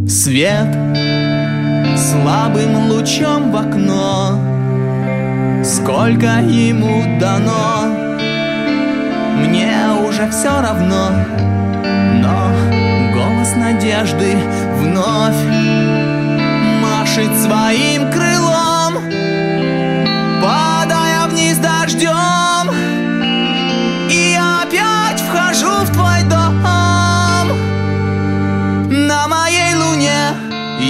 Свет 0.08 0.68
слабым 1.96 2.90
лучом 2.90 3.50
в 3.50 3.56
окно. 3.56 4.38
Сколько 5.64 6.40
ему 6.40 7.18
дано? 7.18 7.86
Мне 9.36 9.72
уже 10.06 10.30
все 10.30 10.60
равно. 10.60 11.10
Но 12.14 12.50
голос 13.12 13.54
надежды 13.56 14.36
вновь 14.78 15.42
Машет 16.80 17.34
своим 17.36 18.10
крылом 18.10 18.94
Падая 20.42 21.26
вниз 21.28 21.58
дождем 21.58 22.33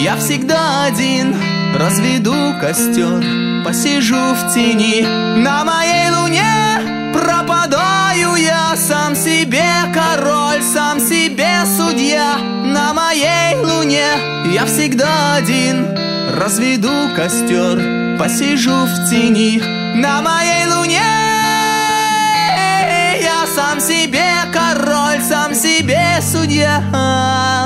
я 0.05 0.17
всегда 0.17 0.85
один 0.85 1.35
Разведу 1.75 2.55
костер, 2.61 3.25
посижу 3.65 4.35
в 4.35 4.53
тени. 4.53 5.03
На 5.43 5.65
моей 5.65 6.11
луне 6.11 7.11
пропадаю 7.15 8.37
я 8.37 8.77
Сам 8.77 9.17
себе 9.17 9.65
король, 9.95 10.63
сам 10.63 11.01
себе 11.01 11.61
судья. 11.79 12.37
На 12.65 12.93
моей 12.93 13.57
луне 13.65 14.07
я 14.53 14.67
всегда 14.67 15.37
один 15.37 15.97
Разведу 16.39 17.09
костер, 17.17 18.19
посижу 18.19 18.85
в 18.85 19.09
тени. 19.09 19.63
На 19.97 20.21
моей 20.21 20.67
луне 20.67 21.01
я 23.23 23.47
сам 23.55 23.81
себе 23.81 24.29
король, 24.53 25.23
сам 25.23 25.55
себе 25.55 26.21
судья 26.21 27.64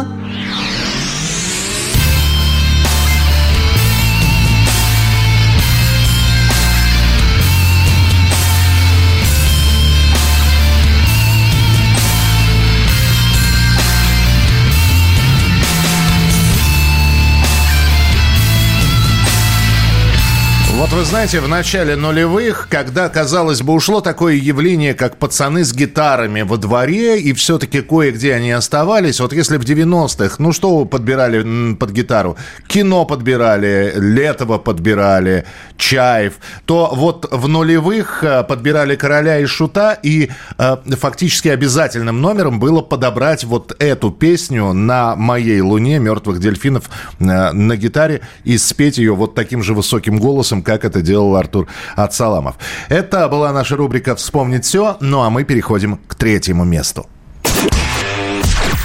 вы 20.86 21.04
знаете, 21.04 21.40
в 21.40 21.48
начале 21.48 21.96
нулевых, 21.96 22.68
когда, 22.70 23.08
казалось 23.08 23.62
бы, 23.62 23.72
ушло 23.72 24.00
такое 24.00 24.34
явление, 24.34 24.94
как 24.94 25.16
пацаны 25.16 25.64
с 25.64 25.72
гитарами 25.72 26.42
во 26.42 26.56
дворе, 26.56 27.20
и 27.20 27.32
все-таки 27.32 27.82
кое-где 27.82 28.34
они 28.34 28.52
оставались. 28.52 29.18
Вот 29.18 29.32
если 29.32 29.56
в 29.56 29.62
90-х, 29.62 30.36
ну 30.38 30.52
что 30.52 30.76
вы 30.76 30.86
подбирали 30.86 31.74
под 31.74 31.90
гитару? 31.90 32.36
Кино 32.68 33.04
подбирали, 33.06 33.92
Летова 33.96 34.58
подбирали, 34.58 35.46
Чаев. 35.76 36.34
То 36.64 36.92
вот 36.94 37.26
в 37.30 37.48
нулевых 37.48 38.22
э, 38.22 38.44
подбирали 38.44 38.94
Короля 38.94 39.40
и 39.40 39.46
Шута, 39.46 39.98
и 40.00 40.30
э, 40.58 40.76
фактически 40.96 41.48
обязательным 41.48 42.20
номером 42.20 42.60
было 42.60 42.82
подобрать 42.82 43.44
вот 43.44 43.74
эту 43.80 44.10
песню 44.10 44.72
на 44.74 45.16
«Моей 45.16 45.60
луне» 45.60 45.98
мертвых 45.98 46.40
дельфинов 46.40 46.90
э, 47.18 47.24
на 47.24 47.76
гитаре 47.76 48.20
и 48.44 48.58
спеть 48.58 48.98
ее 48.98 49.14
вот 49.14 49.34
таким 49.34 49.62
же 49.62 49.74
высоким 49.74 50.18
голосом, 50.18 50.62
как 50.68 50.84
это 50.84 51.00
делал 51.00 51.34
Артур 51.34 51.66
Ацаламов. 51.96 52.56
Это 52.90 53.26
была 53.28 53.54
наша 53.54 53.74
рубрика 53.74 54.14
«Вспомнить 54.14 54.66
все», 54.66 54.98
ну 55.00 55.22
а 55.22 55.30
мы 55.30 55.44
переходим 55.44 55.98
к 56.06 56.14
третьему 56.14 56.64
месту. 56.64 57.06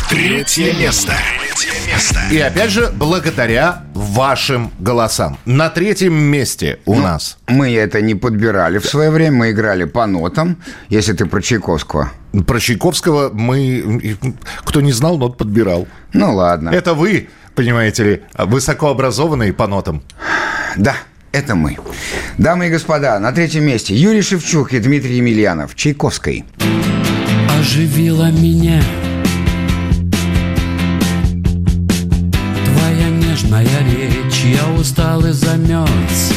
Третье 0.10 0.74
место. 0.80 1.12
Третье 1.12 1.74
место. 1.86 2.22
И 2.32 2.40
опять 2.40 2.70
же, 2.70 2.90
благодаря 2.96 3.84
вашим 3.94 4.72
голосам. 4.80 5.38
На 5.44 5.70
третьем 5.70 6.14
месте 6.14 6.80
у 6.86 6.96
нас. 6.96 7.38
Мы 7.48 7.76
это 7.76 8.02
не 8.02 8.16
подбирали 8.16 8.78
в 8.78 8.86
свое 8.86 9.10
время, 9.10 9.38
мы 9.38 9.52
играли 9.52 9.84
по 9.84 10.06
нотам, 10.06 10.56
если 10.88 11.12
ты 11.12 11.26
про 11.26 11.42
Чайковского. 11.42 12.12
Про 12.48 12.60
Чайковского 12.62 13.30
мы... 13.34 14.16
Кто 14.64 14.80
не 14.80 14.94
знал, 14.94 15.18
нот 15.18 15.38
подбирал. 15.38 15.86
Ну 16.14 16.34
ладно. 16.34 16.70
Это 16.70 16.94
вы, 16.94 17.28
понимаете 17.56 18.04
ли, 18.04 18.22
высокообразованные 18.38 19.52
по 19.52 19.68
нотам. 19.68 20.02
Да, 20.78 20.96
это 21.34 21.56
мы. 21.56 21.78
Дамы 22.38 22.68
и 22.68 22.70
господа, 22.70 23.20
на 23.20 23.32
третьем 23.34 23.66
месте 23.66 23.94
Юрий 23.94 24.22
Шевчук 24.22 24.72
и 24.74 24.80
Дмитрий 24.80 25.18
Емельянов. 25.18 25.76
Чайковской. 25.76 26.46
оживила 27.60 28.32
меня 28.32 28.82
Твоя 32.66 33.10
нежная 33.10 33.66
речь, 33.66 34.44
я 34.46 34.72
устал 34.80 35.26
и 35.26 35.32
замерз 35.32 36.34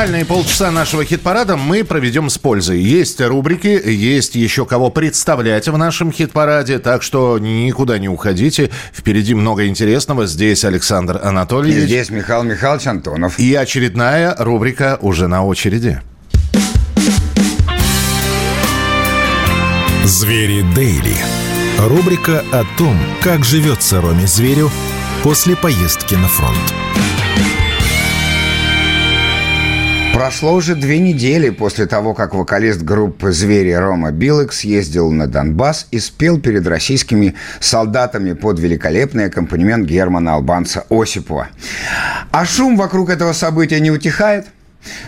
Финальные 0.00 0.24
полчаса 0.24 0.70
нашего 0.70 1.04
хит-парада 1.04 1.58
мы 1.58 1.84
проведем 1.84 2.30
с 2.30 2.38
пользой. 2.38 2.80
Есть 2.80 3.20
рубрики, 3.20 3.66
есть 3.66 4.34
еще 4.34 4.64
кого 4.64 4.88
представлять 4.88 5.68
в 5.68 5.76
нашем 5.76 6.10
хит-параде, 6.10 6.78
так 6.78 7.02
что 7.02 7.38
никуда 7.38 7.98
не 7.98 8.08
уходите. 8.08 8.70
Впереди 8.94 9.34
много 9.34 9.66
интересного. 9.66 10.26
Здесь 10.26 10.64
Александр 10.64 11.20
И 11.22 11.26
Анатольевич. 11.26 11.84
здесь 11.84 12.08
Михаил 12.08 12.44
Михайлович 12.44 12.86
Антонов. 12.86 13.38
И 13.38 13.54
очередная 13.54 14.34
рубрика 14.38 14.98
уже 15.02 15.28
на 15.28 15.44
очереди. 15.44 16.00
Звери 20.06 20.64
Дейли. 20.74 21.14
Рубрика 21.78 22.42
о 22.52 22.64
том, 22.78 22.96
как 23.22 23.44
живется 23.44 24.00
Роме 24.00 24.26
Зверю 24.26 24.70
после 25.22 25.56
поездки 25.56 26.14
на 26.14 26.28
фронт. 26.28 26.72
Прошло 30.12 30.54
уже 30.54 30.74
две 30.74 30.98
недели 30.98 31.50
после 31.50 31.86
того, 31.86 32.14
как 32.14 32.34
вокалист 32.34 32.82
группы 32.82 33.32
«Звери» 33.32 33.72
Рома 33.72 34.10
Билык 34.10 34.52
съездил 34.52 35.10
на 35.10 35.26
Донбасс 35.26 35.86
и 35.90 35.98
спел 35.98 36.40
перед 36.40 36.66
российскими 36.66 37.34
солдатами 37.60 38.32
под 38.32 38.58
великолепный 38.58 39.26
аккомпанемент 39.26 39.86
Германа 39.86 40.34
Албанца 40.34 40.84
Осипова. 40.90 41.48
А 42.32 42.44
шум 42.44 42.76
вокруг 42.76 43.08
этого 43.08 43.32
события 43.32 43.80
не 43.80 43.90
утихает– 43.90 44.46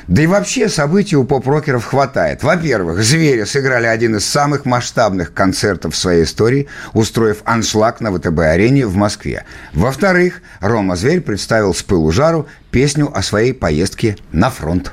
да 0.06 0.22
и 0.22 0.26
вообще 0.26 0.68
событий 0.68 1.16
у 1.16 1.24
поп-рокеров 1.24 1.84
хватает. 1.84 2.42
Во-первых, 2.42 3.02
«Звери» 3.02 3.44
сыграли 3.44 3.86
один 3.86 4.16
из 4.16 4.26
самых 4.26 4.64
масштабных 4.64 5.32
концертов 5.32 5.94
в 5.94 5.98
своей 5.98 6.24
истории, 6.24 6.68
устроив 6.92 7.38
аншлаг 7.44 8.00
на 8.00 8.12
ВТБ-арене 8.12 8.86
в 8.86 8.96
Москве. 8.96 9.44
Во-вторых, 9.72 10.42
Рома 10.60 10.96
Зверь 10.96 11.20
представил 11.20 11.74
с 11.74 11.82
пылу 11.82 12.10
жару 12.12 12.46
песню 12.70 13.10
о 13.14 13.22
своей 13.22 13.52
поездке 13.54 14.16
на 14.32 14.50
фронт. 14.50 14.92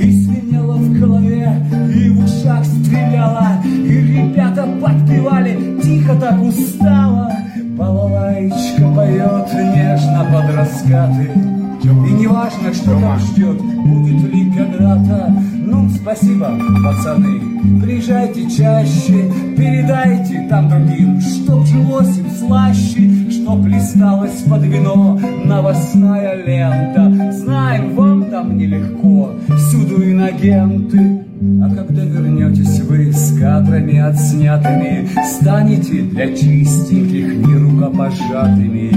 И 0.00 0.10
звенело 0.10 0.74
в 0.74 1.00
голове, 1.00 1.66
и 1.94 2.10
в 2.10 2.24
ушах 2.24 2.64
стреляло, 2.64 3.62
И 3.64 3.68
ребята 3.68 4.62
подпевали, 4.80 5.80
тихо 5.82 6.14
так 6.20 6.40
устало. 6.42 7.32
Балалайчка 7.76 8.92
поет 8.94 9.52
нежно 9.52 10.28
под 10.32 10.54
раскаты, 10.54 11.57
И 11.88 12.12
не 12.12 12.26
важно, 12.26 12.72
что 12.74 12.90
там 13.00 13.18
ждет, 13.18 13.60
будет 13.60 14.32
ли 14.32 14.52
когда-то, 14.52 15.34
Ну, 15.64 15.88
Спасибо, 15.90 16.58
пацаны, 16.84 17.40
приезжайте 17.82 18.48
чаще, 18.50 19.30
передайте 19.56 20.46
там 20.48 20.68
другим, 20.68 21.20
чтоб 21.20 21.66
жилось 21.66 22.18
им 22.18 22.30
слаще, 22.30 23.30
чтоб 23.30 23.66
листалась 23.66 24.42
под 24.48 24.62
вино. 24.62 25.18
Новостная 25.44 26.34
лента. 26.46 27.32
Знаем, 27.32 27.94
вам 27.94 28.24
там 28.30 28.56
нелегко, 28.56 29.32
всюду 29.56 30.02
инагенты. 30.02 31.27
А 31.40 31.72
когда 31.72 32.02
вернетесь 32.02 32.80
вы 32.80 33.12
с 33.12 33.38
кадрами 33.38 33.98
отснятыми, 33.98 35.08
станете 35.24 36.02
для 36.02 36.34
чистеньких 36.34 37.46
нерукопожатыми. 37.46 38.88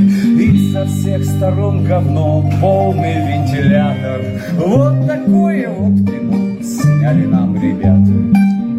И 0.42 0.74
со 0.74 0.86
всех 0.86 1.24
сторон 1.24 1.84
говно, 1.86 2.50
полный 2.60 3.16
вентилятор. 3.28 4.22
Вот 4.58 5.08
такое 5.08 5.70
вот 5.70 5.98
кино 6.00 6.64
сняли 6.64 7.28
нам 7.28 7.56
ребята. 7.62 8.12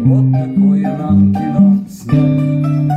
Вот 0.03 0.31
такое 0.33 0.97
нам 0.97 1.33
кино 1.33 1.79
сняли. 1.89 2.92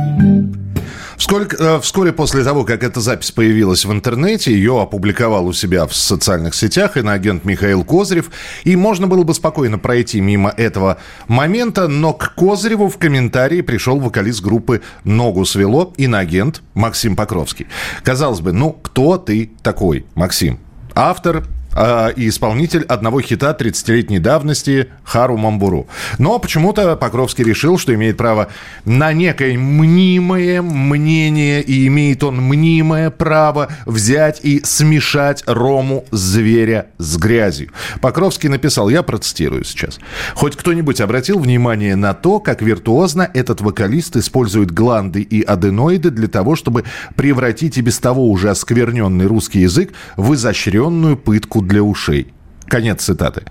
Сколько, 1.27 1.57
э, 1.61 1.79
вскоре 1.81 2.13
после 2.13 2.41
того, 2.41 2.63
как 2.63 2.83
эта 2.83 3.01
запись 3.01 3.31
появилась 3.31 3.83
в 3.83 3.91
интернете, 3.91 4.53
ее 4.53 4.81
опубликовал 4.81 5.45
у 5.47 5.51
себя 5.51 5.85
в 5.85 5.93
социальных 5.93 6.55
сетях 6.55 6.95
иноагент 6.95 7.43
Михаил 7.43 7.83
Козырев. 7.83 8.31
И 8.63 8.77
можно 8.77 9.07
было 9.07 9.23
бы 9.23 9.33
спокойно 9.33 9.77
пройти 9.77 10.21
мимо 10.21 10.53
этого 10.55 10.99
момента, 11.27 11.89
но 11.89 12.13
к 12.13 12.33
Козыреву 12.33 12.87
в 12.87 12.97
комментарии 12.97 13.59
пришел 13.59 13.99
вокалист 13.99 14.41
группы 14.41 14.81
«Ногу 15.03 15.43
свело» 15.43 15.93
иноагент 15.97 16.61
Максим 16.75 17.17
Покровский. 17.17 17.67
Казалось 18.03 18.39
бы, 18.39 18.53
ну 18.53 18.71
кто 18.71 19.17
ты 19.17 19.51
такой, 19.61 20.05
Максим? 20.15 20.59
Автор 20.95 21.43
э, 21.77 22.13
и 22.15 22.27
исполнитель 22.29 22.83
одного 22.83 23.21
хита 23.21 23.55
30-летней 23.57 24.19
давности 24.19 24.87
Хару 25.03 25.37
Мамбуру. 25.37 25.87
Но 26.17 26.39
почему-то 26.39 26.95
Покровский 26.95 27.43
решил, 27.43 27.77
что 27.77 27.93
имеет 27.93 28.17
право 28.17 28.49
на 28.85 29.13
некое 29.13 29.57
мнимое 29.57 30.61
мнение, 30.61 31.61
и 31.61 31.87
имеет 31.87 32.23
он 32.23 32.37
мнимое 32.37 33.09
право 33.09 33.69
взять 33.85 34.41
и 34.43 34.61
смешать 34.63 35.43
Рому 35.45 36.05
зверя 36.11 36.87
с 36.97 37.17
грязью. 37.17 37.69
Покровский 38.01 38.49
написал, 38.49 38.89
я 38.89 39.03
процитирую 39.03 39.63
сейчас. 39.63 39.99
Хоть 40.35 40.55
кто-нибудь 40.55 41.01
обратил 41.01 41.39
внимание 41.39 41.95
на 41.95 42.13
то, 42.13 42.39
как 42.39 42.61
виртуозно 42.61 43.29
этот 43.33 43.61
вокалист 43.61 44.15
использует 44.17 44.71
гланды 44.71 45.21
и 45.21 45.41
аденоиды 45.41 46.09
для 46.09 46.27
того, 46.27 46.55
чтобы 46.55 46.83
превратить 47.15 47.77
и 47.77 47.81
без 47.81 47.99
того 47.99 48.29
уже 48.29 48.49
оскверненный 48.49 49.25
русский 49.25 49.61
язык 49.61 49.93
в 50.15 50.33
изощренную 50.33 51.17
пытку 51.17 51.61
для 51.67 51.83
ушей. 51.83 52.33
Конец 52.67 53.03
цитаты. 53.03 53.43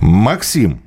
Максим, 0.00 0.80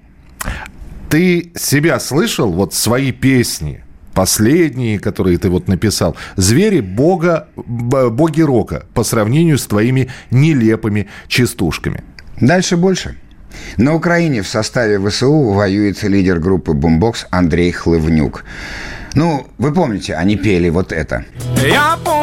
ты 1.09 1.51
себя 1.55 1.99
слышал, 1.99 2.51
вот 2.51 2.73
свои 2.73 3.11
песни, 3.11 3.83
последние, 4.13 4.99
которые 4.99 5.37
ты 5.37 5.49
вот 5.49 5.67
написал, 5.67 6.15
звери 6.35 6.81
бога, 6.81 7.47
боги 7.55 8.41
рока 8.41 8.85
по 8.93 9.03
сравнению 9.03 9.57
с 9.57 9.67
твоими 9.67 10.09
нелепыми 10.31 11.07
частушками. 11.27 12.03
Дальше 12.39 12.77
больше. 12.77 13.17
На 13.77 13.93
Украине 13.95 14.41
в 14.41 14.47
составе 14.47 14.99
ВСУ 14.99 15.51
воюет 15.51 16.03
лидер 16.03 16.39
группы 16.39 16.73
«Бумбокс» 16.73 17.25
Андрей 17.29 17.71
Хлывнюк. 17.71 18.43
Ну, 19.13 19.47
вы 19.57 19.73
помните, 19.73 20.15
они 20.15 20.35
пели 20.35 20.69
вот 20.69 20.91
это. 20.91 21.23
Я 21.63 21.97
помню 22.03 22.14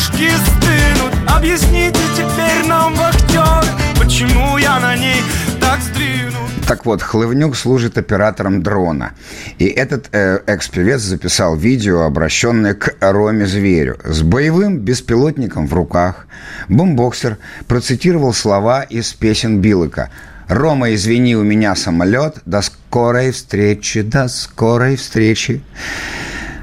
плюшки 0.00 0.30
стынут 0.30 1.14
Объясните 1.28 2.00
теперь 2.16 2.66
нам, 2.66 2.94
вахтер 2.94 3.64
Почему 3.98 4.58
я 4.58 4.80
на 4.80 4.96
ней 4.96 5.22
так 5.60 5.80
сдвинут 5.80 6.66
Так 6.66 6.86
вот, 6.86 7.02
Хлывнюк 7.02 7.56
служит 7.56 7.98
оператором 7.98 8.62
дрона. 8.62 9.12
И 9.58 9.66
этот 9.66 10.08
э, 10.12 10.40
экс-певец 10.46 11.00
записал 11.00 11.56
видео, 11.56 12.02
обращенное 12.02 12.74
к 12.74 12.94
Роме 13.00 13.46
Зверю. 13.46 13.98
С 14.04 14.22
боевым 14.22 14.78
беспилотником 14.78 15.66
в 15.66 15.74
руках 15.74 16.26
бомбоксер 16.68 17.38
процитировал 17.66 18.32
слова 18.32 18.82
из 18.82 19.12
песен 19.12 19.60
Билыка. 19.60 20.10
«Рома, 20.48 20.94
извини, 20.94 21.36
у 21.36 21.44
меня 21.44 21.76
самолет. 21.76 22.38
До 22.44 22.60
скорой 22.62 23.30
встречи, 23.30 24.02
до 24.02 24.26
скорой 24.28 24.96
встречи». 24.96 25.62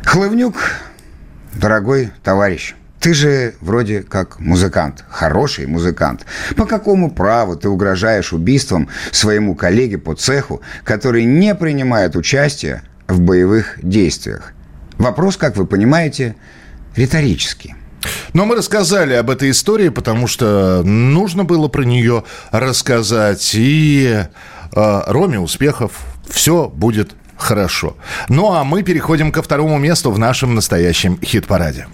Хлывнюк, 0.04 0.56
дорогой 1.54 2.12
товарищ, 2.24 2.76
ты 3.00 3.14
же 3.14 3.56
вроде 3.62 4.02
как 4.02 4.40
музыкант, 4.40 5.06
хороший 5.10 5.68
музыкант. 5.68 6.26
По 6.56 6.66
какому 6.66 7.12
праву 7.12 7.56
ты 7.56 7.70
угрожаешь 7.70 8.34
убийством 8.34 8.90
своему 9.12 9.56
коллеге 9.56 9.98
по 9.98 10.16
цеху, 10.16 10.62
который 10.84 11.26
не 11.26 11.54
принимает 11.56 12.16
участие 12.16 12.82
в 13.08 13.20
боевых 13.20 13.80
действиях? 13.82 14.54
Вопрос, 14.98 15.38
как 15.38 15.56
вы 15.58 15.68
понимаете, 15.68 16.36
риторический. 16.96 17.76
Но 18.34 18.46
мы 18.46 18.56
рассказали 18.56 19.14
об 19.14 19.30
этой 19.30 19.52
истории, 19.52 19.90
потому 19.90 20.28
что 20.28 20.82
нужно 20.84 21.44
было 21.44 21.68
про 21.68 21.84
нее 21.84 22.24
рассказать. 22.52 23.52
И 23.54 24.24
э, 24.72 25.02
Роме 25.08 25.40
успехов. 25.40 25.92
Все 26.28 26.68
будет 26.68 27.12
хорошо. 27.38 27.96
Ну 28.28 28.54
а 28.54 28.64
мы 28.64 28.84
переходим 28.84 29.32
ко 29.32 29.42
второму 29.42 29.78
месту 29.78 30.12
в 30.12 30.20
нашем 30.20 30.56
настоящем 30.56 31.20
хит-параде. 31.22 31.88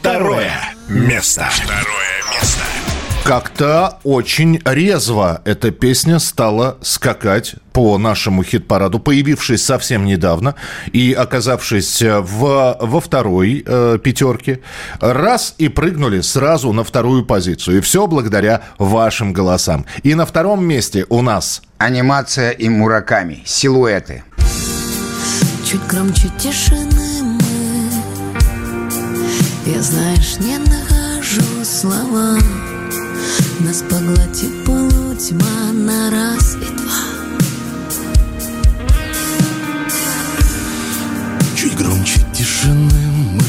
Второе 0.00 0.50
место. 0.88 1.46
Второе 1.50 2.22
место. 2.32 2.60
Как-то 3.22 3.98
очень 4.02 4.58
резво 4.64 5.42
эта 5.44 5.70
песня 5.72 6.18
стала 6.18 6.78
скакать 6.80 7.56
по 7.74 7.98
нашему 7.98 8.42
хит-параду, 8.42 8.98
появившись 8.98 9.62
совсем 9.62 10.06
недавно 10.06 10.54
и 10.90 11.12
оказавшись 11.12 12.00
в, 12.02 12.78
во 12.80 13.00
второй 13.00 13.62
э, 13.64 13.98
пятерке. 14.02 14.60
Раз 15.00 15.54
и 15.58 15.68
прыгнули 15.68 16.22
сразу 16.22 16.72
на 16.72 16.82
вторую 16.82 17.26
позицию. 17.26 17.76
И 17.76 17.80
все 17.82 18.06
благодаря 18.06 18.62
вашим 18.78 19.34
голосам. 19.34 19.84
И 20.02 20.14
на 20.14 20.24
втором 20.24 20.64
месте 20.64 21.04
у 21.10 21.20
нас... 21.20 21.60
Анимация 21.76 22.52
и 22.52 22.70
мураками. 22.70 23.42
Силуэты. 23.44 24.24
Чуть 25.66 25.86
громче 25.86 26.30
тишины 26.38 27.09
Я, 29.66 29.82
знаешь, 29.82 30.38
не 30.38 30.56
нахожу 30.58 31.64
слова. 31.64 32.38
Нас 33.60 33.82
поглотит 33.88 34.64
полутьма 34.64 35.72
на 35.72 36.10
раз 36.10 36.56
и 36.56 36.76
два. 36.76 37.10
Чуть 41.54 41.76
громче 41.76 42.20
тишины 42.32 43.12
мы. 43.34 43.42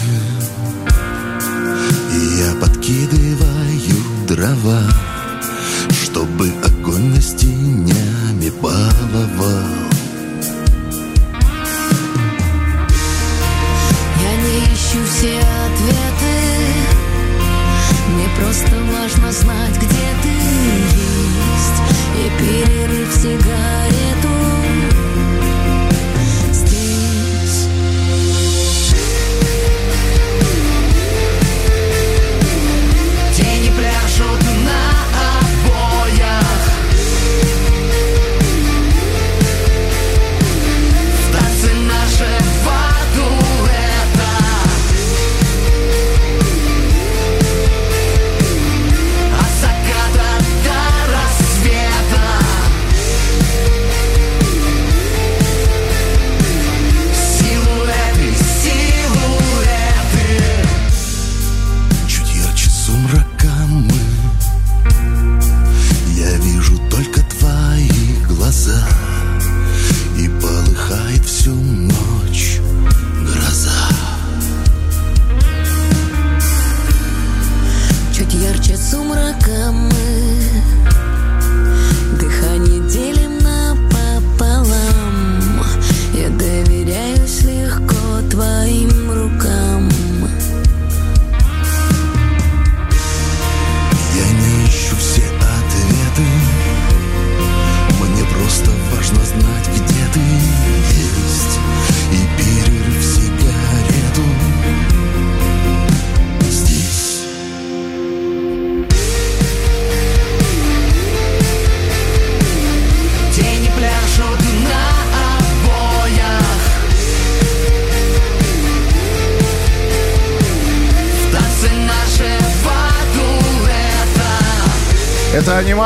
И 2.13 2.39
я 2.39 2.53
подкидываю 2.59 4.27
дрова 4.27 4.83
Чтобы 6.03 6.51
огонь 6.65 7.15
нас 7.15 7.33
тенями 7.33 8.49
баловал 8.61 9.90
ищу 14.91 15.03
все 15.05 15.39
ответы. 15.39 16.35
Мне 18.09 18.27
просто 18.39 18.71
важно 18.91 19.31
знать, 19.31 19.77
где 19.77 19.90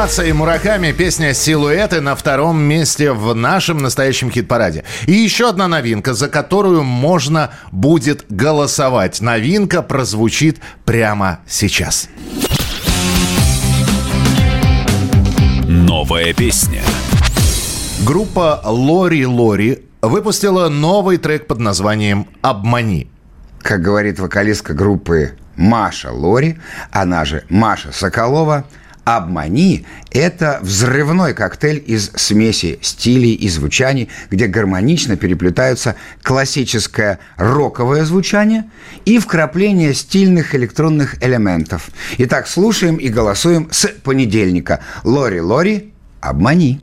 Анимация 0.05 0.27
и 0.27 0.33
Мураками, 0.33 0.91
песня 0.91 1.33
«Силуэты» 1.33 1.99
на 1.99 2.15
втором 2.15 2.61
месте 2.61 3.11
в 3.11 3.33
нашем 3.33 3.79
настоящем 3.79 4.29
хит-параде. 4.29 4.83
И 5.07 5.13
еще 5.13 5.49
одна 5.49 5.67
новинка, 5.67 6.13
за 6.13 6.29
которую 6.29 6.83
можно 6.83 7.49
будет 7.71 8.23
голосовать. 8.29 9.19
Новинка 9.19 9.81
прозвучит 9.81 10.59
прямо 10.85 11.39
сейчас. 11.47 12.07
Новая 15.67 16.35
песня. 16.35 16.83
Группа 18.05 18.61
Лори 18.63 19.25
Лори 19.25 19.85
выпустила 20.03 20.69
новый 20.69 21.17
трек 21.17 21.47
под 21.47 21.57
названием 21.57 22.27
«Обмани». 22.43 23.09
Как 23.59 23.81
говорит 23.81 24.19
вокалистка 24.19 24.75
группы 24.75 25.31
Маша 25.55 26.11
Лори, 26.11 26.59
она 26.91 27.25
же 27.25 27.43
Маша 27.49 27.91
Соколова, 27.91 28.65
«Обмани»— 29.05 29.85
это 30.11 30.59
взрывной 30.63 31.35
коктейль 31.35 31.81
из 31.85 32.11
смеси 32.15 32.79
стилей 32.81 33.33
и 33.33 33.47
звучаний, 33.47 34.09
где 34.31 34.47
гармонично 34.47 35.15
переплетаются 35.15 35.95
классическое 36.23 37.19
роковое 37.37 38.03
звучание 38.03 38.65
и 39.05 39.19
вкрапление 39.19 39.93
стильных 39.93 40.55
электронных 40.55 41.23
элементов. 41.23 41.89
Итак, 42.17 42.47
слушаем 42.47 42.95
и 42.95 43.09
голосуем 43.09 43.69
с 43.71 43.87
понедельника. 43.87 44.79
Лори 45.03 45.39
Лори, 45.39 45.93
«Обмани». 46.19 46.81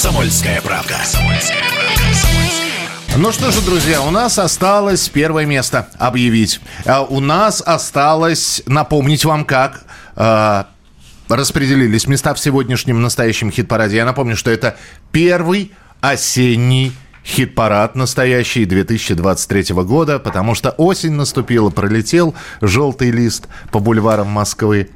«Комсомольская 0.00 0.62
правда». 0.62 0.96
Ну 3.18 3.32
что 3.32 3.50
же, 3.50 3.60
друзья, 3.60 4.00
у 4.00 4.10
нас 4.10 4.38
осталось 4.38 5.10
первое 5.10 5.44
место 5.44 5.88
объявить. 5.98 6.58
А 6.86 7.02
у 7.02 7.20
нас 7.20 7.60
осталось 7.60 8.62
напомнить 8.64 9.26
вам, 9.26 9.44
как 9.44 9.82
а, 10.16 10.68
распределились 11.28 12.06
места 12.06 12.32
в 12.32 12.40
сегодняшнем 12.40 13.02
настоящем 13.02 13.50
хит-параде. 13.50 13.96
Я 13.96 14.06
напомню, 14.06 14.36
что 14.36 14.50
это 14.50 14.78
первый 15.12 15.70
осенний 16.00 16.94
хит-парад 17.22 17.94
настоящий 17.94 18.64
2023 18.64 19.74
года, 19.84 20.18
потому 20.18 20.54
что 20.54 20.70
осень 20.70 21.12
наступила, 21.12 21.68
пролетел 21.68 22.34
желтый 22.62 23.10
лист 23.10 23.48
по 23.70 23.80
бульварам 23.80 24.28
Москвы. 24.28 24.88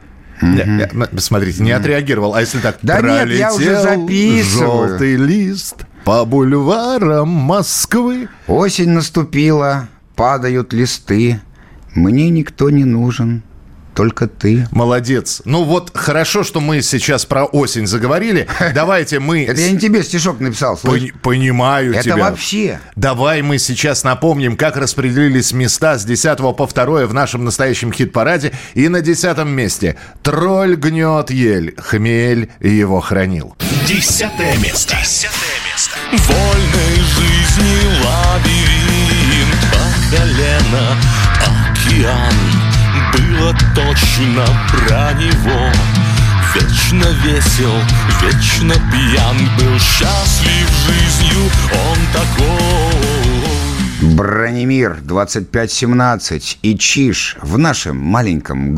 Я- 0.43 0.91
Смотрите, 1.19 1.63
не 1.63 1.73
отреагировал. 1.73 2.35
А 2.35 2.41
если 2.41 2.59
так? 2.59 2.79
Да 2.83 3.01
нет, 3.01 3.29
я 3.31 3.55
уже 3.55 3.65
Пролетел 3.65 3.83
записываю. 4.07 4.89
Желтый 4.89 5.17
лист 5.17 5.87
по 6.05 6.25
бульварам 6.25 7.29
Москвы. 7.29 8.29
Осень 8.47 8.91
наступила, 8.91 9.89
падают 10.17 10.73
листы. 10.73 11.41
Мне 11.95 12.29
никто 12.31 12.71
не 12.71 12.85
нужен, 12.85 13.43
только 13.95 14.27
ты. 14.27 14.67
Молодец. 14.71 15.43
Ну 15.45 15.63
вот 15.65 15.91
хорошо, 15.95 16.43
что 16.45 16.61
мы 16.61 16.83
сейчас 16.83 17.25
про 17.25 17.45
осень 17.45 17.87
заговорили. 17.87 18.47
Давайте 18.75 19.21
мы... 19.21 19.45
Это 19.45 19.61
я 19.61 19.71
не 19.71 19.79
тебе 19.79 20.03
стишок 20.03 20.41
написал. 20.41 20.77
Пони- 20.83 21.13
Понимаю 21.23 21.95
Это 21.95 22.03
тебя. 22.05 22.17
вообще. 22.17 22.81
Давай 22.97 23.43
мы 23.43 23.59
сейчас 23.59 24.05
напомним, 24.05 24.57
как 24.57 24.77
распределились 24.77 25.53
места 25.53 25.99
с 25.99 26.05
10 26.05 26.39
по 26.39 26.67
2 26.67 27.07
в 27.07 27.15
нашем 27.15 27.45
настоящем 27.45 27.93
хит-параде. 27.93 28.53
И 28.75 28.89
на 28.89 29.01
10 29.01 29.39
месте 29.45 29.97
«Тролль 30.23 30.75
гнет 30.77 31.31
ель, 31.31 31.75
хмель 31.79 32.51
его 32.61 33.01
хранил». 33.01 33.57
Десятое 33.87 34.57
место. 34.59 34.97
Десятое 35.01 35.57
место. 35.73 35.97
Вольной 36.13 36.97
жизни 36.97 38.05
лабиринт 38.05 39.61
по 39.73 40.17
колено 40.17 40.97
океан 41.41 42.84
Было 43.13 43.55
точно 43.75 44.45
про 44.71 45.13
него 45.15 45.71
Вечно 46.55 47.07
весел, 47.25 47.75
вечно 48.23 48.75
пьян 48.75 49.37
Был 49.59 49.79
счастлив 49.79 50.69
жизнью, 50.87 51.51
он 51.73 51.99
такой 52.13 52.55
Бронемир 54.15 54.99
2517 55.03 56.59
и 56.63 56.79
Чиж 56.79 57.37
в 57.41 57.59
нашем 57.59 57.99
маленьком 57.99 58.75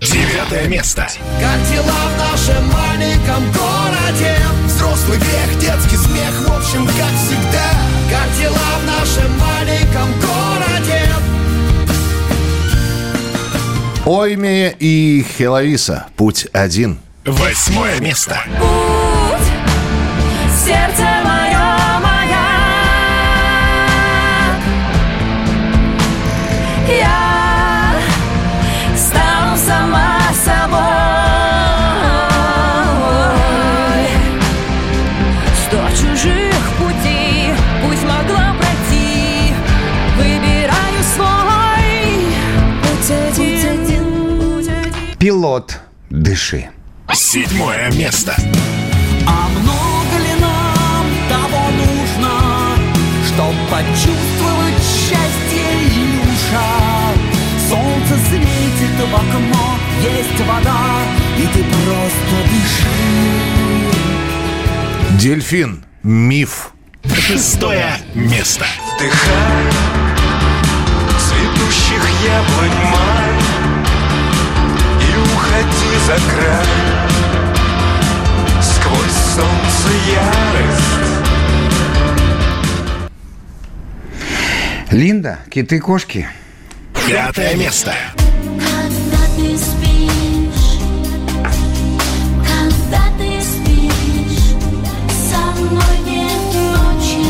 Девятое 0.00 0.66
место. 0.66 1.06
Как 1.40 1.62
дела 1.70 1.84
в 1.84 2.18
нашем 2.18 2.66
маленьком 2.72 3.52
городе? 3.52 4.36
Взрослые 4.66 4.92
прошлый 5.02 5.18
век, 5.18 5.58
детский 5.58 5.96
смех, 5.96 6.32
в 6.46 6.52
общем, 6.52 6.86
как 6.86 7.12
всегда. 7.16 7.71
Ойме 14.04 14.74
и 14.80 15.24
Хеловиса. 15.36 16.06
Путь 16.16 16.48
один. 16.52 16.98
Восьмое 17.24 18.00
место. 18.00 18.40
Сердце 20.64 21.06
мое, 21.24 21.41
Пилот, 45.42 45.80
дыши. 46.08 46.70
Седьмое 47.12 47.90
место. 47.94 48.32
А 49.26 49.48
много 49.48 50.16
ли 50.22 50.34
нам 50.40 51.04
того 51.28 51.62
нужно, 51.80 52.78
Чтоб 53.26 53.52
почувствовать 53.68 54.78
счастье, 54.78 55.66
Илюша? 55.88 56.70
Солнце 57.68 58.14
светит 58.28 58.96
в 59.00 59.12
окно, 59.12 59.66
есть 60.00 60.40
вода, 60.46 60.82
И 61.36 61.40
ты 61.48 61.64
просто 61.64 62.36
дыши. 62.52 62.94
Дельфин. 65.18 65.84
Миф. 66.04 66.70
Шестое 67.12 67.96
место. 68.14 68.64
Вдыхай 68.94 69.72
цветущих 71.18 72.04
яблонь 72.24 73.21
уходи 75.22 75.94
за 76.06 76.16
край 76.30 76.66
Сквозь 78.60 79.18
солнце 79.34 79.90
ярость 80.10 81.02
Линда, 84.92 85.38
киты-кошки. 85.48 86.28
Пятое 87.08 87.56
место. 87.56 87.94
Когда 88.44 89.24
ты 89.36 89.56
спишь, 89.56 90.80
когда 92.46 93.02
ты 93.16 93.40
спишь, 93.40 94.52
со 95.30 95.40
мной 95.58 95.98
нет 96.04 96.42
ночи. 96.54 97.24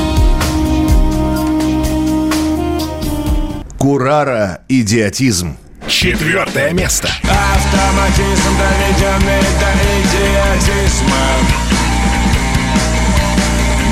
Курара. 3.78 4.62
Идиотизм. 4.68 5.56
Четвертое 5.92 6.72
место. 6.72 7.06
Автоматизм 7.22 8.56
доведенный 8.58 9.42
до 9.60 9.70
идиотизма 10.00 11.26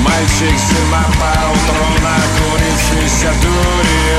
Мальчик 0.03 0.57
зима 0.57 1.05
поутру 1.19 1.85
накурившийся 2.01 3.31
дури 3.43 4.17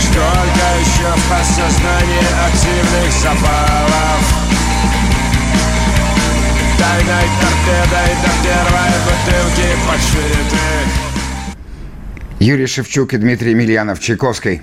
Сколько 0.00 0.66
еще 0.80 1.08
в 1.14 1.22
подсознании 1.30 2.26
активных 2.44 3.12
запалов 3.22 4.22
Тайной 6.78 7.28
торпедой 7.40 8.12
до 8.22 8.30
первой 8.42 8.92
бутылки 9.06 9.68
подшитых 9.86 11.08
Юрий 12.40 12.66
Шевчук 12.66 13.14
и 13.14 13.16
Дмитрий 13.16 13.50
Емельянов 13.50 14.00
Чайковской. 14.00 14.62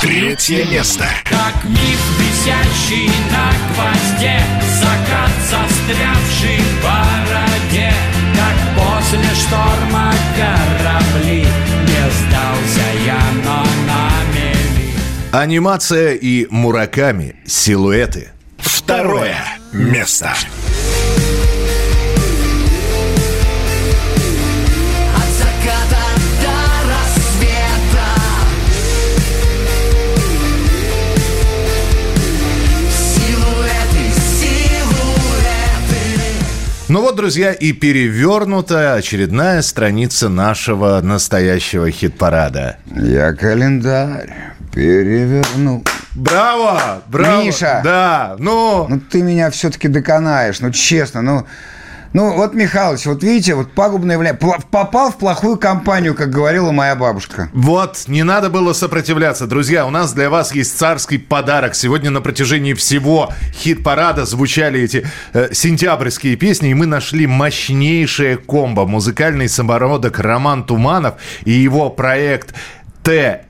Третье 0.00 0.64
место. 0.66 1.04
Как 1.24 1.64
миф, 1.64 2.00
висящий 2.18 3.10
на 3.30 3.50
гвозде 3.74 4.40
Закат, 4.78 5.30
застрявший 5.50 6.58
в 6.58 6.82
бороде 6.82 7.92
Как 8.34 8.58
после 8.76 9.34
шторма 9.34 10.12
корабли 10.36 11.46
Не 11.82 12.10
сдался 12.10 12.86
я, 13.06 13.20
но 13.44 13.64
на 13.86 14.10
мели 14.34 14.94
Анимация 15.32 16.14
и 16.14 16.46
Мураками. 16.50 17.36
Силуэты. 17.46 18.28
Второе 18.58 19.36
место. 19.72 20.30
От 20.30 20.93
Ну 36.94 37.00
вот, 37.00 37.16
друзья, 37.16 37.52
и 37.52 37.72
перевернута 37.72 38.94
очередная 38.94 39.62
страница 39.62 40.28
нашего 40.28 41.00
настоящего 41.00 41.90
хит-парада. 41.90 42.76
Я 42.86 43.32
календарь 43.32 44.32
переверну. 44.72 45.82
Браво! 46.14 47.02
Браво! 47.08 47.42
Миша! 47.42 47.80
Да, 47.82 48.36
ну... 48.38 48.86
Ну 48.88 49.00
ты 49.00 49.22
меня 49.22 49.50
все-таки 49.50 49.88
доконаешь, 49.88 50.60
ну 50.60 50.70
честно, 50.70 51.20
ну... 51.20 51.44
Ну 52.14 52.32
вот, 52.36 52.54
Михалыч, 52.54 53.06
вот 53.06 53.24
видите, 53.24 53.56
вот 53.56 53.72
пагубное 53.72 54.16
влияние. 54.16 54.38
Попал 54.70 55.10
в 55.10 55.18
плохую 55.18 55.58
компанию, 55.58 56.14
как 56.14 56.30
говорила 56.30 56.70
моя 56.70 56.94
бабушка. 56.94 57.50
Вот, 57.52 58.04
не 58.06 58.22
надо 58.22 58.50
было 58.50 58.72
сопротивляться. 58.72 59.48
Друзья, 59.48 59.84
у 59.84 59.90
нас 59.90 60.12
для 60.12 60.30
вас 60.30 60.54
есть 60.54 60.78
царский 60.78 61.18
подарок. 61.18 61.74
Сегодня 61.74 62.10
на 62.10 62.20
протяжении 62.20 62.72
всего 62.74 63.32
хит-парада 63.52 64.26
звучали 64.26 64.80
эти 64.82 65.04
э, 65.32 65.48
сентябрьские 65.52 66.36
песни, 66.36 66.70
и 66.70 66.74
мы 66.74 66.86
нашли 66.86 67.26
мощнейшее 67.26 68.36
комбо. 68.36 68.86
Музыкальный 68.86 69.48
самородок 69.48 70.20
Роман 70.20 70.62
Туманов 70.62 71.14
и 71.44 71.50
его 71.50 71.90
проект 71.90 72.54
ТМНВ 73.02 73.44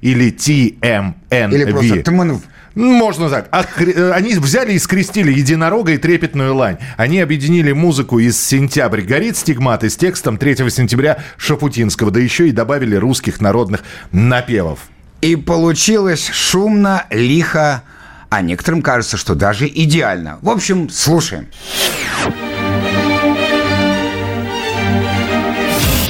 или 0.00 0.30
ТМНВ. 0.30 1.14
Или 1.30 1.70
просто 1.70 2.02
Тманов. 2.04 2.40
Можно 2.74 3.30
так. 3.30 3.48
Э, 3.80 4.12
Они 4.12 4.34
взяли 4.34 4.72
и 4.72 4.78
скрестили 4.78 5.32
единорога 5.32 5.92
и 5.92 5.98
трепетную 5.98 6.54
лань. 6.54 6.78
Они 6.96 7.20
объединили 7.20 7.72
музыку 7.72 8.18
из 8.18 8.42
«Сентябрь 8.42 9.02
горит» 9.02 9.36
стигматы 9.36 9.90
с 9.90 9.96
текстом 9.96 10.36
3 10.38 10.70
сентября 10.70 11.18
Шапутинского, 11.36 12.10
да 12.10 12.20
еще 12.20 12.48
и 12.48 12.52
добавили 12.52 12.96
русских 12.96 13.40
народных 13.40 13.82
напевов. 14.12 14.80
И 15.20 15.36
получилось 15.36 16.28
шумно, 16.32 17.06
лихо, 17.10 17.82
а 18.28 18.42
некоторым 18.42 18.82
кажется, 18.82 19.16
что 19.16 19.34
даже 19.34 19.66
идеально. 19.68 20.38
В 20.42 20.50
общем, 20.50 20.90
слушаем. 20.90 21.46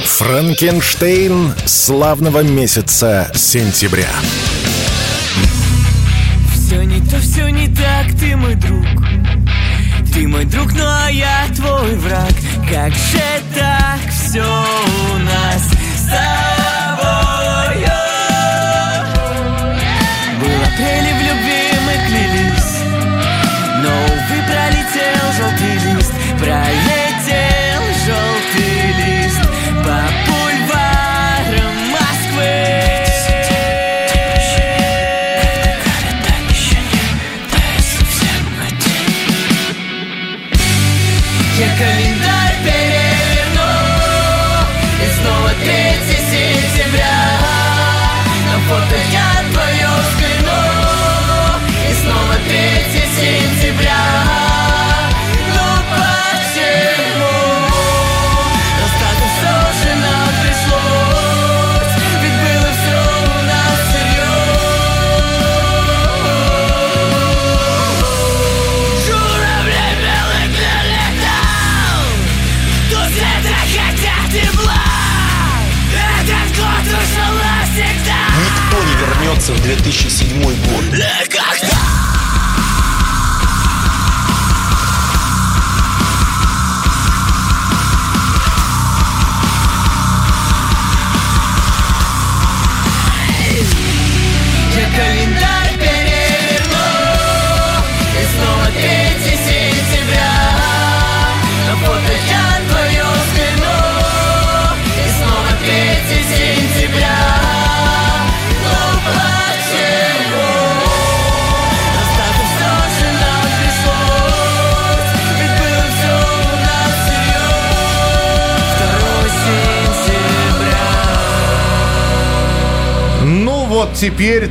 Франкенштейн 0.03 1.53
славного 1.65 2.41
месяца 2.41 3.29
сентября. 3.35 4.09
Не 6.85 7.01
то, 7.01 7.17
все 7.19 7.49
не 7.49 7.67
так, 7.67 8.07
ты 8.19 8.35
мой 8.35 8.53
друг. 8.55 8.85
Ты 10.13 10.27
мой 10.27 10.45
друг, 10.45 10.71
ну 10.73 10.83
а 10.85 11.09
я 11.09 11.47
твой 11.55 11.95
враг. 11.95 12.33
Как 12.69 12.93
же 12.93 13.41
так 13.55 13.99
все 14.11 14.43
у 14.43 15.17
нас 15.17 15.61
с 15.97 16.54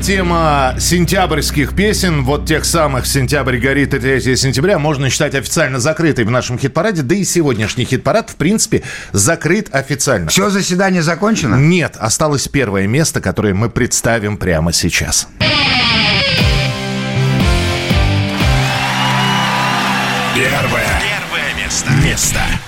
тема 0.04 0.74
сентябрьских 0.78 1.74
песен, 1.74 2.24
вот 2.24 2.44
тех 2.44 2.66
самых 2.66 3.06
«Сентябрь 3.06 3.56
горит» 3.56 3.94
и 3.94 3.98
3 3.98 4.36
сентября, 4.36 4.78
можно 4.78 5.08
считать 5.08 5.34
официально 5.34 5.80
закрытой 5.80 6.26
в 6.26 6.30
нашем 6.30 6.58
хит-параде, 6.58 7.00
да 7.00 7.14
и 7.14 7.24
сегодняшний 7.24 7.86
хит-парад, 7.86 8.28
в 8.28 8.36
принципе, 8.36 8.82
закрыт 9.12 9.68
официально. 9.72 10.28
Все, 10.28 10.50
заседание 10.50 11.00
закончено? 11.00 11.54
Нет, 11.54 11.96
осталось 11.98 12.48
первое 12.48 12.86
место, 12.86 13.22
которое 13.22 13.54
мы 13.54 13.70
представим 13.70 14.36
прямо 14.36 14.74
сейчас. 14.74 15.26
Первое. 15.38 15.53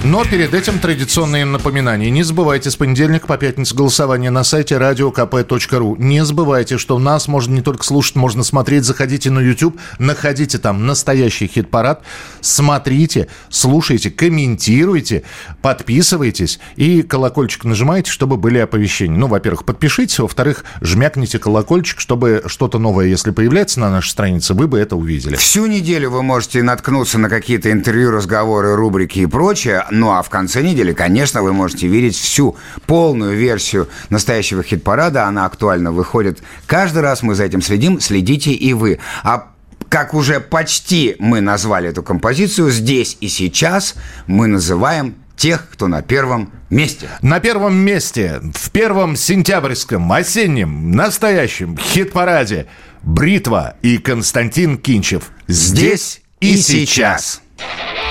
Но 0.06 0.24
перед 0.24 0.54
этим 0.54 0.78
традиционные 0.78 1.44
напоминания. 1.44 2.10
Не 2.10 2.22
забывайте 2.22 2.70
с 2.70 2.76
понедельника 2.76 3.26
по 3.26 3.36
пятницу 3.36 3.74
голосование 3.74 4.30
на 4.30 4.44
сайте 4.44 4.76
radiokp.ru. 4.76 5.96
Не 5.98 6.24
забывайте, 6.24 6.78
что 6.78 6.96
нас 7.00 7.26
можно 7.26 7.54
не 7.54 7.60
только 7.60 7.82
слушать, 7.82 8.14
можно 8.14 8.44
смотреть. 8.44 8.84
Заходите 8.84 9.30
на 9.30 9.40
YouTube, 9.40 9.80
находите 9.98 10.58
там 10.58 10.86
настоящий 10.86 11.48
хит-парад. 11.48 12.04
Смотрите, 12.40 13.26
слушайте, 13.48 14.12
комментируйте, 14.12 15.24
подписывайтесь 15.60 16.60
и 16.76 17.02
колокольчик 17.02 17.64
нажимайте, 17.64 18.12
чтобы 18.12 18.36
были 18.36 18.58
оповещения. 18.58 19.18
Ну, 19.18 19.26
во-первых, 19.26 19.64
подпишитесь, 19.64 20.20
во-вторых, 20.20 20.64
жмякните 20.82 21.40
колокольчик, 21.40 21.98
чтобы 21.98 22.44
что-то 22.46 22.78
новое, 22.78 23.06
если 23.06 23.32
появляется 23.32 23.80
на 23.80 23.90
нашей 23.90 24.10
странице, 24.10 24.54
вы 24.54 24.68
бы 24.68 24.78
это 24.78 24.94
увидели. 24.94 25.34
Всю 25.34 25.66
неделю 25.66 26.10
вы 26.10 26.22
можете 26.22 26.62
наткнуться 26.62 27.18
на 27.18 27.28
какие-то 27.28 27.72
интервью, 27.72 28.12
разговоры, 28.12 28.76
рубрики 28.76 29.18
и 29.18 29.26
прочее. 29.26 29.84
Ну 29.96 30.12
а 30.12 30.22
в 30.22 30.28
конце 30.28 30.62
недели, 30.62 30.92
конечно, 30.92 31.42
вы 31.42 31.54
можете 31.54 31.86
видеть 31.86 32.16
всю 32.16 32.56
полную 32.86 33.36
версию 33.36 33.88
настоящего 34.10 34.62
хит-парада. 34.62 35.24
Она 35.24 35.46
актуально 35.46 35.90
выходит. 35.90 36.42
Каждый 36.66 37.00
раз 37.00 37.22
мы 37.22 37.34
за 37.34 37.44
этим 37.44 37.62
следим, 37.62 37.98
следите 38.00 38.52
и 38.52 38.74
вы. 38.74 38.98
А 39.22 39.48
как 39.88 40.12
уже 40.12 40.40
почти 40.40 41.16
мы 41.18 41.40
назвали 41.40 41.88
эту 41.88 42.02
композицию, 42.02 42.70
здесь 42.70 43.16
и 43.20 43.28
сейчас 43.28 43.94
мы 44.26 44.48
называем 44.48 45.14
тех, 45.36 45.66
кто 45.70 45.86
на 45.86 46.02
первом 46.02 46.50
месте. 46.68 47.08
На 47.22 47.40
первом 47.40 47.76
месте, 47.76 48.42
в 48.54 48.70
первом 48.70 49.16
сентябрьском, 49.16 50.12
осеннем, 50.12 50.90
настоящем 50.92 51.78
хит-параде 51.78 52.66
«Бритва» 53.02 53.76
и 53.80 53.96
Константин 53.96 54.76
Кинчев. 54.76 55.30
Здесь 55.46 56.20
и 56.40 56.56
сейчас. 56.56 57.40
И 57.58 58.05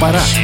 Настоящий 0.00 0.37